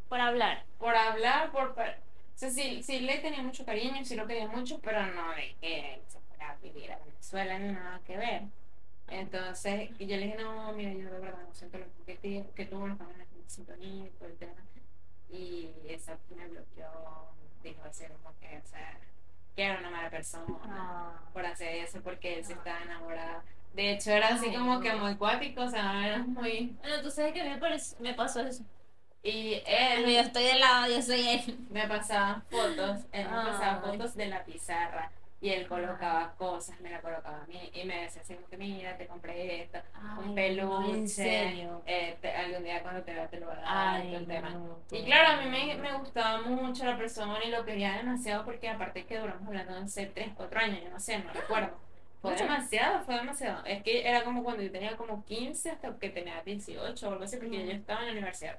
Por 0.08 0.20
hablar. 0.20 0.64
por 0.78 0.94
hablar, 0.94 1.50
por... 1.50 1.70
O 1.70 2.38
sea, 2.38 2.50
sí, 2.50 2.82
sí 2.82 3.00
le 3.00 3.18
tenía 3.18 3.42
mucho 3.42 3.64
cariño, 3.64 4.04
sí 4.04 4.14
lo 4.14 4.26
quería 4.26 4.46
mucho, 4.46 4.78
pero 4.80 5.04
no 5.06 5.30
de 5.30 5.54
que 5.60 6.02
se 6.06 6.20
fuera 6.20 6.50
a 6.50 6.56
vivir 6.56 6.92
a 6.92 6.98
Venezuela 6.98 7.58
ni 7.58 7.72
nada 7.72 8.00
que 8.06 8.16
ver. 8.16 8.42
Entonces, 9.08 9.90
y 9.98 10.06
yo 10.06 10.16
le 10.16 10.26
dije, 10.26 10.36
no, 10.42 10.72
mira, 10.72 10.92
yo 10.92 11.10
de 11.10 11.18
verdad 11.20 11.38
no 11.46 11.54
siento 11.54 11.78
lo 11.78 11.86
que, 12.04 12.44
que 12.54 12.64
tú, 12.66 12.78
no 12.86 12.92
estamos 12.92 13.14
en 13.18 13.50
sintonía 13.50 14.06
y 14.06 14.10
todo 14.10 14.28
el 14.28 14.36
tema. 14.36 14.54
Y 15.30 15.70
esa 15.88 16.18
me 16.36 16.46
bloqueó, 16.48 17.30
dijo 17.62 17.82
así 17.84 18.04
como 18.06 18.36
que, 18.38 18.58
o 18.58 18.66
sea, 18.66 18.98
que 19.54 19.62
era 19.64 19.78
una 19.78 19.90
mala 19.90 20.10
persona 20.10 20.58
Ah. 20.64 21.20
por 21.32 21.44
hacer 21.46 21.74
eso 21.76 22.00
porque 22.02 22.38
él 22.38 22.44
se 22.44 22.52
estaba 22.52 22.82
enamorado. 22.82 23.42
De 23.76 23.92
hecho, 23.92 24.10
era 24.10 24.28
así 24.28 24.46
Ay, 24.48 24.56
como 24.56 24.80
que 24.80 24.92
no. 24.92 24.98
muy 25.04 25.14
cuático, 25.16 25.62
o 25.62 25.68
sea, 25.68 26.06
era 26.06 26.18
muy... 26.18 26.74
Bueno, 26.80 27.02
tú 27.02 27.10
sabes 27.10 27.32
que 27.34 27.44
me, 27.44 27.60
parec- 27.60 27.98
me 28.00 28.14
pasó 28.14 28.40
eso. 28.40 28.64
Y 29.22 29.60
Pero 29.64 30.00
yo 30.02 30.08
él 30.08 30.26
estoy 30.26 30.44
del 30.44 30.60
lado, 30.60 30.86
yo 30.94 31.02
soy 31.02 31.28
él. 31.28 31.58
me 31.70 31.86
pasaba 31.88 32.42
fotos, 32.50 33.00
él 33.12 33.24
me 33.28 33.36
pasaba 33.36 33.80
fotos 33.82 34.14
de 34.14 34.26
la 34.26 34.44
pizarra 34.44 35.10
y 35.40 35.50
él 35.50 35.66
colocaba 35.68 36.32
cosas, 36.38 36.80
me 36.80 36.90
la 36.90 37.00
colocaba 37.00 37.42
a 37.42 37.46
mí 37.46 37.70
y 37.74 37.84
me 37.84 38.02
decía 38.02 38.22
así 38.22 38.34
como 38.34 38.46
que 38.48 38.56
mira, 38.56 38.96
te 38.96 39.06
compré 39.06 39.62
esto, 39.64 39.78
Ay, 39.94 40.18
un 40.20 40.24
no, 40.24 40.34
peluche, 40.34 41.06
serio. 41.08 41.82
eh, 41.86 42.16
te- 42.22 42.34
algún 42.34 42.64
día 42.64 42.82
cuando 42.82 43.02
te 43.02 43.12
vea 43.12 43.28
te 43.28 43.40
lo 43.40 43.46
voy 43.46 43.56
a 43.56 43.60
dar, 43.60 44.00
Ay, 44.00 44.14
el 44.14 44.26
tema. 44.26 44.50
no, 44.50 44.78
Y 44.92 45.04
claro, 45.04 45.38
a 45.40 45.42
mí 45.44 45.50
me, 45.50 45.92
gustaba 45.98 46.40
mucho 46.42 46.84
la 46.84 46.96
persona 46.96 47.38
y 47.44 47.50
lo 47.50 47.64
quería 47.64 47.92
demasiado 47.96 48.44
porque 48.44 48.68
aparte 48.68 49.04
que 49.04 49.18
duramos 49.18 49.46
hablando 49.46 49.76
hace 49.76 50.06
3, 50.06 50.30
4 50.36 50.60
años, 50.60 50.80
yo 50.84 50.90
no 50.90 51.00
sé, 51.00 51.18
no 51.18 51.32
recuerdo. 51.32 51.85
Fue 52.26 52.36
demasiado, 52.42 53.04
fue 53.04 53.14
demasiado. 53.16 53.64
Es 53.64 53.82
que 53.82 54.08
era 54.08 54.24
como 54.24 54.42
cuando 54.44 54.62
yo 54.62 54.70
tenía 54.72 54.96
como 54.96 55.24
15 55.24 55.70
hasta 55.70 55.98
que 55.98 56.10
tenía 56.10 56.42
18 56.42 57.08
o 57.08 57.12
algo 57.12 57.24
así, 57.24 57.36
porque 57.36 57.58
Mm. 57.58 57.66
yo 57.66 57.72
estaba 57.72 58.00
en 58.00 58.06
la 58.06 58.12
universidad. 58.12 58.58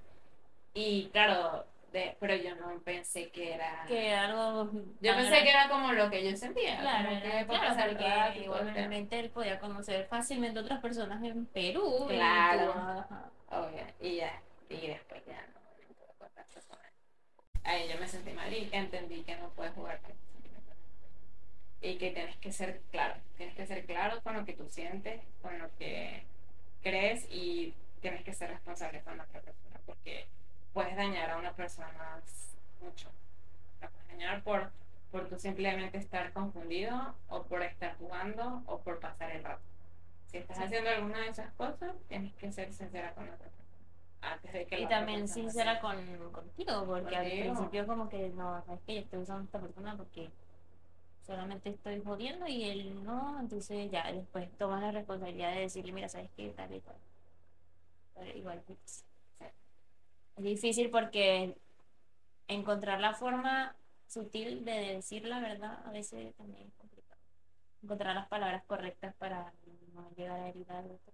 Y 0.73 1.07
claro, 1.09 1.65
de, 1.91 2.15
pero 2.19 2.35
yo 2.35 2.55
no 2.55 2.79
pensé 2.81 3.29
que 3.31 3.53
era... 3.53 3.85
Que 3.87 4.13
algo. 4.13 4.69
Yo 5.01 5.15
pensé 5.15 5.41
que 5.43 5.49
era 5.49 5.69
como 5.69 5.93
lo 5.93 6.09
que 6.09 6.29
yo 6.29 6.35
sentía. 6.37 6.79
Claro, 6.79 7.09
era- 7.09 7.45
claro, 7.47 7.85
porque 8.31 8.39
igualmente 8.43 9.19
él 9.19 9.29
podía 9.29 9.59
conocer 9.59 10.05
fácilmente 10.07 10.59
otras 10.59 10.79
personas 10.81 11.23
en 11.23 11.45
Perú. 11.47 12.05
Claro. 12.09 13.05
Obvio, 13.49 13.85
y 14.01 14.17
ya, 14.17 14.41
y 14.69 14.87
después 14.87 15.25
ya 15.25 15.41
no. 15.47 15.57
Ahí 17.63 17.87
yo 17.91 17.99
me 17.99 18.07
sentí 18.07 18.31
mal 18.31 18.53
y 18.53 18.69
entendí 18.71 19.23
que 19.23 19.35
no 19.37 19.49
puedes 19.49 19.73
jugar. 19.73 19.99
Y 21.81 21.97
que 21.97 22.11
tienes 22.11 22.35
que 22.37 22.51
ser 22.51 22.81
claro, 22.91 23.15
tienes 23.37 23.55
que 23.55 23.67
ser 23.67 23.85
claro 23.85 24.21
con 24.23 24.35
lo 24.35 24.45
que 24.45 24.53
tú 24.53 24.67
sientes, 24.67 25.21
con 25.41 25.57
lo 25.59 25.69
que 25.77 26.23
crees 26.81 27.25
y 27.29 27.73
tienes 28.01 28.23
que 28.23 28.33
ser 28.33 28.49
responsable 28.49 29.01
con 29.01 29.17
la 29.17 29.23
otra 29.23 29.41
persona 29.41 29.79
porque 29.85 30.27
puedes 30.73 30.95
dañar 30.95 31.29
a 31.31 31.37
una 31.37 31.53
persona 31.53 32.21
mucho. 32.81 33.09
La 33.81 33.89
puedes 33.89 34.07
dañar 34.07 34.43
por, 34.43 34.71
por 35.11 35.27
tú 35.29 35.37
simplemente 35.37 35.97
estar 35.97 36.31
confundido 36.33 37.15
o 37.29 37.43
por 37.43 37.61
estar 37.61 37.95
jugando 37.97 38.63
o 38.65 38.79
por 38.81 38.99
pasar 38.99 39.31
el 39.31 39.43
rato. 39.43 39.61
Si 40.27 40.37
estás 40.37 40.57
Sí. 40.57 40.63
haciendo 40.63 40.89
alguna 40.89 41.19
de 41.21 41.29
esas 41.29 41.51
cosas, 41.53 41.95
tienes 42.09 42.33
que 42.35 42.51
ser 42.51 42.73
sincera 42.73 43.13
con 43.13 43.27
la 43.27 43.33
otra 43.35 43.47
persona. 43.47 43.67
Antes 44.21 44.51
de 44.51 44.65
que 44.65 44.79
Y 44.79 44.87
también 44.87 45.27
sincera 45.27 45.79
con, 45.79 45.95
contigo, 46.31 46.85
porque 46.85 47.15
al 47.15 47.29
principio 47.29 47.85
como 47.87 48.09
que 48.09 48.29
no, 48.29 48.61
sabes 48.65 48.81
que 48.85 48.95
yo 48.95 49.01
estoy 49.01 49.19
usando 49.19 49.41
a 49.41 49.45
esta 49.45 49.59
persona 49.59 49.95
porque 49.95 50.29
solamente 51.27 51.69
estoy 51.69 52.01
jodiendo 52.01 52.47
y 52.47 52.63
él 52.63 53.03
no, 53.03 53.39
entonces 53.39 53.91
ya 53.91 54.11
después 54.11 54.49
tomas 54.57 54.81
la 54.81 54.91
responsabilidad 54.91 55.53
de 55.53 55.61
decirle, 55.61 55.91
mira, 55.91 56.07
sabes 56.09 56.31
qué, 56.35 56.49
tal 56.49 56.73
y. 56.73 56.81
Pero 58.15 58.37
igual 58.37 58.63
pues, 58.65 59.05
es 60.37 60.43
difícil 60.43 60.89
porque 60.89 61.55
encontrar 62.47 63.01
la 63.01 63.13
forma 63.13 63.75
sutil 64.07 64.63
de 64.63 64.95
decir 64.95 65.25
la 65.25 65.41
verdad 65.41 65.85
a 65.85 65.91
veces 65.91 66.33
también 66.35 66.67
es 66.67 66.73
complicado. 66.75 67.19
Encontrar 67.83 68.15
las 68.15 68.27
palabras 68.29 68.63
correctas 68.65 69.13
para 69.15 69.53
no 69.93 70.09
llegar 70.15 70.39
a 70.39 70.47
herir 70.47 70.71
al 70.71 70.85
otro. 70.85 71.13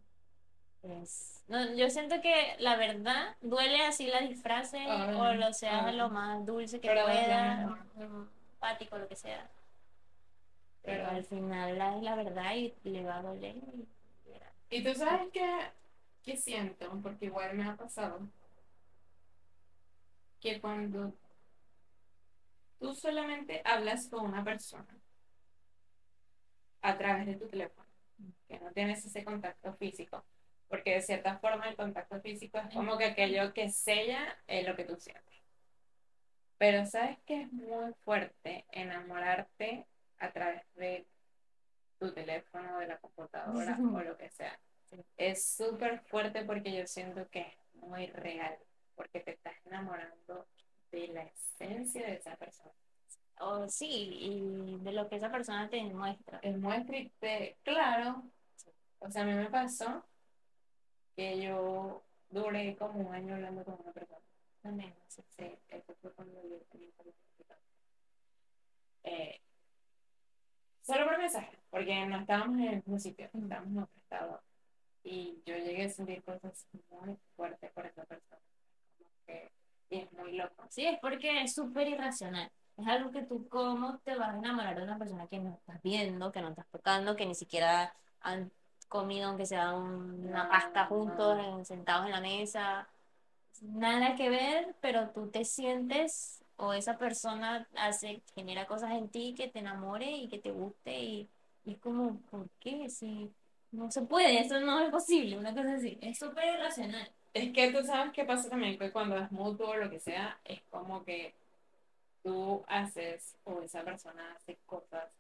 Es- 0.84 1.44
no, 1.48 1.74
yo 1.76 1.90
siento 1.90 2.22
que 2.22 2.56
la 2.60 2.76
verdad 2.76 3.36
duele 3.42 3.84
así 3.86 4.08
la 4.08 4.22
disfrace 4.22 4.78
Ay, 4.78 5.16
o 5.16 5.34
lo 5.34 5.52
sea 5.54 5.88
ay. 5.88 5.96
lo 5.96 6.10
más 6.10 6.46
dulce 6.46 6.80
que 6.80 6.90
pueda, 6.90 7.76
empático, 7.98 8.98
lo 8.98 9.08
que 9.08 9.16
sea. 9.16 9.50
Pero 10.84 11.08
al 11.08 11.24
final 11.26 11.78
la, 11.78 11.98
es 11.98 12.04
la 12.04 12.16
verdad 12.16 12.56
y 12.56 12.74
le 12.84 13.04
va 13.04 13.18
a 13.18 13.22
doler. 13.22 13.56
y- 14.70 14.84
tú 14.84 14.94
sabes 14.96 15.30
qué, 15.32 15.46
qué 16.24 16.36
siento, 16.36 17.00
porque 17.02 17.26
igual 17.26 17.56
me 17.56 17.64
ha 17.68 17.76
pasado, 17.76 18.28
que 20.40 20.60
cuando 20.60 21.14
tú 22.80 22.94
solamente 22.94 23.62
hablas 23.66 24.08
con 24.10 24.26
una 24.26 24.44
persona 24.44 25.00
a 26.82 26.98
través 26.98 27.26
de 27.26 27.36
tu 27.36 27.48
teléfono, 27.48 27.88
que 28.48 28.60
no 28.60 28.72
tienes 28.74 29.06
ese 29.06 29.24
contacto 29.24 29.74
físico, 29.76 30.24
porque 30.68 30.96
de 30.96 31.02
cierta 31.02 31.38
forma 31.40 31.70
el 31.70 31.76
contacto 31.76 32.20
físico 32.22 32.58
es 32.58 32.74
como 32.74 32.98
que 32.98 33.06
aquello 33.06 33.54
que 33.54 33.70
sella 33.70 34.38
es 34.48 34.68
lo 34.68 34.76
que 34.76 34.84
tú 34.84 34.96
sientes. 34.98 35.24
Pero 36.58 36.86
sabes 36.86 37.18
que 37.26 37.42
es 37.42 37.52
muy 37.52 37.94
fuerte 38.06 38.66
enamorarte 38.72 39.86
a 40.24 40.32
través 40.32 40.62
de 40.76 41.06
tu 42.00 42.14
teléfono, 42.14 42.80
de 42.80 42.88
la 42.88 42.98
computadora 42.98 43.78
o 43.78 44.00
lo 44.00 44.18
que 44.18 44.30
sea. 44.30 44.58
Es 45.18 45.46
súper 45.46 46.00
fuerte 46.06 46.46
porque 46.46 46.76
yo 46.76 46.88
siento 46.88 47.28
que 47.30 47.42
es 47.42 47.76
muy 47.76 48.08
real, 48.08 48.58
porque 48.96 49.20
te 49.20 49.32
estás 49.32 49.54
enamorando 49.66 50.48
de 50.92 51.08
la 51.10 51.24
esencia 51.24 52.06
de 52.06 52.14
esa 52.16 52.36
persona. 52.38 52.72
O 53.40 53.68
sí, 53.68 54.10
y 54.22 54.78
de 54.80 54.92
lo 54.94 55.10
que 55.10 55.18
esa 55.18 55.30
persona 55.32 55.70
te 55.70 55.84
muestra. 55.84 56.40
Es 56.42 56.58
muy 56.58 56.86
triste, 56.86 57.58
claro. 57.64 58.24
O 59.00 59.10
sea, 59.10 59.24
a 59.24 59.26
mí 59.26 59.34
me 59.34 59.50
pasó 59.50 60.06
que 61.16 61.42
yo 61.42 62.04
duré 62.30 62.78
como 62.78 63.10
un 63.10 63.14
año 63.14 63.36
hablando 63.36 63.66
con 63.66 63.78
una 63.82 63.92
persona. 63.92 64.22
También, 64.62 64.94
sí. 65.08 65.22
Sí, 65.38 65.58
eso 65.68 65.94
fue 66.02 66.14
cuando 66.14 66.42
yo 66.44 66.60
tenía 66.72 66.90
como 66.96 67.12
24. 67.12 67.66
Eh, 69.04 69.42
solo 70.84 71.06
por 71.06 71.18
mensaje, 71.18 71.58
porque 71.72 72.06
no 72.06 72.18
estábamos 72.20 72.58
en 72.60 72.66
el 72.66 72.76
mismo 72.76 73.00
sitio, 73.00 73.26
estábamos 73.34 73.72
en 73.72 73.80
otro 73.80 73.98
estado. 74.02 74.42
Y 75.04 75.42
yo 75.46 75.56
llegué 75.58 75.86
a 75.86 75.90
sentir 75.90 76.24
cosas 76.24 76.68
muy 76.92 77.18
fuertes 77.36 77.72
por 77.72 77.86
esa 77.86 78.04
persona. 78.06 78.40
Como 78.98 79.10
que, 79.26 79.52
y 79.90 79.98
es 80.00 80.14
muy 80.14 80.34
loco. 80.38 80.66
Sí, 80.70 80.86
es 80.86 81.00
porque 81.00 81.42
es 81.42 81.54
súper 81.56 81.88
irracional. 81.88 82.52
Es 82.78 82.88
algo 82.88 83.12
que 83.12 83.24
tú, 83.24 83.48
¿cómo 83.50 84.00
te 84.00 84.16
vas 84.16 84.30
a 84.34 84.38
enamorar 84.38 84.76
de 84.78 84.84
una 84.84 84.98
persona 84.98 85.28
que 85.28 85.40
no 85.40 85.54
estás 85.56 85.82
viendo, 85.84 86.32
que 86.32 86.42
no 86.42 86.50
estás 86.50 86.68
tocando, 86.70 87.16
que 87.16 87.26
ni 87.26 87.36
siquiera 87.36 87.94
han 88.22 88.52
comido, 88.88 89.30
aunque 89.30 89.46
sea 89.46 89.74
un- 89.74 90.26
una 90.28 90.50
pasta 90.50 90.86
juntos, 90.86 91.38
no. 91.38 91.66
sentados 91.66 92.06
en 92.06 92.12
la 92.12 92.22
mesa? 92.22 92.88
Nada 93.62 94.16
que 94.16 94.30
ver, 94.30 94.76
pero 94.82 95.10
tú 95.12 95.30
te 95.30 95.46
sientes, 95.46 96.43
o 96.58 96.74
esa 96.74 96.98
persona 96.98 97.68
hace, 97.76 98.22
genera 98.36 98.68
cosas 98.68 98.92
en 98.92 99.10
ti 99.10 99.34
que 99.36 99.48
te 99.48 99.60
enamore 99.60 100.10
y 100.12 100.28
que 100.30 100.40
te 100.40 100.52
guste, 100.52 101.00
y, 101.00 101.30
y 101.66 101.74
es 101.74 101.80
como, 101.80 102.20
¿por 102.32 102.50
qué? 102.60 102.90
Si 102.90 103.32
no 103.72 103.92
se 103.92 104.04
puede, 104.04 104.40
eso 104.40 104.60
no 104.62 104.80
es 104.82 104.90
posible, 104.92 105.38
una 105.38 105.54
cosa 105.54 105.74
así. 105.76 105.98
Es 106.02 106.20
súper 106.20 106.56
irracional. 106.56 107.12
Es 107.34 107.52
que 107.54 107.72
tú 107.72 107.84
sabes 107.84 108.14
qué 108.14 108.26
pasa 108.26 108.50
también, 108.50 108.78
que 108.78 108.92
cuando 108.92 109.18
es 109.18 109.32
mutuo 109.32 109.70
o 109.70 109.76
lo 109.78 109.90
que 109.90 110.00
sea, 110.00 110.40
es 110.46 110.62
como 110.70 111.04
que 111.04 111.36
tú 112.24 112.64
haces 112.68 113.36
o 113.44 113.62
esa 113.62 113.84
persona 113.84 114.34
hace 114.36 114.58
cosas 114.66 115.12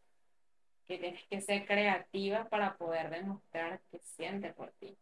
que 0.87 0.97
tienes 0.97 1.23
que 1.27 1.41
ser 1.41 1.65
creativa 1.65 2.45
para 2.49 2.77
poder 2.77 3.09
demostrar 3.09 3.81
que 3.91 3.99
siente 3.99 4.53
por 4.53 4.71
ti. 4.73 4.95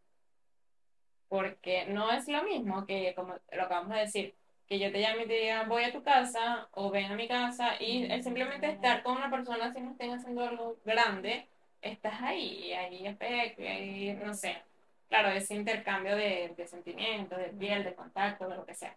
porque 1.28 1.86
no 1.86 2.12
es 2.12 2.28
lo 2.28 2.42
mismo 2.44 2.84
que, 2.86 3.14
como 3.14 3.34
lo 3.52 3.62
acabamos 3.62 3.94
de 3.94 4.00
decir, 4.00 4.34
que 4.72 4.78
yo 4.78 4.90
te 4.90 5.02
llame 5.02 5.24
y 5.24 5.26
te 5.26 5.34
diga 5.34 5.64
voy 5.64 5.84
a 5.84 5.92
tu 5.92 6.02
casa 6.02 6.66
o 6.70 6.90
ven 6.90 7.12
a 7.12 7.14
mi 7.14 7.28
casa 7.28 7.74
y 7.78 8.10
el 8.10 8.24
simplemente 8.24 8.70
estar 8.70 9.02
con 9.02 9.18
una 9.18 9.30
persona 9.30 9.70
si 9.70 9.82
no 9.82 9.90
estén 9.90 10.12
haciendo 10.14 10.42
algo 10.48 10.78
grande, 10.82 11.46
estás 11.82 12.22
ahí, 12.22 12.72
ahí 12.72 13.06
afecto, 13.06 13.60
y 13.60 13.66
ahí, 13.66 14.12
no 14.24 14.32
sé. 14.32 14.56
Claro, 15.10 15.28
ese 15.28 15.56
intercambio 15.56 16.16
de, 16.16 16.54
de 16.56 16.66
sentimientos, 16.66 17.36
de 17.36 17.48
piel, 17.48 17.84
de 17.84 17.94
contacto, 17.94 18.48
de 18.48 18.56
lo 18.56 18.64
que 18.64 18.72
sea. 18.72 18.96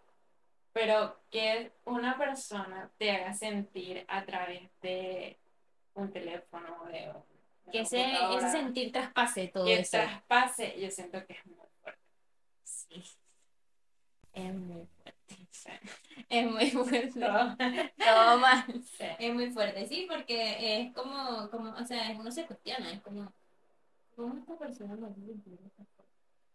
Pero 0.72 1.20
que 1.30 1.70
una 1.84 2.16
persona 2.16 2.90
te 2.96 3.10
haga 3.10 3.34
sentir 3.34 4.02
a 4.08 4.24
través 4.24 4.62
de 4.80 5.36
un 5.92 6.10
teléfono, 6.10 6.86
de 6.86 7.10
una 7.10 7.70
Que 7.70 7.80
ese, 7.80 8.50
sentir 8.50 8.92
traspase 8.92 9.48
todo 9.48 9.66
que 9.66 9.80
eso. 9.80 9.98
traspase, 9.98 10.80
yo 10.80 10.90
siento 10.90 11.22
que 11.26 11.34
es 11.34 11.44
muy 11.44 11.66
fuerte. 11.82 12.00
Sí. 12.64 13.04
Es 14.32 14.54
muy. 14.54 14.88
Es 16.28 16.50
muy 16.50 16.70
fuerte. 16.70 17.20
Todo- 17.20 17.56
Todo 17.96 18.38
mal. 18.38 18.64
sí. 18.82 19.04
Es 19.18 19.34
muy 19.34 19.50
fuerte, 19.50 19.86
sí, 19.86 20.06
porque 20.10 20.80
es 20.80 20.92
como, 20.94 21.48
como, 21.50 21.70
o 21.70 21.84
sea, 21.84 22.10
uno 22.18 22.30
se 22.30 22.46
cuestiona, 22.46 22.90
es 22.92 23.00
como, 23.02 23.32
¿cómo 24.14 24.38
esta 24.38 24.56
persona 24.56 24.94
me? 24.96 25.08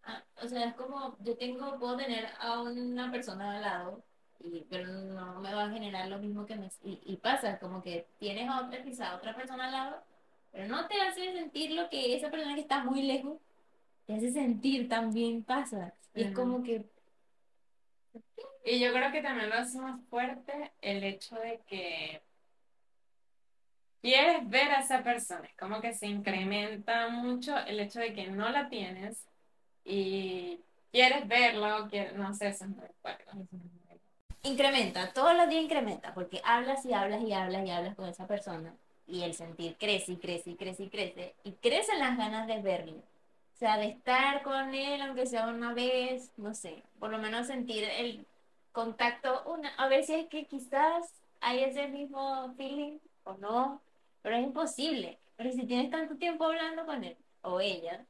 Ah, 0.04 0.24
o 0.41 0.47
sea, 0.47 0.66
es 0.66 0.74
como, 0.74 1.16
yo 1.20 1.38
tengo, 1.38 1.78
puedo 1.80 1.95
tener 1.95 2.28
a 2.39 2.62
una 2.62 3.12
persona 3.12 3.56
al 3.56 3.62
lado, 3.62 4.04
y, 4.43 4.66
pero 4.70 4.88
no 4.88 5.39
me 5.39 5.54
va 5.54 5.66
a 5.66 5.70
generar 5.72 6.08
lo 6.08 6.18
mismo 6.18 6.45
que 6.47 6.56
me... 6.56 6.72
Y, 6.84 6.99
y 7.06 7.18
pasa, 7.18 7.60
como 7.60 7.84
que 7.84 8.08
tienes 8.18 8.49
a 8.49 8.66
otra, 8.66 8.84
quizá 8.84 9.16
otra 9.16 9.36
persona 9.36 9.66
al 9.68 9.72
lado, 9.72 10.04
pero 10.52 10.68
no 10.68 10.88
te 10.88 10.99
hace 11.02 11.32
sentir 11.34 11.72
lo 11.72 11.88
que 11.89 12.16
esa 12.16 12.32
persona 12.32 12.56
que 12.56 12.62
está 12.62 12.84
muy 12.84 13.04
lejos 13.04 13.38
te 14.08 14.16
hace 14.16 14.32
sentir 14.32 14.89
también 14.89 15.43
pasa. 15.43 15.93
Y 16.16 16.24
es 16.24 16.32
como 16.34 16.64
que, 16.64 16.89
Y 18.64 18.80
yo 18.80 18.91
creo 18.93 19.12
que 19.12 19.22
también 19.22 19.49
lo 19.49 19.55
hace 19.55 19.80
más 19.80 19.99
fuerte 20.09 20.72
el 20.82 21.03
hecho 21.03 21.36
de 21.36 21.59
que 21.68 22.22
quieres 24.01 24.47
ver 24.49 24.72
a 24.72 24.82
esa 24.82 25.03
persona. 25.03 25.49
Como 25.59 25.82
que 25.82 25.93
se 25.93 26.07
incrementa 26.07 27.09
mucho 27.09 27.57
el 27.57 27.80
hecho 27.80 27.99
de 27.99 28.14
que 28.14 28.28
no 28.28 28.49
la 28.49 28.70
tienes 28.70 29.26
y 29.84 30.59
quieres 30.91 31.28
verlo, 31.28 31.88
quieres, 31.89 32.14
no 32.16 32.34
sé, 32.34 32.49
eso 32.49 32.66
es 32.66 32.72
muy 32.72 32.88
fuerte. 33.01 33.26
incrementa, 34.43 35.12
todos 35.14 35.36
los 35.36 35.49
días 35.49 35.64
incrementa, 35.64 36.14
porque 36.14 36.41
hablas 36.43 36.86
y 36.86 36.93
hablas 36.93 37.22
y 37.24 37.34
hablas 37.34 37.66
y 37.66 37.72
hablas 37.72 37.95
con 37.95 38.09
esa 38.09 38.28
persona 38.28 38.76
y 39.07 39.24
el 39.24 39.34
sentir 39.34 39.76
crece 39.78 40.14
y 40.14 40.18
crece 40.18 40.51
y 40.51 40.55
crece 40.55 40.84
y 40.84 40.89
crece 40.89 41.36
y 41.43 41.51
crecen 41.53 41.99
las 41.99 42.18
ganas 42.18 42.47
de 42.47 42.62
verlo. 42.62 42.97
O 42.97 43.57
sea, 43.62 43.78
de 43.78 43.89
estar 43.89 44.41
con 44.41 44.74
él, 44.74 45.01
aunque 45.01 45.28
sea 45.28 45.47
una 45.47 45.74
vez, 45.74 46.32
no 46.38 46.55
sé, 46.55 46.82
por 46.99 47.12
lo 47.12 47.20
menos 47.20 47.45
sentir 47.45 47.84
el 47.84 48.26
contacto, 48.72 49.43
una, 49.45 49.69
a 49.76 49.88
ver 49.88 50.03
si 50.03 50.15
es 50.15 50.28
que 50.28 50.45
quizás 50.45 51.22
hay 51.39 51.63
ese 51.63 51.88
mismo 51.88 52.53
feeling 52.55 52.99
o 53.24 53.34
no, 53.34 53.82
pero 54.22 54.36
es 54.36 54.43
imposible. 54.43 55.19
Pero 55.36 55.51
si 55.51 55.65
tienes 55.65 55.89
tanto 55.89 56.15
tiempo 56.17 56.45
hablando 56.45 56.86
con 56.86 57.03
él 57.03 57.17
o 57.41 57.59
ella, 57.59 58.05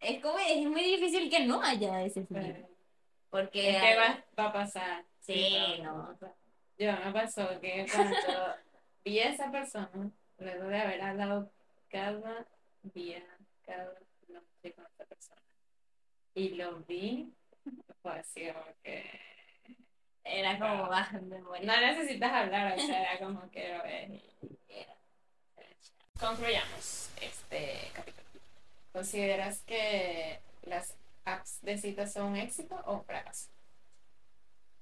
es 0.00 0.22
como, 0.22 0.38
es 0.38 0.66
muy 0.66 0.82
difícil 0.82 1.28
que 1.30 1.44
no 1.46 1.62
haya 1.62 2.02
ese 2.02 2.24
feeling. 2.26 2.64
Porque 3.30 3.70
es 3.70 3.82
que 3.82 3.96
va, 3.96 4.24
va 4.38 4.48
a 4.50 4.52
pasar. 4.52 5.04
Sí, 5.20 5.56
no. 5.82 6.16
Yo 6.78 6.92
me 6.92 7.12
pasó 7.12 7.60
que 7.60 7.86
cuando 7.92 8.16
vi 9.04 9.18
a 9.20 9.30
esa 9.30 9.50
persona, 9.50 10.10
luego 10.38 10.68
de 10.68 10.78
haber 10.78 11.02
hablado 11.02 11.50
cada 11.88 12.46
día, 12.82 13.24
cada 13.64 13.92
noche 14.28 14.72
con 14.74 14.84
esa 14.86 15.04
persona, 15.04 15.42
y 16.34 16.50
lo 16.50 16.80
vi, 16.80 17.32
fue 18.02 18.18
así 18.18 18.46
como 18.46 18.66
que 18.82 19.33
era 20.24 20.58
como, 20.58 20.90
me 21.28 21.40
muero. 21.42 21.64
no 21.66 21.80
necesitas 21.80 22.32
hablar, 22.32 22.74
o 22.76 22.80
sea, 22.80 23.02
era 23.12 23.24
como 23.24 23.50
que 23.50 23.68
lo 23.76 23.82
ves 23.82 24.10
y 24.10 24.22
era. 24.68 24.94
Concluyamos 26.18 27.10
este 27.20 27.90
capítulo. 27.92 28.24
¿Consideras 28.92 29.60
que 29.62 30.40
las 30.62 30.94
apps 31.24 31.60
de 31.62 31.76
citas 31.78 32.12
son 32.12 32.26
un 32.32 32.36
éxito 32.36 32.76
o 32.86 32.94
un 32.94 33.04
fracaso? 33.04 33.50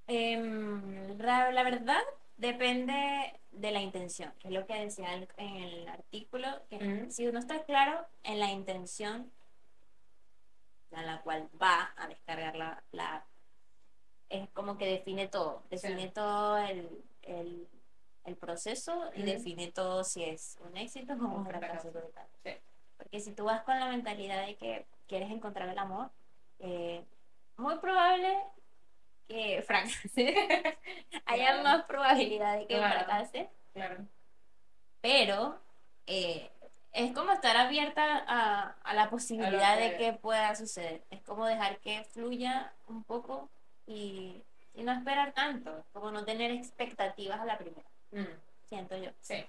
Em, 0.07 1.17
la, 1.19 1.51
la 1.53 1.63
verdad 1.63 2.03
depende 2.37 3.41
de 3.53 3.71
la 3.71 3.81
intención, 3.81 4.33
que 4.39 4.49
es 4.49 4.55
lo 4.55 4.67
que 4.67 4.75
decía 4.75 5.15
el- 5.15 5.29
en 5.37 5.57
el 5.57 5.89
artículo, 5.89 6.49
que 6.69 7.07
si 7.11 7.27
uno 7.27 7.39
está 7.39 7.65
claro 7.65 8.07
en 8.25 8.41
la 8.41 8.51
intención 8.51 9.31
a 10.93 11.03
la 11.03 11.21
cual 11.23 11.49
va 11.61 11.93
a 11.97 12.07
descargar 12.09 12.55
la, 12.57 12.83
la 12.93 13.17
app, 13.17 13.27
es 14.33 14.49
como 14.51 14.77
que 14.79 14.87
define 14.87 15.29
todo, 15.29 15.63
define 15.71 16.07
Sí. 16.09 16.11
todo 16.15 16.59
el, 16.59 17.05
el, 17.23 17.69
el 18.25 18.37
proceso 18.37 19.11
y 19.15 19.23
define 19.23 19.71
todo 19.71 20.03
si 20.05 20.25
es 20.25 20.59
un 20.69 20.77
éxito 20.77 21.13
o 21.15 21.17
un 21.29 21.47
fracaso 21.47 21.89
total. 21.91 22.27
Sí. 22.45 22.51
Porque 22.97 23.21
si 23.21 23.33
tú 23.33 23.45
vas 23.45 23.63
con 23.63 23.79
la 23.79 23.87
mentalidad 23.89 24.47
de 24.47 24.57
que 24.57 24.87
quieres 25.07 25.31
encontrar 25.31 25.69
el 25.69 25.79
amor, 25.79 26.11
eh, 26.61 27.05
muy 27.57 27.77
probable 27.79 28.37
que 29.29 29.63
fracase. 29.63 30.35
Haya 31.27 31.47
Claro. 31.49 31.63
más 31.63 31.85
probabilidad 31.85 32.59
de 32.59 32.67
que 32.67 32.77
Claro. 32.77 32.95
fracase, 33.01 33.51
Claro. 33.75 34.07
pero 35.01 35.59
eh, 36.07 36.51
es 36.93 37.13
como 37.13 37.33
estar 37.33 37.57
abierta 37.57 38.25
a, 38.27 38.77
a 38.83 38.95
la 38.95 39.09
posibilidad 39.11 39.77
de 39.77 39.97
que 39.97 40.13
pueda 40.13 40.55
suceder. 40.55 41.03
Es 41.11 41.23
como 41.23 41.47
dejar 41.47 41.79
que 41.81 42.05
fluya 42.05 42.73
un 42.89 43.03
poco 43.05 43.49
y, 43.87 44.43
y 44.75 44.83
no 44.83 44.93
esperar 44.93 45.33
tanto, 45.33 45.85
como 45.93 46.11
no 46.11 46.25
tener 46.25 46.51
expectativas 46.51 47.41
a 47.41 47.45
la 47.45 47.59
primera, 47.59 47.89
Mm. 48.13 48.27
siento 48.69 48.97
yo. 48.97 49.11
Sí. 49.21 49.45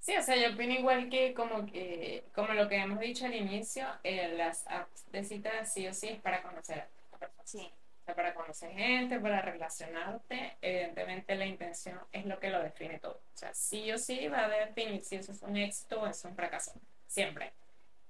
Sí, 0.00 0.16
o 0.16 0.22
sea, 0.22 0.36
yo 0.36 0.54
opino 0.54 0.72
igual 0.74 1.08
que 1.10 1.34
como 1.34 1.66
que, 1.66 2.22
como 2.32 2.52
lo 2.54 2.68
que 2.68 2.76
hemos 2.76 3.00
dicho 3.00 3.26
al 3.26 3.34
inicio, 3.34 3.84
eh, 4.04 4.34
las 4.36 4.64
apps 4.68 5.10
de 5.10 5.24
citas 5.24 5.72
sí 5.72 5.88
o 5.88 5.92
sí 5.92 6.08
es 6.08 6.20
para 6.20 6.42
conocer 6.42 6.86
a 7.12 7.18
personas. 7.18 7.50
Sí, 7.50 7.68
O 8.02 8.04
sea, 8.04 8.14
para 8.14 8.32
conocer 8.34 8.70
gente, 8.70 9.18
para 9.18 9.42
relacionarte, 9.42 10.56
evidentemente 10.62 11.34
la 11.34 11.46
intención 11.46 11.98
es 12.12 12.24
lo 12.24 12.38
que 12.38 12.50
lo 12.50 12.62
define 12.62 13.00
todo. 13.00 13.14
O 13.34 13.36
sea, 13.36 13.52
sí 13.52 13.90
o 13.90 13.98
sí 13.98 14.28
va 14.28 14.44
a 14.44 14.48
definir 14.48 15.00
si 15.02 15.16
eso 15.16 15.32
es 15.32 15.42
un 15.42 15.56
éxito 15.56 16.00
o 16.00 16.06
es 16.06 16.24
un 16.24 16.36
fracaso. 16.36 16.72
Siempre. 17.08 17.52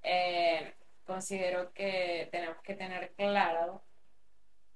Eh, 0.03 0.75
considero 1.07 1.73
que 1.73 2.29
tenemos 2.31 2.59
que 2.63 2.75
tener 2.75 3.13
claro 3.13 3.81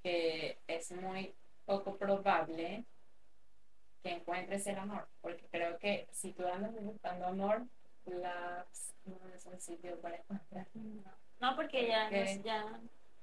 que 0.03 0.59
es 0.67 0.91
muy 0.93 1.35
poco 1.65 1.97
probable 1.97 2.85
que 4.03 4.13
encuentres 4.13 4.67
el 4.67 4.79
amor, 4.79 5.07
porque 5.21 5.47
creo 5.51 5.79
que 5.79 6.09
si 6.13 6.33
tú 6.33 6.47
andas 6.47 6.73
buscando 6.83 7.27
amor, 7.27 7.63
las 8.07 8.95
no 9.05 9.17
es 9.35 9.45
un 9.47 9.61
sitio 9.61 10.01
para 10.01 10.17
encontrar. 10.17 10.67
no, 10.75 11.13
no, 11.41 11.57
porque 11.57 11.87
ya, 11.87 12.11
no- 12.11 12.43
ya 12.43 12.81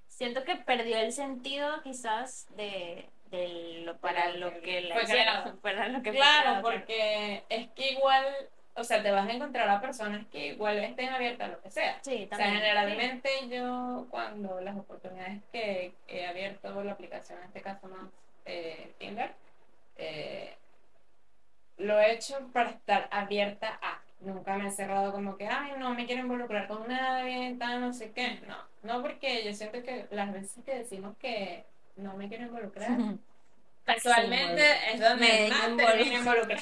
siento 0.08 0.44
que 0.44 0.56
perdió 0.58 0.98
el 0.98 1.12
sentido 1.12 1.82
quizás 1.82 2.48
de, 2.56 3.10
de 3.32 3.82
lo 3.84 3.98
para 3.98 4.30
lo 4.34 4.52
lo 4.52 4.54
que 4.54 4.62
que 4.62 4.82
la 4.82 4.96
hicieron, 5.04 5.58
para 5.60 5.88
lo 5.90 6.02
que 6.04 6.12
Claro, 6.12 6.62
porque 6.62 7.44
es 7.50 7.70
que 7.72 7.92
igual, 7.94 8.26
o 8.78 8.84
sea, 8.84 9.02
te 9.04 9.12
vas 9.12 9.28
a 9.28 9.32
encontrar 9.34 9.68
a 9.68 9.82
personas 9.82 10.26
que 10.28 10.48
igual 10.48 10.78
estén 10.84 11.10
abiertas 11.10 11.50
a 11.50 11.52
lo 11.52 11.62
que 11.62 11.72
sea. 11.72 12.00
Sí, 12.04 12.14
O 12.32 12.36
sea, 12.36 12.38
también. 12.38 12.54
generalmente 12.56 13.30
yo 13.50 14.08
cuando 14.10 14.62
las 14.62 14.78
oportunidades 14.78 15.42
que 15.52 15.94
he 16.08 16.26
abierto 16.28 16.84
la 16.84 16.92
aplicación, 16.94 17.40
en 17.40 17.46
este 17.46 17.62
caso 17.62 17.88
más 17.88 18.10
eh, 18.46 18.94
Tinder, 19.00 19.32
eh, 19.98 20.56
lo 21.78 22.00
he 22.00 22.14
hecho 22.14 22.40
para 22.54 22.70
estar 22.72 23.08
abierta 23.12 23.80
a. 23.82 24.02
Nunca 24.20 24.58
me 24.58 24.68
he 24.68 24.72
cerrado 24.72 25.12
como 25.12 25.38
que, 25.38 25.48
ay, 25.48 25.74
no 25.78 25.94
me 25.94 26.08
quiero 26.08 26.24
involucrar 26.24 26.68
con 26.68 26.88
nadie, 26.88 27.56
tal, 27.60 27.82
no 27.82 27.94
sé 27.94 28.12
qué. 28.14 28.40
No, 28.48 28.58
no 28.82 29.02
porque 29.04 29.44
yo 29.44 29.54
siento 29.54 29.84
que 29.84 30.08
las 30.10 30.34
veces 30.34 30.64
que 30.66 30.74
decimos 30.74 31.16
que 31.18 31.66
no 31.98 32.16
me 32.16 32.28
quiero 32.28 32.46
involucrar, 32.46 32.90
Sí. 33.88 33.94
casualmente 33.94 34.64
es 34.94 35.00
donde 35.00 35.26
Me 35.26 35.50
más 35.50 36.08
involucro. 36.20 36.58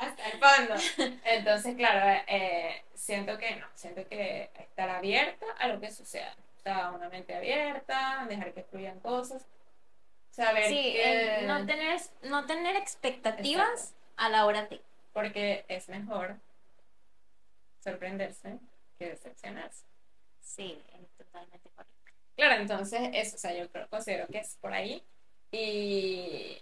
Hasta 0.00 0.28
el 0.28 0.38
fondo. 0.38 0.74
Entonces, 1.24 1.76
claro, 1.76 2.22
eh, 2.26 2.82
siento 2.94 3.36
que 3.38 3.56
no, 3.56 3.66
siento 3.74 4.06
que 4.08 4.50
estar 4.58 4.88
abierta 4.88 5.46
a 5.58 5.68
lo 5.68 5.80
que 5.80 5.90
suceda. 5.90 6.34
Sea, 6.62 6.90
una 6.90 7.08
mente 7.08 7.34
abierta, 7.34 8.26
dejar 8.28 8.52
que 8.52 8.62
fluyan 8.64 9.00
cosas, 9.00 9.46
saber 10.30 10.68
Sí, 10.68 10.92
que... 10.94 11.42
no 11.46 11.64
tener, 11.66 12.00
no 12.22 12.46
tener 12.46 12.76
expectativas 12.76 13.68
Exacto. 13.68 13.96
a 14.16 14.28
la 14.28 14.46
hora 14.46 14.66
de. 14.66 14.80
Porque 15.12 15.64
es 15.68 15.88
mejor 15.88 16.36
sorprenderse 17.82 18.58
que 18.98 19.10
decepcionarse. 19.10 19.84
Sí, 20.40 20.82
es 20.92 21.08
totalmente 21.16 21.68
correcto. 21.70 21.94
Claro, 22.36 22.54
entonces, 22.60 23.10
eso, 23.12 23.36
o 23.36 23.38
sea, 23.38 23.54
yo 23.54 23.70
creo, 23.70 23.88
considero 23.88 24.26
que 24.28 24.38
es 24.38 24.56
por 24.60 24.72
ahí. 24.72 25.02
Y. 25.50 26.58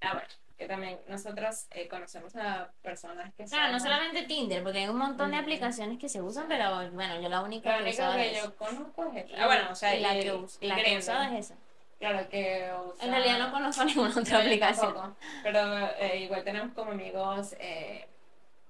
Ah, 0.00 0.12
bueno, 0.12 0.28
que 0.58 0.66
también 0.66 0.98
nosotros 1.08 1.66
eh, 1.70 1.86
conocemos 1.88 2.34
a 2.36 2.70
personas 2.82 3.32
que 3.34 3.44
Claro, 3.44 3.72
no 3.72 3.78
son- 3.78 3.88
solamente 3.88 4.22
Tinder, 4.22 4.62
porque 4.62 4.78
hay 4.78 4.88
un 4.88 4.96
montón 4.98 5.30
de 5.30 5.36
aplicaciones 5.36 5.98
que 5.98 6.08
se 6.08 6.22
usan, 6.22 6.46
pero 6.48 6.90
bueno, 6.92 7.20
yo 7.20 7.28
la 7.28 7.42
única 7.42 7.70
La 7.70 7.76
que 7.78 7.82
única 7.84 8.14
que 8.16 8.30
es 8.36 8.42
yo 8.42 8.56
conozco 8.56 9.04
es 9.12 9.24
esta. 9.24 9.36
y- 9.36 9.40
Ah, 9.40 9.46
bueno, 9.46 9.68
o 9.70 9.74
sea, 9.74 9.94
y 9.94 10.00
la 10.00 10.14
que, 10.14 10.32
us- 10.32 10.58
y 10.60 10.66
la 10.66 10.76
que 10.76 10.96
usado 10.98 11.22
es 11.24 11.40
esa. 11.46 11.56
Claro 11.98 12.28
que 12.28 12.70
usa... 12.86 13.04
En 13.04 13.10
realidad 13.10 13.38
no 13.38 13.52
conozco 13.52 13.84
ninguna 13.86 14.10
otra 14.20 14.32
No, 14.38 14.38
aplicación. 14.44 14.94
tampoco. 14.94 15.16
Pero 15.42 15.88
eh, 15.98 16.18
igual 16.20 16.44
tenemos 16.44 16.72
como 16.74 16.92
amigos 16.92 17.54
eh, 17.58 18.06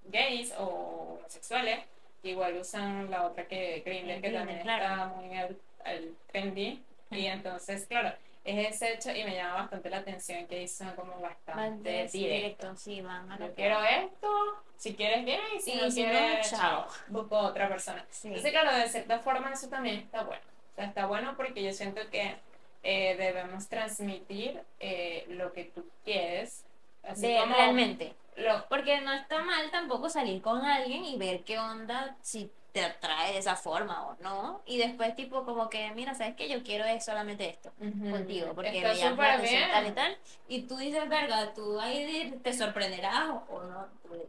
gays 0.05 0.53
o 0.59 1.19
homosexuales 1.19 1.81
igual 2.23 2.57
usan 2.57 3.09
la 3.11 3.25
otra 3.27 3.47
que 3.47 3.83
Grindr, 3.87 4.15
que 4.15 4.21
Grindr, 4.21 4.39
también 4.39 4.61
claro. 4.63 4.85
está 4.85 5.07
muy 5.15 5.37
al, 5.39 5.57
al 5.85 6.15
trendy. 6.33 6.83
Y 7.13 7.27
entonces, 7.27 7.87
claro, 7.87 8.13
es 8.47 8.75
ese 8.77 8.95
hecho 8.95 9.11
y 9.11 9.25
me 9.25 9.35
llama 9.35 9.55
bastante 9.63 9.91
la 9.91 9.99
atención 9.99 10.47
que 10.47 10.67
son 10.69 10.93
como 10.95 11.21
bastante 11.21 12.07
directo, 12.13 12.75
sí, 12.77 13.01
van 13.01 13.31
a 13.33 13.39
Yo 13.39 13.55
quiero 13.55 13.83
esto, 13.83 14.29
si 14.77 14.95
quieres 14.95 15.25
bien, 15.25 15.41
y 15.57 15.61
si 15.61 15.73
Y 15.73 15.77
no 15.77 15.91
si 15.91 16.03
no, 16.05 16.11
quieres, 16.11 16.51
chao. 16.51 16.59
chao, 16.87 16.89
busco 17.09 17.37
otra 17.39 17.69
persona. 17.69 18.05
Sí. 18.11 18.29
Entonces, 18.29 18.53
claro, 18.53 18.77
de 18.77 18.89
cierta 18.89 19.19
forma 19.19 19.53
eso 19.53 19.69
también 19.69 19.97
está 19.97 20.23
bueno. 20.23 20.43
O 20.73 20.77
sea, 20.77 20.85
está 20.87 21.07
bueno 21.07 21.35
porque 21.37 21.63
yo 21.63 21.73
siento 21.73 22.01
que 22.11 22.37
eh, 22.83 23.17
debemos 23.17 23.69
transmitir 23.69 24.61
eh, 24.81 25.25
lo 25.29 25.53
que 25.53 25.65
tú 25.65 25.85
quieres. 26.05 26.65
Así 27.03 27.27
De- 27.27 27.39
como 27.39 27.55
realmente. 27.55 28.15
lo- 28.37 28.67
Porque 28.69 29.01
no 29.01 29.13
está 29.13 29.43
mal 29.43 29.71
tampoco 29.71 30.09
salir 30.09 30.41
con 30.43 30.65
alguien 30.65 31.05
y 31.05 31.17
ver 31.17 31.43
qué 31.45 31.59
onda, 31.59 32.17
si 32.23 32.51
te 32.77 32.85
atrae 32.85 33.33
de 33.33 33.39
esa 33.39 33.57
forma 33.57 34.07
o 34.07 34.17
no. 34.21 34.61
Y 34.67 34.77
después 34.77 35.17
tipo 35.17 35.47
como 35.47 35.71
que, 35.71 35.91
mira, 35.93 36.15
¿sabes 36.15 36.35
qué? 36.37 36.47
Yo 36.47 36.63
quiero 36.63 36.85
es 36.85 37.07
solamente 37.07 37.49
esto 37.49 37.73
Ujú. 37.81 38.11
contigo, 38.11 38.53
porque 38.55 38.83
me 38.83 38.95
llama 38.95 39.29
la 39.29 39.35
atención 39.37 39.71
tal 39.71 39.87
y 39.87 39.91
tal. 39.93 40.19
Y 40.47 40.63
tú 40.67 40.77
dices, 40.77 41.09
verga, 41.09 41.55
tú 41.55 41.81
ahí 41.81 42.39
te 42.45 42.53
sorprenderás 42.53 43.31
o, 43.49 43.63
no. 43.63 43.89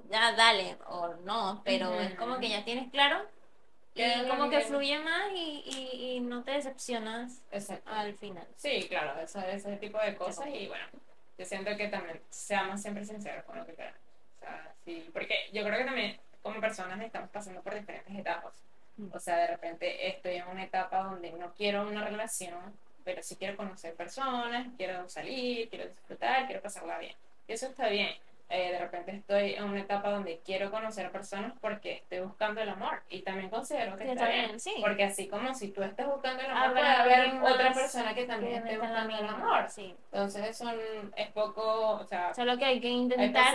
Ya, 0.09 0.31
dale, 0.31 0.77
o 0.87 1.09
no. 1.25 1.61
Pero 1.65 1.89
Ujú. 1.89 1.99
es 1.99 2.15
como 2.15 2.39
que 2.39 2.47
ya 2.47 2.63
tienes 2.63 2.89
claro. 2.89 3.21
Y 3.93 3.99
¿Qué 3.99 4.13
es 4.13 4.21
lo 4.21 4.29
como 4.29 4.49
que 4.49 4.61
fluye 4.61 4.97
más 4.99 5.29
y, 5.35 5.63
y, 5.65 6.11
y 6.15 6.19
no 6.21 6.45
te 6.45 6.51
decepcionas 6.51 7.43
Exacto. 7.51 7.89
al 7.89 8.13
final. 8.15 8.47
Sí, 8.55 8.87
claro, 8.87 9.19
eso, 9.19 9.41
ese 9.41 9.75
tipo 9.75 9.99
de 9.99 10.15
cosas 10.15 10.47
y 10.47 10.67
bueno, 10.67 10.85
yo 11.37 11.43
siento 11.43 11.75
que 11.75 11.89
también 11.89 12.21
seamos 12.29 12.81
siempre 12.81 13.03
sinceros 13.03 13.43
con 13.43 13.57
lo 13.57 13.65
que 13.65 13.73
queramos. 13.73 13.99
O 14.37 14.39
sea, 14.39 14.73
sí, 14.85 15.09
porque 15.11 15.35
yo 15.51 15.63
creo 15.63 15.79
que 15.79 15.83
también 15.83 16.17
como 16.41 16.59
personas 16.59 17.01
estamos 17.01 17.29
pasando 17.29 17.61
por 17.61 17.75
diferentes 17.75 18.15
etapas. 18.15 18.53
Mm. 18.97 19.09
O 19.13 19.19
sea, 19.19 19.37
de 19.37 19.47
repente 19.47 20.07
estoy 20.07 20.35
en 20.35 20.47
una 20.47 20.63
etapa 20.63 21.03
donde 21.03 21.31
no 21.31 21.53
quiero 21.53 21.87
una 21.87 22.03
relación, 22.05 22.59
pero 23.03 23.23
sí 23.23 23.35
quiero 23.35 23.55
conocer 23.55 23.95
personas, 23.95 24.67
quiero 24.77 25.07
salir, 25.07 25.69
quiero 25.69 25.87
disfrutar, 25.87 26.45
quiero 26.45 26.61
pasarla 26.61 26.97
bien. 26.99 27.15
Y 27.47 27.53
eso 27.53 27.67
está 27.67 27.89
bien. 27.89 28.15
Eh, 28.49 28.71
de 28.71 28.79
repente 28.79 29.11
estoy 29.11 29.55
en 29.55 29.65
una 29.65 29.81
etapa 29.81 30.09
donde 30.09 30.39
quiero 30.45 30.71
conocer 30.71 31.11
personas 31.11 31.51
porque 31.59 31.91
estoy 31.95 32.19
buscando 32.21 32.61
el 32.61 32.69
amor 32.69 33.03
y 33.09 33.21
también 33.21 33.49
considero 33.49 33.97
que 33.97 34.05
Sí, 34.05 34.09
está 34.11 34.23
está 34.23 34.33
bien. 34.33 34.45
bien, 34.47 34.59
sí. 34.61 34.75
Porque 34.79 35.03
así 35.03 35.27
como 35.27 35.53
si 35.53 35.67
tú 35.73 35.83
estás 35.83 36.07
buscando 36.07 36.41
el 36.43 36.51
amor, 36.51 36.63
Habrá 36.69 37.03
puede 37.03 37.15
haber 37.15 37.41
otra 37.43 37.73
persona 37.73 38.13
que 38.15 38.23
también 38.25 38.63
Que 38.63 38.69
esté 38.75 38.77
buscando 38.77 39.17
el 39.17 39.25
amor. 39.27 39.69
Sí. 39.69 39.93
Entonces 40.13 40.47
eso 40.47 40.71
es 41.17 41.27
poco, 41.31 41.89
o 41.97 42.05
sea, 42.05 42.33
Solo 42.33 42.57
que 42.57 42.63
hay 42.65 42.79
que 42.79 42.87
intentar 42.87 43.53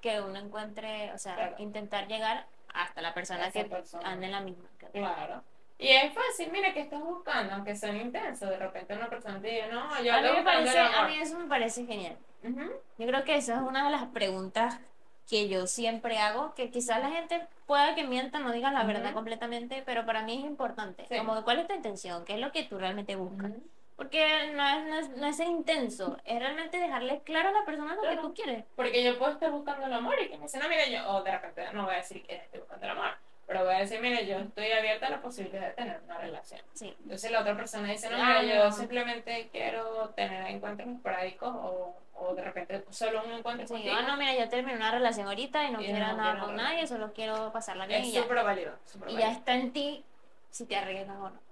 que 0.00 0.20
uno 0.22 0.38
encuentre, 0.38 1.12
o 1.12 1.18
sea, 1.18 1.34
Claro. 1.34 1.56
intentar 1.58 2.06
llegar 2.08 2.46
hasta 2.72 3.02
la 3.02 3.12
persona 3.12 3.48
Esa 3.48 3.52
que 3.52 3.64
persona. 3.66 4.08
anda 4.10 4.26
en 4.26 4.32
la 4.32 4.40
misma. 4.40 4.68
claro. 4.92 5.42
Y 5.78 5.88
es 5.88 6.12
fácil, 6.14 6.50
mira, 6.52 6.72
que 6.72 6.80
estás 6.80 7.00
buscando, 7.00 7.54
aunque 7.54 7.76
son 7.76 7.96
intensos. 7.96 8.48
De 8.48 8.56
repente 8.56 8.94
una 8.94 9.08
persona 9.10 9.40
te 9.40 9.48
dice, 9.48 9.68
no, 9.68 10.02
yo 10.02 10.14
A 10.14 10.20
mí, 10.22 10.28
me 10.34 10.42
parece, 10.42 10.78
a 10.78 11.06
mí 11.06 11.18
eso 11.18 11.38
me 11.38 11.46
parece 11.46 11.84
genial. 11.84 12.16
Ujú. 12.42 12.72
Yo 12.98 13.06
creo 13.06 13.24
que 13.24 13.36
esa 13.36 13.56
es 13.56 13.60
una 13.60 13.84
de 13.84 13.90
las 13.90 14.04
preguntas 14.06 14.80
que 15.28 15.48
yo 15.48 15.66
siempre 15.66 16.18
hago, 16.18 16.54
que 16.54 16.70
quizás 16.70 17.00
la 17.02 17.10
gente 17.10 17.46
pueda 17.66 17.94
que 17.94 18.04
mienta, 18.04 18.38
no 18.38 18.52
diga 18.52 18.70
la 18.70 18.84
verdad 18.84 19.06
Ujú. 19.06 19.14
completamente, 19.14 19.82
pero 19.84 20.06
para 20.06 20.22
mí 20.22 20.38
es 20.38 20.44
importante. 20.44 21.04
Sí. 21.10 21.18
Como 21.18 21.42
cuál 21.44 21.58
es 21.58 21.66
tu 21.66 21.74
intención, 21.74 22.24
qué 22.24 22.34
es 22.34 22.40
lo 22.40 22.52
que 22.52 22.62
tú 22.62 22.78
realmente 22.78 23.16
buscas. 23.16 23.50
Ujú. 23.50 23.62
Porque 23.96 24.52
no 24.54 24.66
es, 24.68 24.84
no, 24.86 24.98
es, 24.98 25.08
no 25.16 25.26
es 25.26 25.40
intenso, 25.40 26.18
es 26.24 26.38
realmente 26.38 26.78
dejarle 26.78 27.22
claro 27.22 27.48
a 27.48 27.52
la 27.52 27.64
persona 27.64 27.94
lo 27.94 28.02
que 28.02 28.08
Claro. 28.08 28.22
tú 28.22 28.34
quieres. 28.34 28.64
Porque 28.76 29.02
yo 29.02 29.18
puedo 29.18 29.32
estar 29.32 29.50
buscando 29.50 29.86
el 29.86 29.92
amor 29.92 30.14
y 30.22 30.28
que 30.28 30.36
me 30.36 30.44
dicen, 30.44 30.60
no, 30.62 30.68
mira, 30.68 30.86
yo, 30.86 31.10
o 31.10 31.22
de 31.22 31.32
repente 31.32 31.64
no 31.72 31.84
voy 31.86 31.94
a 31.94 31.98
decir 31.98 32.22
que 32.22 32.36
estoy 32.36 32.60
buscando 32.60 32.84
el 32.86 32.92
amor, 32.92 33.16
pero 33.46 33.64
voy 33.64 33.74
a 33.74 33.78
decir, 33.78 34.00
mira, 34.00 34.20
yo 34.22 34.38
estoy 34.38 34.72
abierta 34.72 35.06
a 35.06 35.10
la 35.10 35.20
posibilidad 35.22 35.68
de 35.68 35.74
tener 35.74 36.00
una 36.04 36.18
relación. 36.18 36.60
Sí. 36.74 36.94
Entonces 37.02 37.30
la 37.30 37.40
otra 37.40 37.56
persona 37.56 37.88
dice, 37.90 38.10
no, 38.10 38.16
Ah, 38.20 38.40
mira, 38.42 38.54
yo 38.56 38.64
no. 38.64 38.72
simplemente 38.72 39.48
quiero 39.52 40.08
tener 40.16 40.46
encuentros 40.50 40.88
esporádicos 40.88 41.50
o, 41.54 41.96
o 42.14 42.34
de 42.34 42.42
repente 42.42 42.84
solo 42.90 43.22
un 43.24 43.32
encuentro 43.32 43.66
Sí, 43.66 43.74
contigo. 43.74 43.94
ah, 43.96 44.02
no, 44.02 44.16
mira, 44.16 44.34
yo 44.34 44.48
terminé 44.48 44.76
una 44.76 44.90
relación 44.90 45.28
ahorita 45.28 45.64
y 45.64 45.70
no 45.70 45.80
Y 45.80 45.84
quiero 45.86 46.00
no 46.08 46.16
nada 46.16 46.32
quiero 46.32 46.46
con 46.46 46.56
nadie, 46.56 46.86
solo 46.86 47.12
quiero 47.12 47.52
pasarla 47.52 47.86
bien 47.86 48.02
es 48.02 48.14
súper 48.14 48.42
válido, 48.42 48.76
súper 48.84 49.10
Y 49.10 49.12
válido. 49.14 49.30
ya 49.30 49.36
está 49.36 49.54
en 49.54 49.72
ti 49.72 50.04
si 50.50 50.66
te 50.66 50.76
arriesgas 50.76 51.16
o 51.16 51.30
no. 51.30 51.46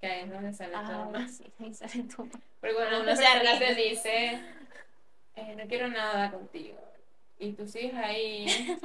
Que 0.00 0.06
ahí 0.06 0.20
es 0.24 0.30
donde 0.30 0.52
sale 0.52 0.72
todo. 0.72 1.10
Ay, 1.14 1.28
sí, 1.28 1.52
ahí 1.58 1.74
sale 1.74 2.02
tú. 2.04 2.28
Porque 2.60 2.74
cuando 2.74 2.96
Uno 2.96 3.04
una 3.04 3.16
se 3.16 3.26
arriesga. 3.26 3.66
te 3.66 3.74
dice, 3.74 4.40
eh, 5.36 5.56
no 5.56 5.66
quiero 5.66 5.88
nada 5.88 6.30
contigo, 6.30 6.78
y 7.38 7.52
tú 7.52 7.66
sigues 7.66 7.94
ahí, 7.94 8.46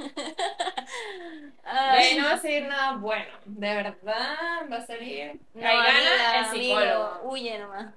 Ay, 1.64 2.16
no 2.16 2.24
va 2.24 2.32
a 2.32 2.38
salir 2.38 2.64
nada 2.64 2.96
bueno, 2.96 3.32
de 3.44 3.74
verdad 3.74 4.66
va 4.70 4.76
a 4.76 4.86
salir, 4.86 5.40
no, 5.54 5.66
ahí 5.66 5.76
gana 5.76 5.88
amiga, 5.88 6.38
el 6.38 6.46
psicólogo. 6.46 7.04
amigo, 7.04 7.30
huye 7.30 7.58
nomás. 7.58 7.94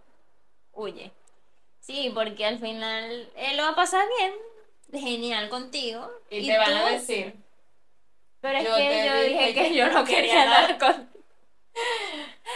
Huye. 0.72 1.12
Sí, 1.80 2.12
porque 2.14 2.46
al 2.46 2.60
final 2.60 3.30
él 3.36 3.58
lo 3.58 3.64
va 3.64 3.70
a 3.70 3.76
pasar 3.76 4.06
bien, 4.18 4.34
genial 5.04 5.50
contigo. 5.50 6.10
Y, 6.30 6.48
te 6.48 6.58
van 6.58 6.74
a 6.74 6.90
decir, 6.92 7.36
Pero 8.42 8.58
es 8.58 8.66
yo 8.66 8.76
que 8.76 8.84
yo 8.84 8.92
dije 8.92 9.24
dije 9.30 9.54
que 9.54 9.70
que 9.70 9.76
yo 9.76 9.90
no 9.92 10.04
quería 10.06 10.22
quería 10.22 10.46
nada 10.46 10.68
nada 10.68 10.78
con 10.78 11.16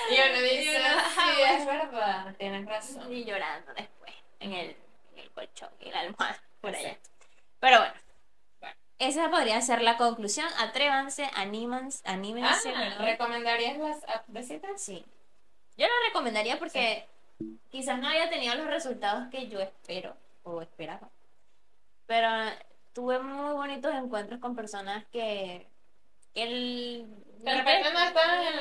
y 0.10 0.14
uno 0.14 0.42
dice, 0.42 0.64
Y 0.64 0.70
uno, 0.70 1.00
sí, 1.00 1.42
ah, 1.46 1.58
es 1.58 1.66
verdad, 1.66 2.36
tienes 2.38 2.66
razón. 2.66 3.14
Y 3.14 3.26
llorando 3.26 3.74
después 3.74 4.14
en 4.40 4.54
el, 4.54 4.76
en 5.14 5.20
el 5.20 5.32
colchón 5.32 5.70
y 5.80 5.92
la 5.92 6.02
almohada 6.02 6.42
por 6.62 6.76
allá. 6.76 6.98
Pero 7.60 7.78
bueno. 7.80 7.94
Esa 9.00 9.30
podría 9.32 9.62
ser 9.62 9.82
la 9.82 9.96
conclusión. 9.96 10.48
Atrévanse, 10.58 11.30
anímanse, 11.34 12.02
anímense. 12.08 12.74
Ah. 12.76 12.96
¿recomendarías 13.00 13.78
las 13.78 14.04
apps 14.10 14.26
de 14.34 14.44
citas? 14.44 14.82
Sí. 14.82 15.06
Yo 15.78 15.86
la 15.88 16.08
recomendaría 16.08 16.60
porque 16.60 17.08
quizás 17.70 17.98
no 18.00 18.10
haya 18.10 18.30
tenido 18.30 18.56
los 18.56 18.68
resultados 18.68 19.30
que 19.32 19.48
yo 19.48 19.62
espero 19.62 20.18
o 20.44 20.62
esperaba. 20.62 21.10
Pero 22.08 22.28
tuve 22.92 23.20
muy 23.20 23.54
bonitos 23.54 23.94
encuentros 23.94 24.42
con 24.42 24.54
personas 24.54 25.06
que, 25.14 25.66
que 26.34 26.44
el, 26.44 27.08
De 27.38 27.56
repente 27.56 27.94
no 27.94 28.00
están 28.04 28.42
en 28.42 28.54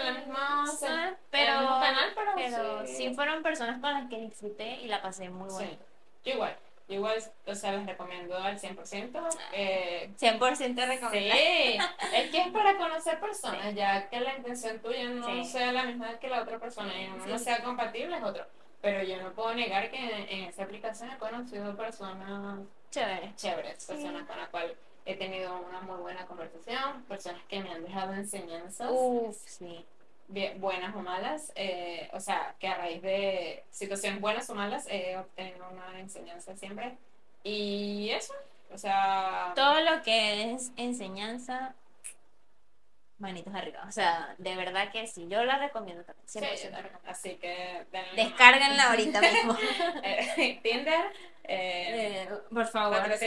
Sí, 0.68 0.86
en 0.86 0.92
el 0.92 1.16
pero, 1.30 1.60
mismo 1.60 1.80
canal, 1.80 2.12
pero, 2.14 2.32
pero 2.36 2.86
sí. 2.86 2.94
sí 2.94 3.14
fueron 3.14 3.42
personas 3.42 3.80
con 3.80 3.92
las 3.92 4.08
que 4.08 4.18
disfruté 4.20 4.76
y 4.82 4.86
la 4.86 5.02
pasé 5.02 5.30
muy 5.30 5.50
Sí, 5.50 5.56
bonito. 5.56 5.84
yo 6.24 6.32
igual. 6.34 6.56
Igual, 6.88 7.22
o 7.46 7.54
sea, 7.54 7.72
les 7.72 7.86
recomiendo 7.86 8.34
al 8.36 8.58
100%. 8.58 9.28
Eh, 9.52 10.10
100% 10.18 10.86
recomendado. 10.86 11.10
sí, 11.12 11.78
es 12.14 12.30
que 12.30 12.38
es 12.40 12.48
para 12.48 12.78
conocer 12.78 13.20
personas, 13.20 13.74
ya 13.74 14.08
que 14.08 14.20
la 14.20 14.36
intención 14.36 14.78
tuya 14.80 15.04
no 15.10 15.26
Sí. 15.26 15.44
sea 15.44 15.72
la 15.72 15.82
misma 15.84 16.18
que 16.18 16.28
la 16.28 16.42
otra 16.42 16.58
persona 16.58 16.98
y 17.00 17.06
uno 17.08 17.26
no 17.26 17.38
sea 17.38 17.62
compatible 17.62 18.16
es 18.16 18.22
otro. 18.22 18.46
Pero 18.80 19.02
yo 19.02 19.20
no 19.22 19.32
puedo 19.32 19.54
negar 19.54 19.90
que 19.90 19.98
en, 19.98 20.28
en 20.28 20.44
esa 20.48 20.62
aplicación 20.62 21.10
he 21.10 21.18
conocido 21.18 21.76
personas 21.76 22.60
Chévere. 22.90 23.34
chéveres, 23.36 23.84
personas 23.84 24.26
con 24.26 24.38
las 24.38 24.48
cuales 24.48 24.72
he 25.04 25.14
tenido 25.16 25.60
una 25.60 25.80
muy 25.82 25.96
buena 25.98 26.24
conversación, 26.26 27.02
personas 27.08 27.42
que 27.48 27.60
me 27.60 27.70
han 27.70 27.84
dejado 27.84 28.14
enseñanzas. 28.14 28.88
Uf, 28.90 29.36
sí. 29.44 29.84
Bien- 30.28 30.60
buenas 30.60 30.94
o 30.94 31.00
malas, 31.00 31.52
eh, 31.56 32.08
o 32.12 32.20
sea, 32.20 32.54
que 32.58 32.68
a 32.68 32.76
raíz 32.76 33.02
de 33.02 33.64
situaciones 33.70 34.20
buenas 34.20 34.48
o 34.50 34.54
malas 34.54 34.86
he 34.88 35.16
obtenido 35.16 35.68
una 35.70 35.98
enseñanza 35.98 36.56
siempre. 36.56 36.96
Y 37.42 38.10
eso, 38.10 38.34
o 38.72 38.78
sea, 38.78 39.52
Todo 39.54 39.80
lo 39.80 40.02
que 40.02 40.52
es 40.52 40.70
enseñanza, 40.76 41.74
manitos 43.18 43.52
arriba. 43.54 43.82
O 43.88 43.90
sea, 43.92 44.34
de 44.38 44.54
verdad 44.54 44.92
que 44.92 45.06
sí. 45.06 45.26
Yo 45.28 45.42
la 45.44 45.58
recomiendo 45.58 46.04
también. 46.04 46.28
sí, 46.28 46.38
100%. 46.38 46.62
yo 46.64 46.70
también. 46.70 46.94
así 47.06 47.34
que 47.36 47.84
denle 47.90 48.24
Descárganla 48.24 48.90
ahorita 48.90 49.20
mismo. 49.20 49.56
Eh, 50.04 50.60
Tinder, 50.62 51.06
eh, 51.44 52.26
Eh, 52.26 52.28
por 52.52 52.66
favor. 52.66 53.02
sí. 53.18 53.26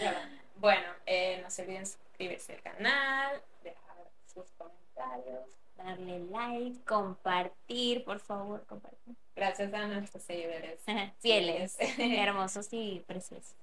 Claro. 0.00 0.18
Bueno, 0.58 0.88
eh, 1.04 1.38
no 1.42 1.50
se 1.50 1.62
olviden 1.62 1.84
suscribirse 1.84 2.54
al 2.54 2.62
canal, 2.62 3.42
dejar 3.62 3.96
sus 4.32 4.46
comentarios. 4.52 5.44
Darle 5.76 6.20
like, 6.30 6.82
compartir, 6.84 8.04
por 8.04 8.18
favor, 8.20 8.64
compartir. 8.66 9.14
Gracias 9.34 9.72
a 9.72 9.86
nuestros 9.86 10.22
seguidores 10.22 10.80
Fieles, 11.18 11.76
fieles. 11.76 11.78
hermosos 11.98 12.68
y 12.72 13.04
preciosos. 13.06 13.54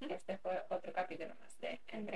Este 0.00 0.36
fue 0.36 0.62
otro 0.68 0.92
capítulo 0.92 1.34
más 1.40 1.60
de 1.60 1.80
Entre 1.88 2.14